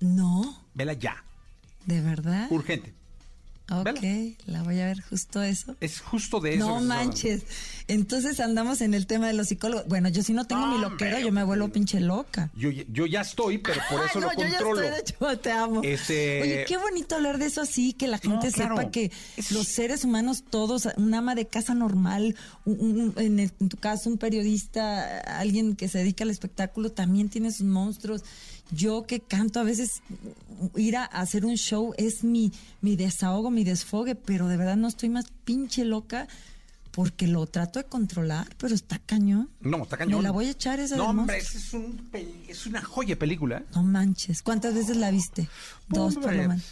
No, 0.00 0.62
Vela 0.74 0.92
ya, 0.92 1.24
de 1.86 2.00
verdad. 2.00 2.46
urgente. 2.50 2.94
Ok, 3.70 3.84
Vela. 4.00 4.34
la 4.46 4.62
voy 4.62 4.80
a 4.80 4.86
ver 4.86 5.02
justo 5.02 5.42
eso. 5.42 5.76
Es 5.80 6.00
justo 6.00 6.40
de 6.40 6.54
eso. 6.54 6.66
No 6.66 6.80
manches. 6.80 7.42
Entonces 7.86 8.40
andamos 8.40 8.80
en 8.80 8.94
el 8.94 9.06
tema 9.06 9.26
de 9.26 9.32
los 9.34 9.48
psicólogos. 9.48 9.86
Bueno, 9.88 10.08
yo 10.08 10.22
si 10.22 10.32
no 10.32 10.46
tengo 10.46 10.66
mi 10.66 10.78
loquero, 10.78 11.18
yo 11.20 11.32
me 11.32 11.42
vuelvo 11.44 11.68
pinche 11.68 12.00
loca. 12.00 12.50
Yo, 12.56 12.70
yo 12.70 13.06
ya 13.06 13.20
estoy, 13.22 13.58
pero 13.58 13.80
por 13.90 14.00
eso 14.04 14.12
Ay, 14.16 14.20
lo 14.20 14.26
no, 14.28 14.32
yo 14.34 14.40
ya 14.44 14.50
controlo. 14.58 14.82
estoy, 14.82 15.00
hecho, 15.30 15.38
te 15.40 15.50
amo. 15.52 15.80
Este- 15.82 16.42
Oye, 16.42 16.64
qué 16.66 16.76
bonito 16.76 17.14
hablar 17.16 17.38
de 17.38 17.46
eso 17.46 17.60
así, 17.62 17.92
que 17.92 18.08
la 18.08 18.18
gente 18.18 18.46
No, 18.46 18.52
claro. 18.52 18.76
sepa 18.76 18.90
que 18.90 19.10
Es- 19.36 19.52
los 19.52 19.68
seres 19.68 20.04
humanos 20.04 20.44
todos, 20.48 20.88
un 20.96 21.14
ama 21.14 21.34
de 21.34 21.46
casa 21.46 21.74
normal, 21.74 22.36
un- 22.64 22.78
un- 22.80 23.14
en, 23.22 23.38
el- 23.40 23.52
en 23.60 23.68
tu 23.68 23.76
caso 23.76 24.08
un 24.10 24.18
periodista, 24.18 25.20
alguien 25.38 25.76
que 25.76 25.88
se 25.88 25.98
dedica 25.98 26.24
al 26.24 26.30
espectáculo, 26.30 26.90
también 26.92 27.28
tiene 27.28 27.50
sus 27.52 27.66
monstruos. 27.66 28.22
Yo 28.70 29.06
que 29.06 29.20
canto, 29.20 29.60
a 29.60 29.62
veces 29.62 30.02
ir 30.76 30.96
a 30.96 31.04
hacer 31.04 31.46
un 31.46 31.56
show 31.56 31.94
es 31.96 32.24
mi, 32.24 32.52
mi 32.80 32.96
desahogo, 32.96 33.50
mi 33.50 33.64
desfogue, 33.64 34.14
pero 34.14 34.48
de 34.48 34.56
verdad 34.56 34.76
no 34.76 34.88
estoy 34.88 35.08
más 35.08 35.26
pinche 35.44 35.84
loca 35.84 36.28
porque 36.90 37.28
lo 37.28 37.46
trato 37.46 37.78
de 37.78 37.84
controlar, 37.84 38.48
pero 38.58 38.74
está 38.74 38.98
cañón. 38.98 39.48
No, 39.60 39.84
está 39.84 39.96
cañón. 39.96 40.18
Me 40.18 40.24
la 40.24 40.32
voy 40.32 40.46
a 40.46 40.50
echar 40.50 40.80
esa 40.80 40.96
No, 40.96 41.04
de 41.04 41.08
hombre, 41.10 41.38
es, 41.38 41.72
un 41.72 42.10
es 42.48 42.66
una 42.66 42.82
joya 42.82 43.16
película. 43.16 43.62
No 43.74 43.82
manches. 43.82 44.42
¿Cuántas 44.42 44.74
veces 44.74 44.96
la 44.96 45.10
viste? 45.10 45.48
Dos 45.88 46.16
por 46.16 46.32
lo 46.34 46.48
menos. 46.48 46.62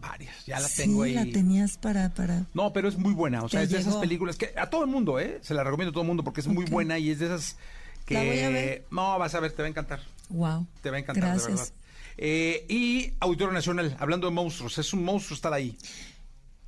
Varias, 0.00 0.46
ya 0.46 0.60
la 0.60 0.68
sí, 0.68 0.82
tengo 0.82 1.02
ahí. 1.02 1.14
la 1.14 1.24
tenías 1.24 1.76
para, 1.76 2.12
para. 2.12 2.46
No, 2.54 2.72
pero 2.72 2.88
es 2.88 2.96
muy 2.96 3.14
buena. 3.14 3.42
O 3.42 3.48
sea, 3.48 3.62
es 3.62 3.70
de 3.70 3.78
esas 3.78 3.96
películas 3.96 4.36
que 4.36 4.52
a 4.56 4.70
todo 4.70 4.82
el 4.82 4.90
mundo, 4.90 5.18
¿eh? 5.18 5.40
Se 5.42 5.54
la 5.54 5.64
recomiendo 5.64 5.90
a 5.90 5.92
todo 5.92 6.02
el 6.02 6.08
mundo 6.08 6.24
porque 6.24 6.40
es 6.40 6.46
muy 6.46 6.64
buena 6.66 6.98
y 6.98 7.10
es 7.10 7.18
de 7.18 7.26
esas 7.26 7.56
que. 8.04 8.14
La 8.14 8.24
voy 8.24 8.38
a 8.40 8.48
ver. 8.48 8.86
No, 8.90 9.18
vas 9.18 9.34
a 9.34 9.40
ver, 9.40 9.52
te 9.52 9.62
va 9.62 9.66
a 9.66 9.70
encantar. 9.70 10.00
Wow. 10.30 10.66
Te 10.82 10.90
va 10.90 10.96
a 10.96 11.00
encantar, 11.00 11.24
de 11.24 11.30
Gracias. 11.30 11.58
verdad. 11.58 11.72
Eh, 12.18 12.66
y 12.68 13.12
Auditorio 13.20 13.52
Nacional, 13.52 13.96
hablando 14.00 14.26
de 14.26 14.32
monstruos, 14.32 14.76
es 14.78 14.92
un 14.92 15.04
monstruo 15.04 15.36
estar 15.36 15.52
ahí. 15.52 15.76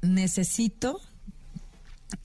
Necesito. 0.03 1.01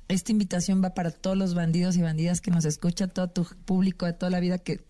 Esta 0.07 0.31
invitación 0.31 0.83
va 0.83 0.93
para 0.93 1.11
todos 1.11 1.35
los 1.35 1.55
bandidos 1.55 1.97
y 1.97 2.01
bandidas 2.01 2.41
que 2.41 2.51
nos 2.51 2.65
escucha, 2.65 3.07
todo 3.07 3.29
tu 3.29 3.45
público 3.65 4.05
de 4.05 4.13
toda 4.13 4.29
la 4.29 4.39
vida 4.39 4.59
que 4.59 4.83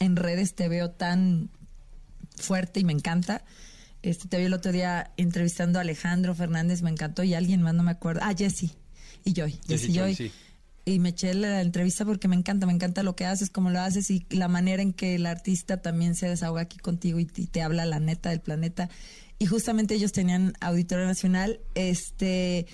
en 0.00 0.16
redes 0.16 0.54
te 0.54 0.68
veo 0.68 0.90
tan 0.90 1.50
fuerte 2.36 2.80
y 2.80 2.84
me 2.84 2.92
encanta. 2.92 3.44
Este, 4.02 4.28
te 4.28 4.38
vi 4.38 4.44
el 4.44 4.54
otro 4.54 4.72
día 4.72 5.12
entrevistando 5.16 5.78
a 5.78 5.82
Alejandro 5.82 6.34
Fernández, 6.34 6.82
me 6.82 6.90
encantó, 6.90 7.24
y 7.24 7.34
alguien 7.34 7.62
más, 7.62 7.74
no 7.74 7.82
me 7.82 7.90
acuerdo. 7.90 8.20
Ah, 8.22 8.34
Jessy. 8.36 8.72
Y 9.24 9.32
Joy. 9.34 9.58
Jessy 9.66 9.92
Joy. 9.92 10.14
sí. 10.14 10.32
Y 10.88 11.00
me 11.00 11.08
eché 11.08 11.34
la 11.34 11.62
entrevista 11.62 12.04
porque 12.04 12.28
me 12.28 12.36
encanta, 12.36 12.64
me 12.64 12.72
encanta 12.72 13.02
lo 13.02 13.16
que 13.16 13.24
haces, 13.26 13.50
cómo 13.50 13.70
lo 13.70 13.80
haces 13.80 14.08
y 14.08 14.24
la 14.30 14.46
manera 14.46 14.82
en 14.82 14.92
que 14.92 15.16
el 15.16 15.26
artista 15.26 15.82
también 15.82 16.14
se 16.14 16.28
desahoga 16.28 16.62
aquí 16.62 16.78
contigo 16.78 17.18
y, 17.18 17.28
y 17.36 17.46
te 17.48 17.60
habla 17.60 17.84
la 17.86 17.98
neta 17.98 18.30
del 18.30 18.40
planeta. 18.40 18.88
Y 19.40 19.46
justamente 19.46 19.96
ellos 19.96 20.12
tenían 20.12 20.52
Auditorio 20.60 21.04
Nacional. 21.04 21.58
Este, 21.74 22.66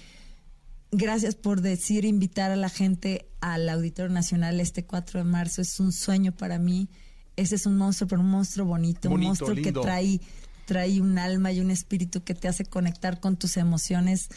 gracias 0.91 1.37
por 1.37 1.63
decir, 1.63 2.05
invitar 2.05 2.51
a 2.51 2.57
la 2.57 2.69
gente 2.69 3.31
al 3.41 3.67
Auditorio 3.71 4.13
Nacional 4.13 4.61
este 4.61 4.85
4 4.85 5.21
de 5.21 5.25
marzo. 5.25 5.63
Es 5.63 5.81
un 5.81 5.91
sueño 5.91 6.33
para 6.33 6.59
mí. 6.59 6.91
Ese 7.37 7.55
es 7.55 7.65
un 7.65 7.79
monstruo, 7.79 8.09
pero 8.09 8.21
un 8.21 8.29
monstruo 8.29 8.67
bonito, 8.67 9.09
Bonito, 9.09 9.23
un 9.23 9.29
monstruo 9.29 9.55
lindo. 9.55 9.81
que 9.81 9.87
trae 9.87 10.21
trae 10.67 11.01
un 11.01 11.19
alma 11.19 11.51
y 11.51 11.61
un 11.61 11.71
espíritu 11.71 12.23
que 12.23 12.35
te 12.35 12.47
hace 12.47 12.65
conectar 12.65 13.21
con 13.21 13.37
tus 13.37 13.57
emociones. 13.57 14.29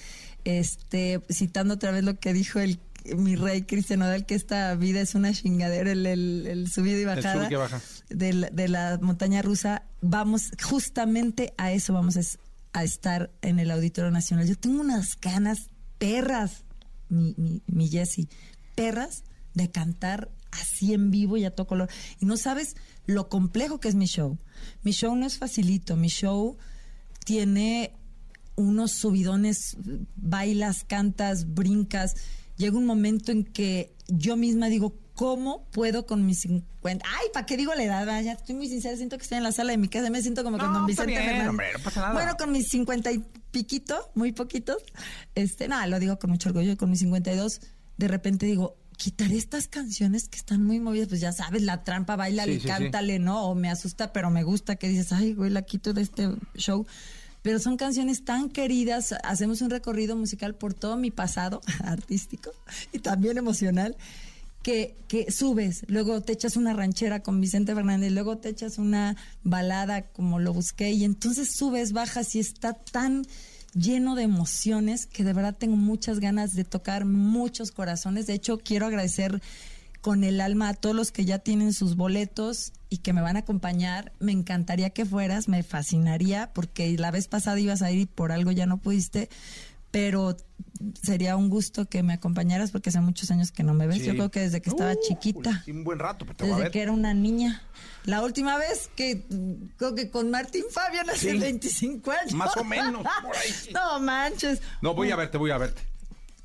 Este, 0.43 1.21
citando 1.29 1.75
otra 1.75 1.91
vez 1.91 2.03
lo 2.03 2.19
que 2.19 2.33
dijo 2.33 2.59
el 2.59 2.79
mi 3.17 3.35
rey 3.35 3.63
Cristian 3.63 4.01
Odal, 4.01 4.25
que 4.25 4.35
esta 4.35 4.73
vida 4.75 5.01
es 5.01 5.15
una 5.15 5.33
chingadera, 5.33 5.91
el, 5.91 6.05
el, 6.05 6.47
el 6.47 6.71
subido 6.71 6.97
y 6.97 7.01
El 7.01 7.07
bajada 7.07 7.41
sub 7.43 7.49
que 7.49 7.55
baja. 7.57 7.81
de 8.09 8.33
la, 8.33 8.49
de 8.49 8.67
la 8.67 8.99
montaña 9.01 9.41
rusa, 9.41 9.83
vamos 10.01 10.51
justamente 10.61 11.53
a 11.57 11.71
eso 11.71 11.93
vamos 11.93 12.15
es- 12.15 12.39
a 12.73 12.83
estar 12.83 13.31
en 13.41 13.59
el 13.59 13.71
Auditorio 13.71 14.11
Nacional. 14.11 14.47
Yo 14.47 14.55
tengo 14.57 14.81
unas 14.81 15.17
ganas 15.19 15.69
perras, 15.97 16.65
mi, 17.09 17.33
mi, 17.37 17.61
mi 17.67 17.87
Jessie, 17.87 18.27
perras 18.75 19.23
de 19.53 19.71
cantar 19.71 20.29
así 20.51 20.93
en 20.93 21.09
vivo 21.11 21.37
y 21.37 21.45
a 21.45 21.51
todo 21.51 21.67
color. 21.67 21.89
Y 22.19 22.25
no 22.25 22.35
sabes 22.37 22.75
lo 23.05 23.29
complejo 23.29 23.79
que 23.79 23.87
es 23.87 23.95
mi 23.95 24.07
show. 24.07 24.37
Mi 24.83 24.91
show 24.91 25.15
no 25.15 25.25
es 25.25 25.37
facilito, 25.37 25.95
mi 25.95 26.09
show 26.09 26.57
tiene 27.23 27.93
unos 28.55 28.91
subidones, 28.91 29.77
bailas, 30.15 30.83
cantas, 30.85 31.53
brincas. 31.53 32.15
Llega 32.57 32.77
un 32.77 32.85
momento 32.85 33.31
en 33.31 33.43
que 33.43 33.95
yo 34.07 34.37
misma 34.37 34.67
digo, 34.67 34.95
¿cómo 35.13 35.65
puedo 35.71 36.05
con 36.05 36.25
mis 36.25 36.39
50? 36.41 37.05
Ay, 37.07 37.27
¿para 37.33 37.45
qué 37.45 37.57
digo 37.57 37.73
la 37.75 37.83
edad? 37.83 38.07
Va, 38.07 38.21
Ya 38.21 38.33
estoy 38.33 38.55
muy 38.55 38.67
sincera, 38.67 38.95
siento 38.95 39.17
que 39.17 39.23
estoy 39.23 39.37
en 39.37 39.43
la 39.43 39.51
sala 39.51 39.71
de 39.71 39.77
mi 39.77 39.87
casa, 39.87 40.09
me 40.09 40.21
siento 40.21 40.43
como 40.43 40.57
con 40.57 40.67
No, 40.71 40.79
don 40.81 40.89
está 40.89 41.03
Vicente 41.05 41.11
bien, 41.21 41.23
Fernández. 41.43 41.49
hombre, 41.49 41.67
no 41.73 41.79
pasa 41.83 42.01
nada. 42.01 42.13
Bueno, 42.13 42.35
con 42.37 42.51
mis 42.51 42.67
50 42.69 43.11
y 43.11 43.23
piquito, 43.51 44.11
muy 44.15 44.31
poquitos, 44.31 44.77
este, 45.35 45.67
nada, 45.67 45.87
lo 45.87 45.99
digo 45.99 46.17
con 46.19 46.29
mucho 46.31 46.49
orgullo, 46.49 46.77
con 46.77 46.89
mis 46.89 46.99
52, 46.99 47.61
de 47.97 48.07
repente 48.07 48.45
digo, 48.45 48.77
quitaré 48.97 49.35
estas 49.37 49.67
canciones 49.67 50.27
que 50.29 50.37
están 50.37 50.63
muy 50.63 50.79
movidas, 50.79 51.07
pues 51.09 51.19
ya 51.21 51.31
sabes, 51.33 51.61
la 51.63 51.83
trampa, 51.83 52.15
baila 52.15 52.43
Sí, 52.45 52.51
y 52.51 52.53
sí, 52.55 52.61
sí. 52.61 52.67
cántale, 52.67 53.19
¿no? 53.19 53.45
O 53.47 53.55
me 53.55 53.69
asusta, 53.69 54.13
pero 54.13 54.29
me 54.29 54.43
gusta, 54.43 54.75
que 54.77 54.87
dices, 54.89 55.11
ay, 55.11 55.33
güey, 55.33 55.49
la 55.49 55.61
quito 55.63 55.93
de 55.93 56.01
este 56.01 56.29
show. 56.55 56.85
Pero 57.45 57.59
son 57.59 57.77
canciones 57.77 58.25
tan 58.25 58.49
queridas, 58.49 59.13
hacemos 59.23 59.61
un 59.61 59.69
recorrido 59.69 60.15
musical 60.15 60.55
por 60.55 60.73
todo 60.73 60.97
mi 60.97 61.11
pasado 61.11 61.61
artístico 61.83 62.51
y 62.91 62.97
también 62.97 63.37
emocional, 63.37 63.95
que, 64.63 64.95
que 65.07 65.31
subes, 65.31 65.85
luego 65.87 66.21
te 66.21 66.33
echas 66.33 66.57
una 66.57 66.73
ranchera 66.73 67.19
con 67.19 67.39
Vicente 67.39 67.75
Fernández, 67.75 68.11
luego 68.13 68.39
te 68.39 68.49
echas 68.49 68.79
una 68.79 69.15
balada 69.43 70.07
como 70.07 70.39
lo 70.39 70.53
busqué, 70.53 70.89
y 70.89 71.03
entonces 71.03 71.51
subes, 71.55 71.93
bajas 71.93 72.33
y 72.33 72.39
está 72.39 72.73
tan 72.73 73.27
lleno 73.75 74.15
de 74.15 74.23
emociones 74.23 75.05
que 75.05 75.23
de 75.23 75.33
verdad 75.33 75.55
tengo 75.55 75.75
muchas 75.75 76.19
ganas 76.19 76.55
de 76.55 76.63
tocar 76.63 77.05
muchos 77.05 77.69
corazones. 77.69 78.25
De 78.25 78.33
hecho, 78.33 78.57
quiero 78.57 78.87
agradecer 78.87 79.39
con 80.05 80.23
el 80.23 80.39
alma 80.39 80.69
a 80.69 80.73
todos 80.75 80.95
los 80.95 81.11
que 81.11 81.25
ya 81.25 81.39
tienen 81.39 81.73
sus 81.73 81.95
boletos 81.95 82.73
y 82.91 82.99
que 82.99 83.11
me 83.11 83.21
van 83.21 83.37
a 83.37 83.39
acompañar. 83.39 84.11
Me 84.19 84.33
encantaría 84.33 84.91
que 84.91 85.03
fueras, 85.03 85.47
me 85.47 85.63
fascinaría, 85.63 86.51
porque 86.53 86.95
la 86.99 87.09
vez 87.09 87.27
pasada 87.27 87.59
ibas 87.59 87.81
a 87.81 87.89
ir 87.91 88.01
y 88.01 88.05
por 88.05 88.31
algo 88.31 88.51
ya 88.51 88.67
no 88.67 88.77
pudiste, 88.77 89.29
pero 89.89 90.37
sería 91.01 91.35
un 91.37 91.49
gusto 91.49 91.85
que 91.89 92.03
me 92.03 92.13
acompañaras 92.13 92.69
porque 92.69 92.89
hace 92.89 92.99
muchos 92.99 93.31
años 93.31 93.51
que 93.51 93.63
no 93.63 93.73
me 93.73 93.87
ves. 93.87 93.97
Sí. 93.97 94.05
Yo 94.05 94.11
creo 94.13 94.29
que 94.29 94.41
desde 94.41 94.61
que 94.61 94.69
estaba 94.69 94.91
Uh, 94.91 94.97
chiquita. 95.07 95.63
un 95.67 95.83
buen 95.83 95.97
rato, 95.97 96.23
pero 96.25 96.37
te 96.37 96.43
a 96.43 96.47
Desde 96.49 96.61
ver. 96.61 96.71
que 96.71 96.81
era 96.83 96.91
una 96.91 97.15
niña. 97.15 97.63
La 98.03 98.21
última 98.21 98.59
vez 98.59 98.91
que 98.95 99.23
creo 99.77 99.95
que 99.95 100.11
con 100.11 100.29
Martín 100.29 100.65
Fabián 100.69 101.09
hace 101.09 101.31
Sí. 101.31 101.37
25 101.39 102.11
años. 102.11 102.33
Más 102.33 102.55
o 102.57 102.63
menos, 102.63 103.01
por 103.23 103.35
ahí. 103.35 103.49
No 103.73 103.99
manches. 103.99 104.61
No, 104.83 104.93
voy 104.93 105.09
a 105.09 105.15
verte, 105.15 105.39
voy 105.39 105.49
a 105.49 105.57
verte. 105.57 105.81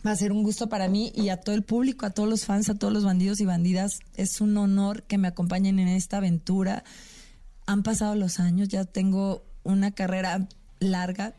Va 0.07 0.13
a 0.13 0.17
ser 0.17 0.33
un 0.33 0.43
gusto 0.43 0.69
para 0.69 0.89
mí 0.89 1.13
y 1.15 1.29
a 1.29 1.37
todo 1.37 1.55
el 1.55 1.63
público, 1.63 2.07
a 2.07 2.11
todos 2.11 2.29
los 2.29 2.47
fans, 2.47 2.71
a 2.71 2.75
todos 2.75 2.93
los 2.93 3.05
bandidos 3.05 3.41
y 3.41 3.45
bandidas. 3.45 4.01
Es 4.17 4.41
un 4.41 4.57
honor 4.57 5.03
que 5.03 5.19
me 5.19 5.29
acompañen 5.29 5.79
en 5.79 5.89
esta 5.89 6.19
aventura. 6.19 6.85
Han 7.67 7.83
pasado 7.83 8.15
los 8.15 8.41
años, 8.41 8.69
ya 8.69 8.85
tengo 8.85 9.45
una 9.63 9.91
carrera 9.91 10.49
larga. 10.79 11.35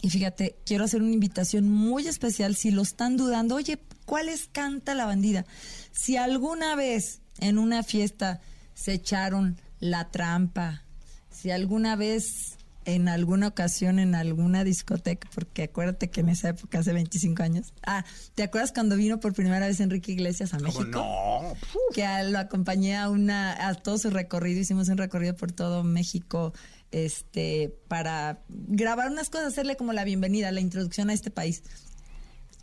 Y 0.00 0.08
fíjate, 0.08 0.56
quiero 0.64 0.84
hacer 0.84 1.02
una 1.02 1.12
invitación 1.12 1.68
muy 1.68 2.06
especial. 2.06 2.56
Si 2.56 2.70
lo 2.70 2.80
están 2.80 3.18
dudando, 3.18 3.56
oye, 3.56 3.78
¿cuál 4.06 4.30
es 4.30 4.48
canta 4.50 4.94
la 4.94 5.04
bandida? 5.04 5.44
Si 5.92 6.16
alguna 6.16 6.74
vez 6.76 7.20
en 7.38 7.58
una 7.58 7.82
fiesta 7.82 8.40
se 8.72 8.94
echaron 8.94 9.58
la 9.78 10.10
trampa, 10.10 10.84
si 11.30 11.50
alguna 11.50 11.96
vez 11.96 12.56
en 12.86 13.08
alguna 13.08 13.48
ocasión 13.48 13.98
en 13.98 14.14
alguna 14.14 14.64
discoteca, 14.64 15.28
porque 15.34 15.64
acuérdate 15.64 16.08
que 16.10 16.20
en 16.20 16.30
esa 16.30 16.48
época, 16.48 16.78
hace 16.78 16.92
25 16.94 17.42
años, 17.42 17.74
ah, 17.86 18.04
¿te 18.34 18.42
acuerdas 18.42 18.72
cuando 18.72 18.96
vino 18.96 19.20
por 19.20 19.34
primera 19.34 19.66
vez 19.66 19.80
Enrique 19.80 20.12
Iglesias 20.12 20.54
a 20.54 20.58
¿Cómo 20.58 20.68
México? 20.80 20.86
no? 21.00 21.54
que 21.94 22.04
a- 22.04 22.22
lo 22.22 22.38
acompañé 22.38 22.96
a 22.96 23.08
una 23.10 23.68
a 23.68 23.74
todo 23.74 23.98
su 23.98 24.10
recorrido 24.10 24.60
hicimos 24.60 24.88
un 24.88 24.96
recorrido 24.96 25.36
por 25.36 25.52
todo 25.52 25.84
México 25.84 26.52
este 26.90 27.74
para 27.88 28.40
grabar 28.48 29.10
unas 29.10 29.28
cosas 29.30 29.48
hacerle 29.48 29.76
como 29.76 29.92
la 29.92 30.04
bienvenida 30.04 30.50
la 30.52 30.60
introducción 30.60 31.10
a 31.10 31.12
este 31.12 31.30
país 31.30 31.62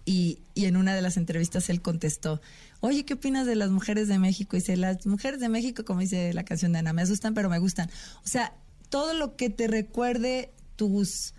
y, 0.05 0.39
y 0.53 0.65
en 0.65 0.77
una 0.77 0.95
de 0.95 1.01
las 1.01 1.17
entrevistas 1.17 1.69
él 1.69 1.81
contestó 1.81 2.41
oye 2.79 3.05
qué 3.05 3.15
opinas 3.15 3.45
de 3.45 3.55
las 3.55 3.69
mujeres 3.69 4.07
de 4.07 4.17
México 4.19 4.55
y 4.55 4.59
dice 4.59 4.77
las 4.77 5.05
mujeres 5.05 5.39
de 5.39 5.49
México 5.49 5.83
como 5.85 5.99
dice 5.99 6.33
la 6.33 6.43
canción 6.43 6.73
de 6.73 6.79
Ana 6.79 6.93
me 6.93 7.01
asustan 7.01 7.33
pero 7.33 7.49
me 7.49 7.59
gustan 7.59 7.89
o 8.23 8.27
sea 8.27 8.53
todo 8.89 9.13
lo 9.13 9.35
que 9.35 9.49
te 9.49 9.67
recuerde 9.67 10.51
tus 10.75 11.33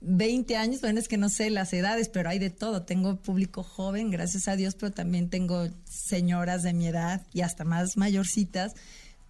20 0.00 0.56
años, 0.56 0.80
bueno, 0.80 0.98
es 0.98 1.08
que 1.08 1.16
no 1.16 1.28
sé 1.28 1.48
las 1.50 1.72
edades, 1.72 2.08
pero 2.08 2.28
hay 2.28 2.38
de 2.38 2.50
todo. 2.50 2.82
Tengo 2.82 3.16
público 3.16 3.62
joven, 3.62 4.10
gracias 4.10 4.48
a 4.48 4.56
Dios, 4.56 4.74
pero 4.74 4.92
también 4.92 5.30
tengo 5.30 5.68
señoras 5.84 6.62
de 6.62 6.72
mi 6.72 6.88
edad 6.88 7.22
y 7.32 7.42
hasta 7.42 7.64
más 7.64 7.96
mayorcitas. 7.96 8.74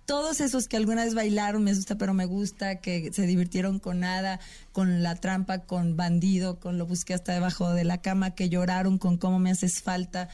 Todos 0.07 0.41
esos 0.41 0.67
que 0.67 0.77
alguna 0.77 1.05
vez 1.05 1.15
bailaron, 1.15 1.63
me 1.63 1.71
asusta, 1.71 1.97
pero 1.97 2.13
me 2.15 2.25
gusta, 2.25 2.77
que 2.77 3.11
se 3.13 3.27
divirtieron 3.27 3.79
con 3.79 4.01
nada, 4.01 4.41
con 4.73 5.03
la 5.03 5.15
trampa, 5.15 5.61
con 5.61 5.97
bandido, 5.97 6.59
con 6.59 6.79
lo 6.79 6.87
busqué 6.87 7.15
hasta 7.15 7.33
debajo 7.33 7.73
de 7.73 7.85
la 7.85 8.01
cama, 8.01 8.35
que 8.35 8.49
lloraron 8.49 8.99
con 8.99 9.17
cómo 9.19 9.39
me 9.39 9.51
haces 9.51 9.83
falta. 9.83 10.29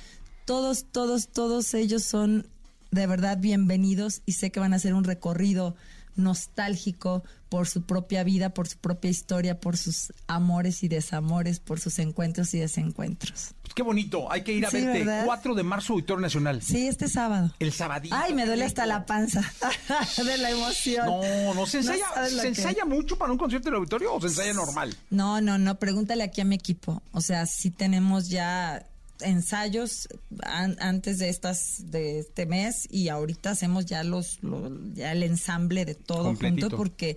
Todos, 0.47 0.87
todos, 0.91 1.29
todos 1.29 1.75
ellos 1.75 2.05
son 2.05 2.47
de 2.91 3.07
verdad 3.07 3.39
bienvenidos 3.39 4.23
y 4.25 4.33
sé 4.33 4.51
que 4.51 4.61
van 4.61 4.73
a 4.73 4.77
hacer 4.77 4.95
un 4.95 5.05
recorrido 5.05 5.77
nostálgico 6.19 7.23
por 7.49 7.67
su 7.67 7.83
propia 7.83 8.25
vida, 8.25 8.51
por 8.51 8.69
su 8.69 8.77
propia 8.79 9.11
historia, 9.11 9.59
por 9.59 9.77
sus 9.79 10.13
amores 10.27 10.83
y 10.83 10.89
desamores, 10.89 11.61
por 11.61 11.81
sus 11.81 11.99
encuentros 11.99 12.53
y 12.53 12.59
desencuentros. 12.59 13.55
Pues 13.63 13.73
qué 13.75 13.83
bonito. 13.83 14.31
Hay 14.31 14.43
que 14.43 14.53
ir 14.53 14.67
a 14.67 14.71
Sí, 14.71 14.79
verte. 14.85 14.99
¿verdad? 15.05 15.25
4 15.25 15.55
de 15.55 15.63
marzo, 15.63 15.95
Auditorio 15.95 16.21
Nacional. 16.21 16.61
Sí, 16.63 16.87
este 16.89 17.09
sábado. 17.09 17.55
El 17.59 17.73
sabadito. 17.73 18.15
Ay, 18.15 18.35
me 18.35 18.45
duele 18.45 18.65
hasta 18.65 18.85
la 18.85 19.07
panza 19.07 19.41
de 20.25 20.37
la 20.39 20.51
emoción. 20.51 21.07
No, 21.07 21.55
no 21.55 21.67
se 21.67 21.79
ensaya, 21.79 22.05
¿se 22.29 22.49
ensaya 22.49 22.85
mucho 22.85 23.17
para 23.17 23.33
un 23.33 23.39
concierto 23.39 23.69
en 23.69 23.75
el 23.75 23.79
auditorio 23.79 24.15
o 24.15 24.21
se 24.21 24.27
ensaya 24.27 24.53
normal? 24.53 24.95
No, 25.11 25.41
no, 25.41 25.57
no, 25.57 25.79
pregúntale 25.79 26.25
aquí 26.25 26.43
a 26.43 26.45
mi 26.45 26.57
equipo. 26.57 27.03
O 27.13 27.21
sea, 27.23 27.47
sí 27.47 27.71
tenemos 27.71 28.29
ya 28.29 28.87
ensayos 29.21 30.09
an- 30.43 30.77
antes 30.81 31.19
de 31.19 31.29
estas 31.29 31.91
de 31.91 32.21
este 32.21 32.47
mes 32.47 32.87
y 32.91 33.09
ahorita 33.09 33.51
hacemos 33.51 33.87
ya 33.87 34.05
los, 34.05 34.43
lo- 34.43 34.71
ya 34.95 35.13
el 35.13 35.23
ensamble 35.23 35.85
de 35.85 35.95
todo 35.95 36.25
Completito. 36.25 36.63
junto 36.69 36.77
porque 36.77 37.17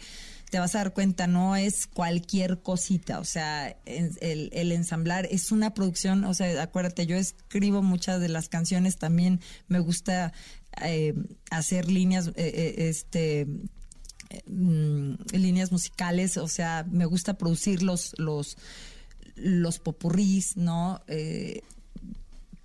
te 0.49 0.59
vas 0.59 0.75
a 0.75 0.79
dar 0.79 0.93
cuenta 0.93 1.27
no 1.27 1.55
es 1.55 1.87
cualquier 1.87 2.61
cosita, 2.61 3.19
o 3.19 3.23
sea, 3.23 3.77
en- 3.85 4.11
el, 4.21 4.49
el 4.51 4.71
ensamblar 4.73 5.27
es 5.31 5.51
una 5.51 5.73
producción, 5.73 6.25
o 6.25 6.33
sea, 6.33 6.61
acuérdate, 6.61 7.05
yo 7.05 7.15
escribo 7.15 7.81
muchas 7.81 8.19
de 8.19 8.27
las 8.29 8.49
canciones 8.49 8.97
también, 8.97 9.39
me 9.67 9.79
gusta 9.79 10.33
eh, 10.83 11.13
hacer 11.51 11.89
líneas, 11.89 12.27
eh, 12.29 12.33
eh, 12.35 12.75
este 12.89 13.47
mm, 14.47 15.13
líneas 15.33 15.71
musicales, 15.71 16.37
o 16.37 16.47
sea, 16.47 16.85
me 16.89 17.05
gusta 17.05 17.37
producir 17.37 17.83
los, 17.83 18.13
los, 18.17 18.57
los 19.35 19.79
popurrís, 19.79 20.57
¿no? 20.57 21.01
Eh, 21.07 21.61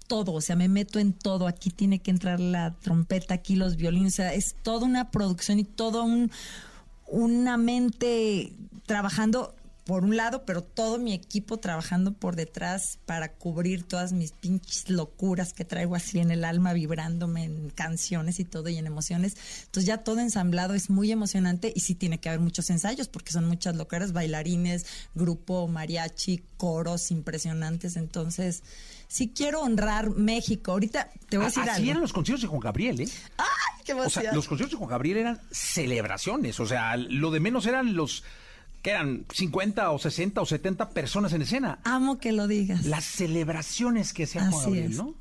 todo, 0.07 0.33
o 0.33 0.41
sea, 0.41 0.57
me 0.57 0.69
meto 0.69 0.99
en 0.99 1.13
todo. 1.13 1.47
Aquí 1.47 1.71
tiene 1.71 1.99
que 2.01 2.11
entrar 2.11 2.41
la 2.41 2.75
trompeta, 2.75 3.35
aquí 3.35 3.57
los 3.57 3.77
violines, 3.77 4.15
o 4.15 4.17
sea, 4.17 4.35
es 4.35 4.55
toda 4.63 4.87
una 4.87 5.11
producción 5.11 5.59
y 5.59 5.65
todo 5.65 6.05
un, 6.05 6.31
una 7.07 7.57
mente 7.57 8.53
trabajando 8.87 9.55
por 9.87 10.03
un 10.03 10.17
lado, 10.17 10.45
pero 10.45 10.63
todo 10.63 10.99
mi 10.99 11.13
equipo 11.13 11.59
trabajando 11.59 12.13
por 12.13 12.35
detrás 12.35 12.99
para 13.07 13.33
cubrir 13.33 13.85
todas 13.85 14.13
mis 14.13 14.33
pinches 14.33 14.91
locuras 14.91 15.53
que 15.53 15.65
traigo 15.65 15.95
así 15.95 16.19
en 16.19 16.33
el 16.33 16.45
alma, 16.45 16.73
vibrándome 16.73 17.45
en 17.45 17.71
canciones 17.71 18.41
y 18.41 18.45
todo 18.45 18.69
y 18.69 18.79
en 18.79 18.89
emociones. 18.89 19.37
Entonces 19.67 19.87
ya 19.87 19.99
todo 19.99 20.19
ensamblado 20.19 20.75
es 20.75 20.91
muy 20.91 21.13
emocionante 21.13 21.73
y 21.73 21.81
sí 21.81 21.95
tiene 21.95 22.19
que 22.19 22.29
haber 22.29 22.41
muchos 22.41 22.69
ensayos 22.69 23.07
porque 23.07 23.31
son 23.31 23.45
muchas 23.47 23.77
locuras, 23.77 24.13
bailarines, 24.13 24.87
grupo, 25.15 25.69
mariachi, 25.69 26.43
coros 26.57 27.13
impresionantes. 27.13 27.97
Entonces, 27.97 28.65
sí 29.09 29.33
quiero 29.35 29.61
honrar 29.61 30.11
México. 30.11 30.73
Ahorita 30.73 31.11
te 31.29 31.37
voy 31.37 31.45
a 31.47 31.49
decir 31.49 31.63
Así 31.63 31.71
algo. 31.81 31.91
eran 31.91 32.01
los 32.03 32.13
conciertos 32.13 32.43
de 32.43 32.49
Juan 32.49 32.61
Gabriel, 32.61 33.01
¿eh? 33.01 33.09
¡Ay, 33.39 33.83
qué 33.85 33.93
O 33.95 34.09
sea, 34.11 34.23
emoción! 34.23 34.35
los 34.37 34.49
conciertos 34.49 34.73
de 34.73 34.79
Juan 34.79 34.91
Gabriel 34.91 35.17
eran 35.19 35.41
celebraciones. 35.51 36.59
O 36.61 36.67
sea, 36.67 36.97
lo 36.97 37.31
de 37.31 37.41
menos 37.41 37.67
eran 37.67 37.95
los 37.95 38.25
que 38.83 38.91
eran 38.91 39.27
50 39.33 39.91
o 39.91 39.99
60 39.99 40.41
o 40.41 40.47
70 40.47 40.91
personas 40.91 41.33
en 41.33 41.43
escena. 41.43 41.81
Amo 41.85 42.19
que 42.19 42.33
lo 42.33 42.47
digas. 42.47 42.85
Las 42.87 43.05
celebraciones 43.05 44.13
que 44.13 44.25
hacía 44.25 44.49
Juan 44.51 44.65
Gabriel, 44.65 44.91
es. 44.93 44.97
¿no? 44.99 45.15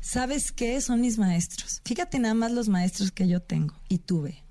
¿Sabes 0.00 0.52
qué? 0.52 0.80
Son 0.80 1.00
mis 1.00 1.18
maestros. 1.18 1.80
Fíjate 1.84 2.18
nada 2.18 2.34
más 2.34 2.52
los 2.52 2.68
maestros 2.68 3.10
que 3.12 3.26
yo 3.26 3.40
tengo 3.40 3.74
y 3.88 3.98
tuve. 3.98 4.42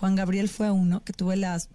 Juan 0.00 0.14
Gabriel 0.16 0.48
fue 0.48 0.70
uno 0.70 1.04
que 1.04 1.12
tuve 1.12 1.36
las- 1.36 1.68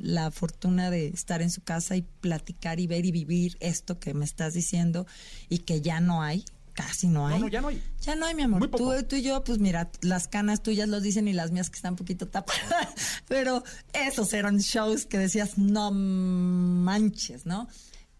la 0.00 0.30
fortuna 0.30 0.90
de 0.90 1.08
estar 1.08 1.42
en 1.42 1.50
su 1.50 1.62
casa 1.62 1.96
y 1.96 2.02
platicar 2.02 2.80
y 2.80 2.86
ver 2.86 3.04
y 3.06 3.12
vivir 3.12 3.56
esto 3.60 3.98
que 3.98 4.14
me 4.14 4.24
estás 4.24 4.54
diciendo 4.54 5.06
y 5.48 5.58
que 5.58 5.80
ya 5.80 6.00
no 6.00 6.22
hay, 6.22 6.44
casi 6.72 7.08
no 7.08 7.26
hay. 7.26 7.38
No, 7.38 7.46
no, 7.46 7.48
ya 7.48 7.60
no 7.60 7.68
hay. 7.68 7.82
Ya 8.00 8.14
no 8.14 8.26
hay, 8.26 8.34
mi 8.34 8.42
amor. 8.42 8.68
Tú, 8.70 8.92
tú 9.08 9.16
y 9.16 9.22
yo, 9.22 9.44
pues 9.44 9.58
mira, 9.58 9.90
las 10.00 10.28
canas 10.28 10.62
tuyas 10.62 10.88
los 10.88 11.02
dicen 11.02 11.28
y 11.28 11.32
las 11.32 11.50
mías 11.50 11.70
que 11.70 11.76
están 11.76 11.92
un 11.92 11.98
poquito 11.98 12.28
tapadas. 12.28 12.88
Pero 13.28 13.62
esos 13.92 14.32
eran 14.32 14.58
shows 14.58 15.06
que 15.06 15.18
decías, 15.18 15.58
no 15.58 15.90
manches, 15.90 17.46
¿no? 17.46 17.68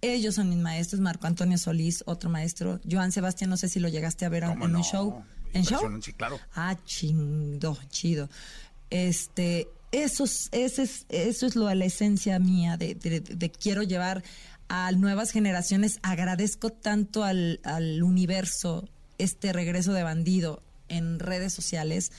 Ellos 0.02 0.34
son 0.34 0.48
mis 0.48 0.58
maestros, 0.58 1.00
Marco 1.00 1.26
Antonio 1.26 1.58
Solís, 1.58 2.02
otro 2.06 2.30
maestro. 2.30 2.80
Joan 2.90 3.12
Sebastián, 3.12 3.50
no 3.50 3.56
sé 3.56 3.68
si 3.68 3.80
lo 3.80 3.88
llegaste 3.88 4.24
a 4.24 4.30
ver 4.30 4.44
en 4.44 4.50
¿Cómo 4.50 4.64
un 4.64 4.82
show. 4.82 5.22
¿En 5.52 5.64
show? 5.64 5.80
Sí, 6.00 6.12
claro. 6.12 6.38
Ah, 6.54 6.76
chido, 6.84 7.78
chido. 7.88 8.30
Este, 8.88 9.68
eso 9.92 10.24
es, 10.24 10.48
ese 10.52 10.82
es, 10.84 11.06
eso 11.08 11.46
es 11.46 11.56
lo, 11.56 11.72
la 11.74 11.84
esencia 11.84 12.38
mía 12.38 12.76
de, 12.76 12.94
de- 12.94 13.20
de 13.20 13.50
quiero 13.50 13.82
llevar 13.82 14.22
a 14.68 14.92
nuevas 14.92 15.30
generaciones. 15.32 15.98
Agradezco 16.02 16.70
tanto 16.70 17.24
al, 17.24 17.60
al 17.64 18.02
universo 18.02 18.88
este 19.18 19.52
regreso 19.52 19.92
de 19.92 20.02
bandido 20.02 20.62
en 20.88 21.18
redes 21.18 21.52
sociales 21.52 22.10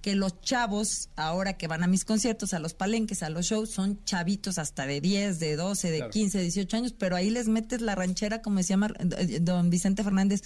que 0.00 0.14
los 0.14 0.40
chavos, 0.42 1.08
ahora 1.16 1.54
que 1.58 1.66
van 1.66 1.82
a 1.82 1.88
mis 1.88 2.04
conciertos, 2.04 2.54
a 2.54 2.60
los 2.60 2.72
palenques, 2.72 3.24
a 3.24 3.30
los 3.30 3.46
shows, 3.46 3.70
son 3.70 4.02
chavitos 4.04 4.56
hasta 4.58 4.86
de 4.86 5.00
10, 5.00 5.40
de 5.40 5.56
12, 5.56 5.90
de 5.90 5.96
Claro. 5.98 6.12
15, 6.12 6.40
18 6.40 6.76
años, 6.76 6.94
pero 6.96 7.16
ahí 7.16 7.30
les 7.30 7.48
metes 7.48 7.80
la 7.80 7.96
ranchera, 7.96 8.40
como 8.40 8.58
decía 8.58 8.76
Mar- 8.76 8.96
eh, 9.18 9.40
don 9.40 9.70
Vicente 9.70 10.04
Fernández, 10.04 10.42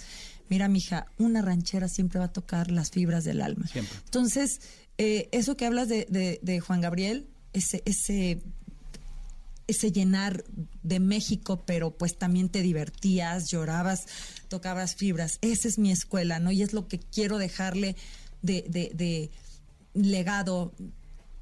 mira, 0.49 0.67
mija, 0.67 1.05
una 1.17 1.41
ranchera 1.41 1.87
siempre 1.87 2.19
va 2.19 2.25
a 2.25 2.33
tocar 2.33 2.71
las 2.71 2.91
fibras 2.91 3.23
del 3.23 3.41
alma. 3.41 3.67
Siempre. 3.67 3.95
Entonces, 4.05 4.61
eh, 4.97 5.29
eso 5.31 5.57
que 5.57 5.65
hablas 5.65 5.87
de, 5.89 6.05
de- 6.09 6.39
de 6.41 6.59
Juan 6.59 6.81
Gabriel, 6.81 7.27
ese, 7.53 7.81
ese, 7.85 8.41
ese 9.67 9.91
llenar 9.91 10.43
de 10.83 10.99
México, 10.99 11.63
pero 11.65 11.91
pues 11.97 12.17
también 12.17 12.49
te 12.49 12.61
divertías, 12.61 13.49
llorabas, 13.49 14.05
tocabas 14.49 14.95
fibras. 14.95 15.39
Esa 15.41 15.67
es 15.67 15.79
mi 15.79 15.91
escuela, 15.91 16.39
¿no? 16.39 16.51
Y 16.51 16.61
es 16.61 16.73
lo 16.73 16.87
que 16.87 16.99
quiero 16.99 17.37
dejarle 17.37 17.95
de, 18.41 18.65
de- 18.69 18.91
de 18.93 19.31
legado 19.93 20.73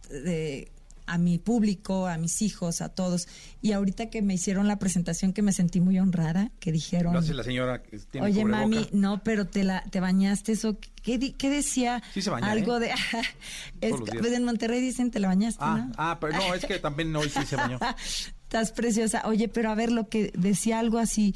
de, 0.09 0.71
a 1.05 1.17
mi 1.17 1.37
público, 1.37 2.07
a 2.07 2.17
mis 2.17 2.41
hijos, 2.41 2.81
a 2.81 2.89
todos. 2.89 3.27
Y 3.61 3.71
ahorita 3.73 4.09
que 4.09 4.21
me 4.21 4.33
hicieron 4.33 4.67
la 4.67 4.79
presentación, 4.79 5.33
que 5.33 5.41
me 5.41 5.53
sentí 5.53 5.81
muy 5.81 5.99
honrada, 5.99 6.51
que 6.59 6.71
dijeron... 6.71 7.13
Lo 7.13 7.19
hace 7.19 7.33
la 7.33 7.43
señora 7.43 7.81
que 7.83 7.97
tiene 7.99 8.27
Oye, 8.27 8.41
cubreboca. 8.41 8.61
mami, 8.67 8.87
no, 8.93 9.21
pero 9.23 9.45
te 9.47 9.63
la 9.63 9.83
te 9.89 9.99
bañaste 9.99 10.53
eso. 10.53 10.77
¿Qué, 11.03 11.33
qué 11.37 11.49
decía? 11.49 12.01
Sí 12.13 12.21
se 12.21 12.29
baña, 12.29 12.49
Algo 12.51 12.77
¿eh? 12.77 12.79
de 12.79 12.91
es, 13.81 13.93
pues 14.19 14.33
en 14.33 14.43
Monterrey 14.43 14.81
dicen 14.81 15.11
te 15.11 15.19
la 15.19 15.27
bañaste, 15.27 15.59
Ah, 15.63 15.85
¿no? 15.87 15.91
ah, 15.97 16.17
pero 16.19 16.33
no, 16.37 16.53
es 16.53 16.65
que 16.65 16.79
también 16.79 17.15
hoy 17.15 17.29
sí 17.29 17.45
se 17.45 17.55
bañó. 17.55 17.77
Estás 18.43 18.71
preciosa. 18.73 19.23
Oye, 19.25 19.47
pero 19.47 19.69
a 19.71 19.75
ver 19.75 19.91
lo 19.91 20.09
que 20.09 20.31
decía 20.35 20.79
algo 20.79 20.97
así 20.99 21.33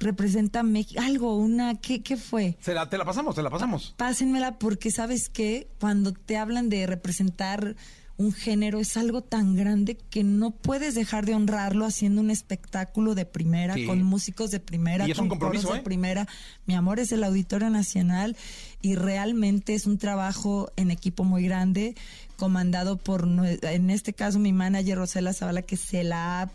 representa 0.00 0.62
México, 0.62 1.00
algo, 1.00 1.36
una 1.38 1.76
¿qué, 1.80 2.02
qué 2.02 2.16
fue? 2.16 2.56
Se 2.60 2.74
la- 2.74 2.88
te 2.90 2.98
la 2.98 3.04
pasamos, 3.04 3.34
te 3.34 3.42
la 3.42 3.48
pasamos. 3.50 3.94
Pásenmela 3.96 4.58
porque 4.58 4.90
sabes 4.90 5.28
que 5.28 5.68
cuando 5.80 6.12
te 6.12 6.36
hablan 6.36 6.68
de 6.68 6.86
representar 6.86 7.76
un 8.16 8.32
género 8.32 8.78
es 8.78 8.96
algo 8.96 9.22
tan 9.22 9.56
grande 9.56 9.96
que 9.96 10.22
no 10.22 10.52
puedes 10.52 10.94
dejar 10.94 11.26
de 11.26 11.34
honrarlo 11.34 11.84
haciendo 11.84 12.20
un 12.20 12.30
espectáculo 12.30 13.14
de 13.16 13.26
primera 13.26 13.74
Sí. 13.74 13.86
con 13.86 14.02
músicos 14.04 14.52
de 14.52 14.60
primera 14.60 15.08
Y 15.08 15.10
es 15.10 15.16
con 15.16 15.24
un 15.24 15.30
compromiso, 15.30 15.62
coros 15.64 15.74
de 15.74 15.80
¿eh? 15.80 15.84
primera. 15.84 16.28
Mi 16.66 16.74
amor 16.74 17.00
es 17.00 17.10
el 17.10 17.24
Auditorio 17.24 17.70
Nacional 17.70 18.36
y 18.82 18.94
realmente 18.94 19.74
es 19.74 19.86
un 19.86 19.98
trabajo 19.98 20.70
en 20.76 20.92
equipo 20.92 21.24
muy 21.24 21.42
grande 21.42 21.96
comandado 22.36 22.98
por 22.98 23.26
en 23.62 23.90
este 23.90 24.12
caso 24.12 24.38
mi 24.38 24.52
manager 24.52 24.98
Rosela 24.98 25.32
Zavala 25.32 25.62
que 25.62 25.76
se 25.76 26.04
la 26.04 26.42
ha 26.42 26.50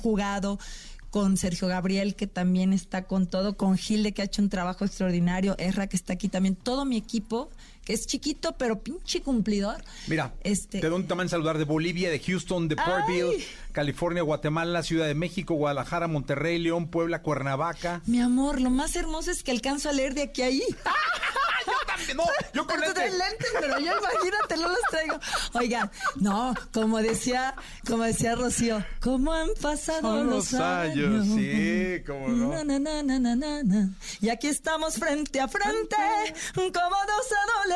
jugado 0.00 0.58
con 1.10 1.36
Sergio 1.36 1.68
Gabriel, 1.68 2.16
que 2.16 2.26
también 2.26 2.72
está 2.72 3.04
con 3.04 3.28
todo, 3.28 3.56
con 3.56 3.76
Gilde, 3.78 4.10
que 4.12 4.22
ha 4.22 4.24
hecho 4.24 4.42
un 4.42 4.48
trabajo 4.48 4.84
extraordinario, 4.84 5.54
Erra, 5.58 5.86
que 5.86 5.96
está 5.96 6.14
aquí 6.14 6.28
también, 6.28 6.56
todo 6.56 6.84
mi 6.84 6.96
equipo, 6.96 7.50
que 7.84 7.92
es 7.92 8.06
chiquito, 8.06 8.52
pero 8.56 8.80
pinche 8.82 9.20
cumplidor. 9.22 9.82
Mira, 10.06 10.32
Este- 10.42 10.80
te 10.80 10.88
doy 10.88 11.00
un 11.00 11.06
también 11.06 11.28
saludar 11.28 11.58
de 11.58 11.64
Bolivia, 11.64 12.10
de 12.10 12.18
Houston, 12.20 12.68
de 12.68 12.76
Portville. 12.76 13.44
California, 13.72 14.22
Guatemala, 14.22 14.82
Ciudad 14.82 15.06
de 15.06 15.14
México, 15.14 15.54
Guadalajara, 15.54 16.06
Monterrey, 16.06 16.58
León, 16.58 16.88
Puebla, 16.88 17.22
Cuernavaca. 17.22 18.02
Mi 18.06 18.20
amor, 18.20 18.60
lo 18.60 18.70
más 18.70 18.94
hermoso 18.96 19.30
es 19.30 19.42
que 19.42 19.50
alcanzo 19.50 19.88
a 19.88 19.92
leer 19.92 20.14
de 20.14 20.22
aquí 20.22 20.42
a 20.42 20.46
ahí. 20.46 20.62
yo 21.66 21.72
también, 21.86 22.16
no, 22.16 22.24
yo 22.52 22.66
con 22.66 22.76
traes 22.78 22.94
lentes. 22.94 23.18
lentes, 23.18 23.48
pero 23.60 23.78
yo 23.80 23.92
imagínate, 23.98 24.56
no 24.58 24.68
los 24.68 24.78
traigo. 24.90 25.18
Oigan, 25.54 25.90
no, 26.16 26.54
como 26.72 26.98
decía, 26.98 27.54
como 27.86 28.04
decía 28.04 28.34
Rocío, 28.36 28.84
¿cómo 29.00 29.32
han 29.32 29.48
pasado 29.60 30.00
Son 30.02 30.26
los, 30.28 30.52
los 30.52 30.60
años, 30.60 31.22
años? 31.22 31.26
sí, 31.34 32.02
cómo 32.06 32.28
no. 32.28 32.50
Na, 32.50 32.64
na, 32.64 32.78
na, 32.78 33.02
na, 33.02 33.18
na, 33.18 33.34
na, 33.36 33.62
na. 33.64 33.88
Y 34.20 34.28
aquí 34.28 34.46
estamos 34.48 34.94
frente 34.96 35.40
a 35.40 35.48
frente, 35.48 35.96
como 36.54 36.70
dos 36.70 37.26
adolescentes, 37.48 37.73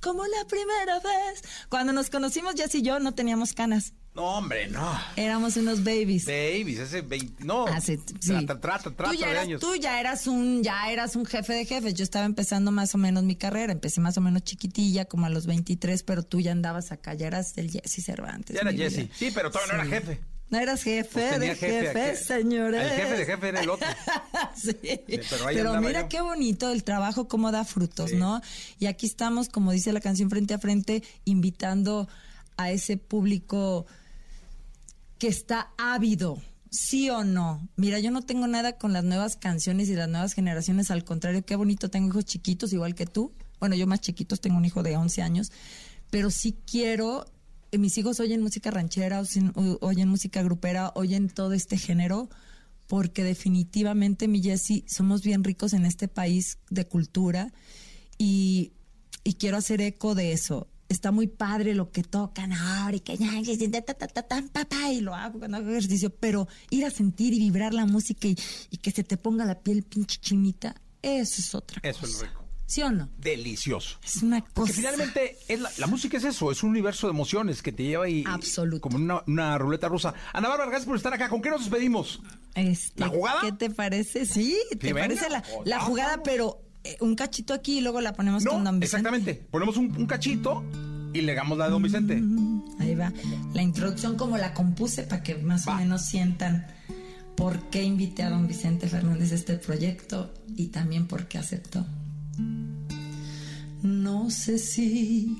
como 0.00 0.24
la 0.26 0.44
primera 0.46 0.98
vez. 1.00 1.42
Cuando 1.68 1.92
nos 1.92 2.10
conocimos, 2.10 2.54
Jess 2.54 2.74
y 2.76 2.82
yo 2.82 2.98
no 3.00 3.12
teníamos 3.14 3.52
canas, 3.52 3.92
No, 4.14 4.22
hombre, 4.38 4.66
no. 4.68 4.98
éramos 5.16 5.56
unos 5.56 5.84
babies. 5.84 6.24
Babies, 6.26 6.78
ese 6.80 7.02
20, 7.02 7.44
no. 7.44 7.66
Hace- 7.66 7.98
sí. 7.98 8.30
Trata, 8.30 8.60
trata, 8.60 8.90
trata 8.96 9.10
tú 9.12 9.14
ya 9.18 9.26
de 9.26 9.32
eras, 9.32 9.44
años. 9.44 9.60
tú 9.60 9.74
ya 9.76 10.00
eras 10.00 10.26
un, 10.26 10.62
ya 10.62 10.90
eras 10.90 11.16
un 11.16 11.26
jefe 11.26 11.52
de 11.52 11.64
jefes. 11.66 11.94
Yo 11.94 12.02
estaba 12.02 12.24
empezando 12.24 12.70
más 12.72 12.94
o 12.94 12.98
menos 12.98 13.24
mi 13.24 13.36
carrera. 13.36 13.72
Empecé 13.72 14.00
más 14.00 14.16
o 14.16 14.20
menos 14.20 14.42
chiquitilla, 14.42 15.04
como 15.04 15.26
a 15.26 15.30
los 15.30 15.46
23, 15.46 16.02
pero 16.02 16.22
tú 16.22 16.40
ya 16.40 16.52
andabas 16.52 16.92
acá, 16.92 17.14
ya 17.14 17.26
eras 17.28 17.56
el 17.58 17.70
Jesse 17.70 18.02
Cervantes. 18.04 18.54
Ya 18.56 18.62
era 18.62 18.72
Jesse. 18.72 19.08
Sí, 19.14 19.30
pero 19.34 19.50
todavía 19.50 19.74
no 19.76 19.82
era 19.82 19.90
jefe. 20.00 20.20
No 20.50 20.58
eras 20.58 20.82
jefe 20.82 21.08
Pues 21.28 21.40
de 21.40 21.54
jefe 21.54 21.90
aquel- 21.92 22.16
señores. 22.16 22.82
El 22.82 22.90
jefe 22.90 23.16
de 23.18 23.24
jefe 23.26 23.48
era 23.48 23.60
el 23.60 23.70
otro. 23.70 23.86
sí. 24.56 24.76
pero 25.54 25.80
mira 25.80 26.02
yo. 26.02 26.08
qué 26.08 26.20
bonito 26.20 26.70
el 26.72 26.82
trabajo, 26.84 27.28
cómo 27.28 27.52
da 27.52 27.64
frutos, 27.64 28.10
Sí. 28.10 28.16
¿no? 28.16 28.40
Y 28.78 28.86
aquí 28.86 29.06
estamos, 29.06 29.48
como 29.48 29.70
dice 29.72 29.92
la 29.92 30.00
canción 30.00 30.28
Frente 30.28 30.54
a 30.54 30.58
Frente, 30.58 31.02
invitando 31.24 32.08
a 32.56 32.70
ese 32.72 32.96
público 32.96 33.86
que 35.18 35.28
está 35.28 35.70
ávido, 35.78 36.40
sí 36.70 37.10
o 37.10 37.24
no. 37.24 37.68
Mira, 37.76 37.98
yo 38.00 38.10
no 38.10 38.22
tengo 38.22 38.46
nada 38.46 38.72
con 38.78 38.92
las 38.92 39.04
nuevas 39.04 39.36
canciones 39.36 39.88
y 39.88 39.94
las 39.94 40.08
nuevas 40.08 40.32
generaciones, 40.32 40.90
al 40.90 41.04
contrario, 41.04 41.44
qué 41.44 41.56
bonito, 41.56 41.90
tengo 41.90 42.08
hijos 42.08 42.24
chiquitos 42.24 42.72
igual 42.72 42.94
que 42.94 43.06
tú. 43.06 43.32
Bueno, 43.60 43.76
yo 43.76 43.86
más 43.86 44.00
chiquitos, 44.00 44.40
tengo 44.40 44.56
un 44.56 44.64
hijo 44.64 44.82
de 44.82 44.96
11 44.96 45.22
años, 45.22 45.52
pero 46.10 46.30
sí 46.30 46.56
quiero, 46.68 47.26
mis 47.78 47.96
hijos 47.98 48.20
oyen 48.20 48.42
música 48.42 48.70
ranchera, 48.70 49.22
oyen, 49.80 50.08
música 50.08 50.42
grupera, 50.42 50.92
oyen 50.94 51.28
todo 51.28 51.52
este 51.52 51.76
género, 51.78 52.28
porque 52.86 53.22
definitivamente, 53.22 54.26
mi 54.28 54.42
Jessie, 54.42 54.84
somos 54.88 55.22
bien 55.22 55.44
ricos 55.44 55.72
en 55.72 55.86
este 55.86 56.08
país 56.08 56.58
de 56.70 56.86
cultura 56.86 57.52
y, 58.18 58.72
y 59.24 59.34
quiero 59.34 59.56
hacer 59.56 59.80
eco 59.80 60.14
de 60.14 60.32
eso. 60.32 60.66
Está 60.88 61.12
muy 61.12 61.28
padre 61.28 61.76
lo 61.76 61.92
que 61.92 62.02
tocan 62.02 62.52
ahora 62.52 62.96
y 62.96 63.00
que 63.00 63.16
ya, 63.16 63.40
ya, 63.40 63.54
ya, 63.54 63.80
ta, 63.82 63.94
ta, 63.94 64.08
ta, 64.08 64.22
ta, 64.22 64.42
papá, 64.52 64.90
y 64.92 65.00
lo 65.00 65.14
hago 65.14 65.38
cuando 65.38 65.58
hago 65.58 65.70
ejercicio, 65.70 66.10
pero 66.10 66.48
ir 66.70 66.84
a 66.84 66.90
sentir 66.90 67.32
y 67.32 67.38
vibrar 67.38 67.72
la 67.72 67.86
música 67.86 68.26
y, 68.26 68.36
y 68.70 68.78
que 68.78 68.90
se 68.90 69.04
te 69.04 69.16
ponga 69.16 69.44
la 69.44 69.60
piel 69.60 69.84
pinche 69.84 70.18
chinita, 70.20 70.74
eso 71.00 71.40
es 71.40 71.54
otra 71.54 71.80
Eso 71.84 72.04
es 72.06 72.12
cosa. 72.14 72.26
rico. 72.26 72.39
¿Sí 72.70 72.82
o 72.82 72.90
no? 72.92 73.08
Delicioso. 73.18 73.98
Es 74.04 74.22
una 74.22 74.40
cosa. 74.42 74.52
Porque 74.54 74.72
finalmente 74.72 75.36
es 75.48 75.58
la, 75.58 75.68
la 75.78 75.88
música 75.88 76.16
es 76.18 76.22
eso, 76.24 76.52
es 76.52 76.62
un 76.62 76.70
universo 76.70 77.08
de 77.08 77.12
emociones 77.12 77.62
que 77.62 77.72
te 77.72 77.82
lleva 77.82 78.04
Absoluto. 78.26 78.80
como 78.80 78.96
una, 78.96 79.24
una 79.26 79.58
ruleta 79.58 79.88
rusa. 79.88 80.14
Ana 80.32 80.48
Bárbara, 80.48 80.70
gracias 80.70 80.86
por 80.86 80.96
estar 80.96 81.12
acá. 81.12 81.28
¿Con 81.28 81.42
qué 81.42 81.50
nos 81.50 81.62
despedimos? 81.62 82.20
Este, 82.54 83.00
¿La 83.00 83.08
jugada? 83.08 83.40
¿Qué 83.40 83.50
te 83.50 83.70
parece? 83.70 84.24
Sí, 84.24 84.56
¿te 84.78 84.94
parece 84.94 85.28
la, 85.28 85.42
la 85.64 85.80
jugada, 85.80 86.22
pero 86.22 86.62
eh, 86.84 86.96
un 87.00 87.16
cachito 87.16 87.54
aquí 87.54 87.78
y 87.78 87.80
luego 87.80 88.00
la 88.00 88.12
ponemos 88.12 88.44
con 88.44 88.62
No, 88.62 88.70
Don 88.70 88.78
Vicente? 88.78 88.84
exactamente. 89.08 89.34
Ponemos 89.50 89.76
un, 89.76 89.86
un 89.96 90.06
cachito 90.06 90.62
y 91.12 91.22
le 91.22 91.34
damos 91.34 91.58
la 91.58 91.64
de 91.64 91.70
Don 91.72 91.82
Vicente. 91.82 92.22
Ahí 92.78 92.94
va. 92.94 93.12
La 93.52 93.62
introducción 93.62 94.16
como 94.16 94.38
la 94.38 94.54
compuse 94.54 95.02
para 95.02 95.24
que 95.24 95.34
más 95.34 95.66
o 95.66 95.74
menos 95.74 96.02
sientan 96.06 96.68
por 97.36 97.58
qué 97.70 97.82
invité 97.82 98.22
a 98.22 98.30
don 98.30 98.46
Vicente 98.46 98.86
Fernández 98.86 99.32
a 99.32 99.34
este 99.34 99.54
proyecto 99.56 100.32
y 100.56 100.68
también 100.68 101.08
por 101.08 101.26
qué 101.26 101.38
aceptó. 101.38 101.84
No 103.82 104.30
sé 104.30 104.58
si 104.58 105.36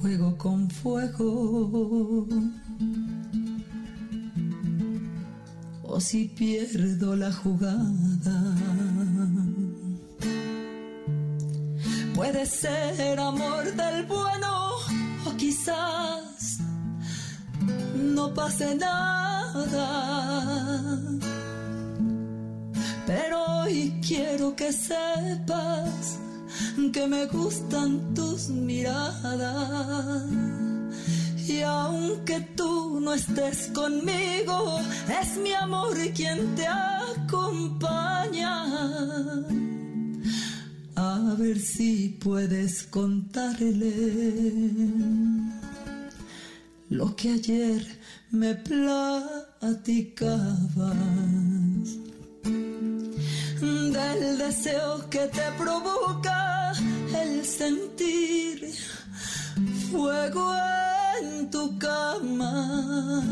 juego 0.00 0.36
con 0.36 0.70
fuego 0.70 2.26
o 5.82 6.00
si 6.00 6.26
pierdo 6.26 7.16
la 7.16 7.32
jugada. 7.32 8.56
Puede 12.14 12.46
ser 12.46 13.18
amor 13.20 13.64
del 13.74 14.06
bueno 14.06 14.70
o 15.26 15.36
quizás 15.36 16.58
no 17.94 18.32
pase 18.32 18.74
nada. 18.74 19.86
Pero 23.06 23.44
hoy 23.62 23.94
quiero 24.06 24.56
que 24.56 24.72
sepas 24.72 26.18
que 26.92 27.06
me 27.06 27.26
gustan 27.26 28.14
tus 28.14 28.48
miradas. 28.48 30.24
Y 31.46 31.60
aunque 31.62 32.40
tú 32.56 32.98
no 33.00 33.14
estés 33.14 33.70
conmigo, 33.72 34.80
es 35.20 35.36
mi 35.38 35.52
amor 35.52 35.96
quien 36.14 36.56
te 36.56 36.66
acompaña. 36.66 38.64
A 40.96 41.34
ver 41.38 41.60
si 41.60 42.18
puedes 42.20 42.82
contarle 42.84 43.92
lo 46.88 47.14
que 47.14 47.30
ayer 47.30 47.86
me 48.30 48.54
platicabas. 48.54 49.16
Del 53.66 54.38
deseo 54.38 55.10
que 55.10 55.26
te 55.26 55.50
provoca 55.58 56.72
el 57.20 57.44
sentir 57.44 58.72
fuego 59.90 60.54
en 61.20 61.50
tu 61.50 61.76
cama. 61.76 63.24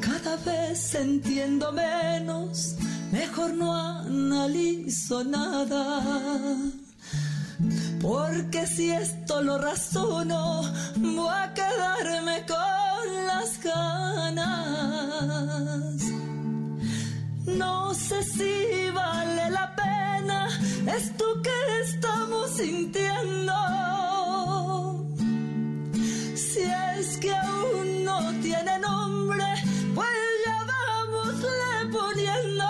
Cada 0.00 0.36
vez 0.36 0.94
entiendo 0.94 1.70
menos, 1.70 2.76
mejor 3.12 3.52
no 3.52 3.76
analizo 3.76 5.22
nada. 5.22 6.02
Porque 8.00 8.66
si 8.66 8.90
esto 8.90 9.42
lo 9.42 9.58
razono, 9.58 10.62
voy 10.96 11.28
a 11.28 11.52
quedarme 11.52 12.46
con 12.46 13.26
las 13.26 13.62
ganas. 13.62 14.88
No 17.58 17.92
sé 17.94 18.22
si 18.22 18.90
vale 18.94 19.50
la 19.50 19.74
pena 19.74 20.48
esto 20.96 21.24
que 21.42 21.58
estamos 21.84 22.50
sintiendo. 22.56 23.52
Si 26.34 26.62
es 26.96 27.16
que 27.18 27.30
aún 27.34 28.04
no 28.04 28.18
tiene 28.40 28.78
nombre, 28.78 29.44
pues 29.94 30.08
ya 30.46 30.58
vámosle 30.72 31.72
poniendo. 31.98 32.68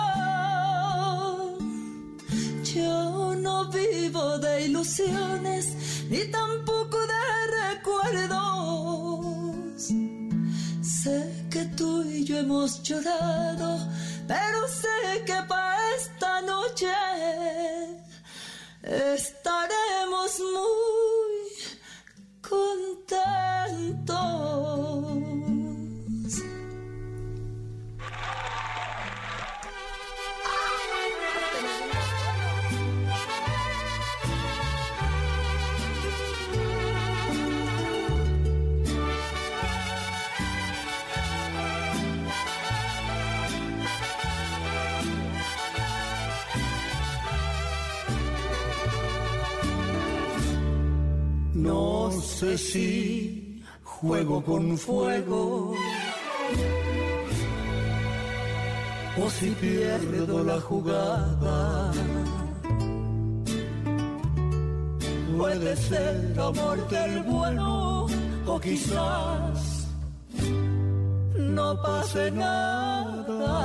Yo 2.73 3.35
no 3.35 3.55
vivo 3.69 4.37
de 4.39 4.65
ilusiones 4.65 5.63
ni 6.09 6.21
tampoco 6.31 6.97
de 7.13 7.23
recuerdos. 7.61 9.29
Sé 10.81 11.17
que 11.49 11.65
tú 11.77 12.03
y 12.03 12.23
yo 12.25 12.37
hemos 12.39 12.81
llorado, 12.83 13.79
pero 14.29 14.67
sé 14.67 15.23
que 15.25 15.41
para 15.47 15.95
esta 15.95 16.41
noche 16.41 16.93
estaremos 18.83 20.39
muy 20.55 21.37
contentos. 22.47 23.09
No 51.89 52.11
sé 52.11 52.55
si 52.55 53.63
juego 53.83 54.43
con 54.43 54.77
fuego 54.77 55.73
o 59.21 59.29
si 59.37 59.49
pierdo 59.63 60.43
la 60.43 60.59
jugada. 60.61 61.91
Puede 65.35 65.75
ser 65.77 66.39
amor 66.39 66.77
del 66.89 67.23
bueno 67.23 68.05
o 68.45 68.59
quizás 68.59 69.87
no 71.57 71.81
pase 71.81 72.31
nada. 72.31 73.55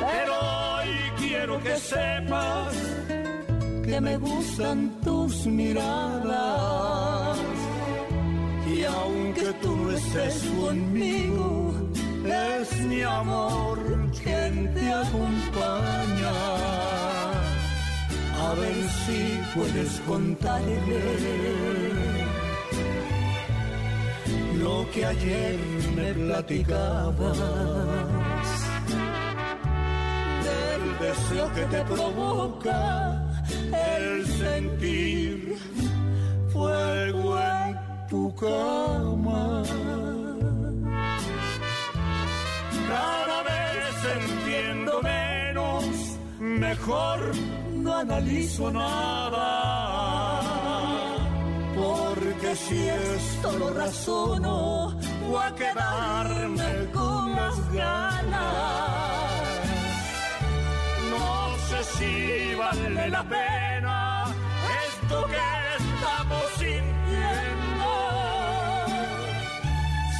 Pero 0.00 0.32
hoy 0.76 0.92
quiero 1.18 1.54
que 1.64 1.76
sepas 1.76 3.01
que 3.92 4.00
me 4.00 4.16
gustan 4.16 4.90
tus 5.04 5.46
miradas. 5.46 7.38
Y 8.74 8.84
aunque 8.84 9.52
tú 9.60 9.76
no 9.76 9.90
estés 9.90 10.36
conmigo, 10.58 11.74
es 12.24 12.68
mi 12.86 13.02
amor 13.02 13.78
quien 14.22 14.72
te 14.72 14.86
acompaña. 15.04 16.36
A 18.44 18.54
ver 18.60 18.78
si 19.02 19.20
puedes 19.54 20.00
contarle 20.06 21.02
lo 24.62 24.86
que 24.92 25.04
ayer 25.04 25.58
me 25.96 26.14
platicabas 26.14 27.38
del 30.46 30.82
deseo 31.04 31.46
que 31.56 31.64
te 31.74 31.80
provoca 31.84 33.31
el 33.72 34.26
sentir 34.26 35.56
fuego 36.52 37.38
en 37.38 37.78
tu 38.08 38.34
cama. 38.34 39.62
Cada 42.88 43.42
vez 43.42 43.94
entiendo 44.20 45.00
menos, 45.02 45.84
mejor 46.38 47.18
no 47.72 47.94
analizo 47.94 48.70
nada. 48.70 49.46
Porque 51.74 52.54
si 52.54 52.88
esto 52.88 53.58
lo 53.58 53.72
razono, 53.72 54.94
voy 55.28 55.42
a 55.42 55.54
quedarme 55.54 56.90
con 56.92 57.32
las 57.34 57.72
ganas. 57.72 59.01
Si 61.98 62.54
vale 62.54 63.08
la 63.10 63.22
pena 63.24 64.24
esto 64.86 65.26
que 65.26 65.40
estamos 65.78 66.44
sintiendo. 66.58 67.88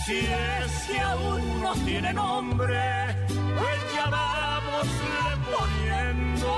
Si 0.05 0.19
es 0.19 0.73
que 0.87 1.01
aún 1.01 1.63
no 1.63 1.73
tiene 1.85 2.13
nombre, 2.13 3.17
pues 3.29 3.95
ya 3.95 4.07
vamos 4.11 4.87
poniendo. 5.55 6.51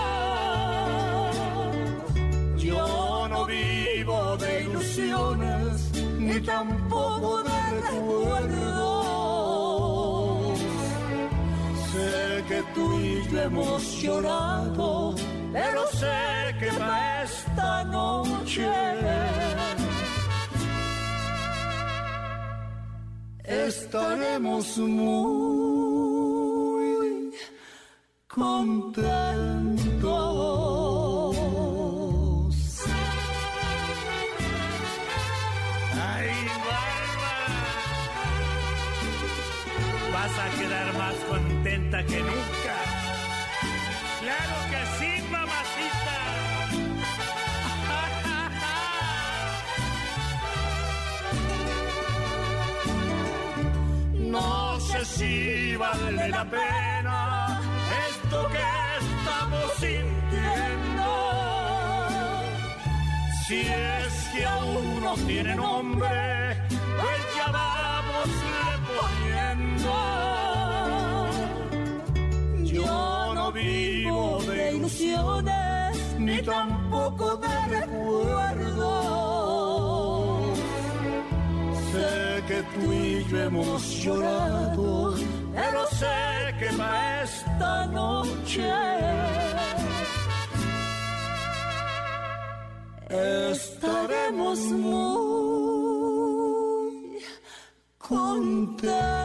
Yo 2.57 3.29
no 3.29 3.47
vivo 3.47 4.37
de 4.39 4.62
ilusiones, 4.62 5.93
ni 6.19 6.41
tampoco 6.41 7.43
de 7.43 7.81
recuerdos. 7.81 9.03
Que 12.49 12.62
tú 12.74 13.01
y 13.01 13.22
yo 13.30 13.40
hemos 13.42 14.03
llorado, 14.03 15.14
pero 15.53 15.86
sé 15.88 16.57
que 16.59 16.66
para 16.78 17.22
esta 17.22 17.84
noche 17.84 18.68
estaremos 23.45 24.78
muy 24.78 25.34
contentos. 28.28 29.74
Contenta 41.65 42.05
que 42.05 42.21
nunca. 42.21 42.77
Claro 44.21 44.57
que 44.71 44.81
sí, 44.99 45.11
mamacita. 45.31 46.17
No 54.35 54.81
sé 54.81 55.05
si 55.05 55.77
vale 55.77 56.29
la 56.29 56.45
pena 56.45 57.61
esto 58.09 58.49
que 58.49 58.65
estamos 59.05 59.73
sintiendo. 59.79 61.07
Si 63.47 63.61
es 63.61 64.29
que 64.35 64.45
aún 64.45 65.01
no 65.05 65.15
tiene 65.15 65.55
nombre, 65.55 66.57
pues 66.99 67.21
ya 67.37 67.49
vamos 67.53 68.29
poniendo. 68.99 70.24
Yo 72.85 73.35
no 73.35 73.53
vivo 73.53 74.41
de 74.47 74.74
ilusiones, 74.74 75.97
ni 76.18 76.43
tampoco 76.43 77.37
de 77.37 77.66
recuerdos. 77.80 78.85
Sé 81.93 82.43
que 82.49 82.62
tú 82.74 82.93
y 82.93 83.24
yo 83.30 83.37
hemos 83.45 83.82
llorado, 84.03 85.14
pero 85.55 85.87
sé 85.89 86.55
que 86.59 86.68
para 86.76 87.22
esta 87.22 87.87
noche 87.87 88.70
estaremos 93.09 94.59
muy 94.59 95.05
contentos. 97.99 99.24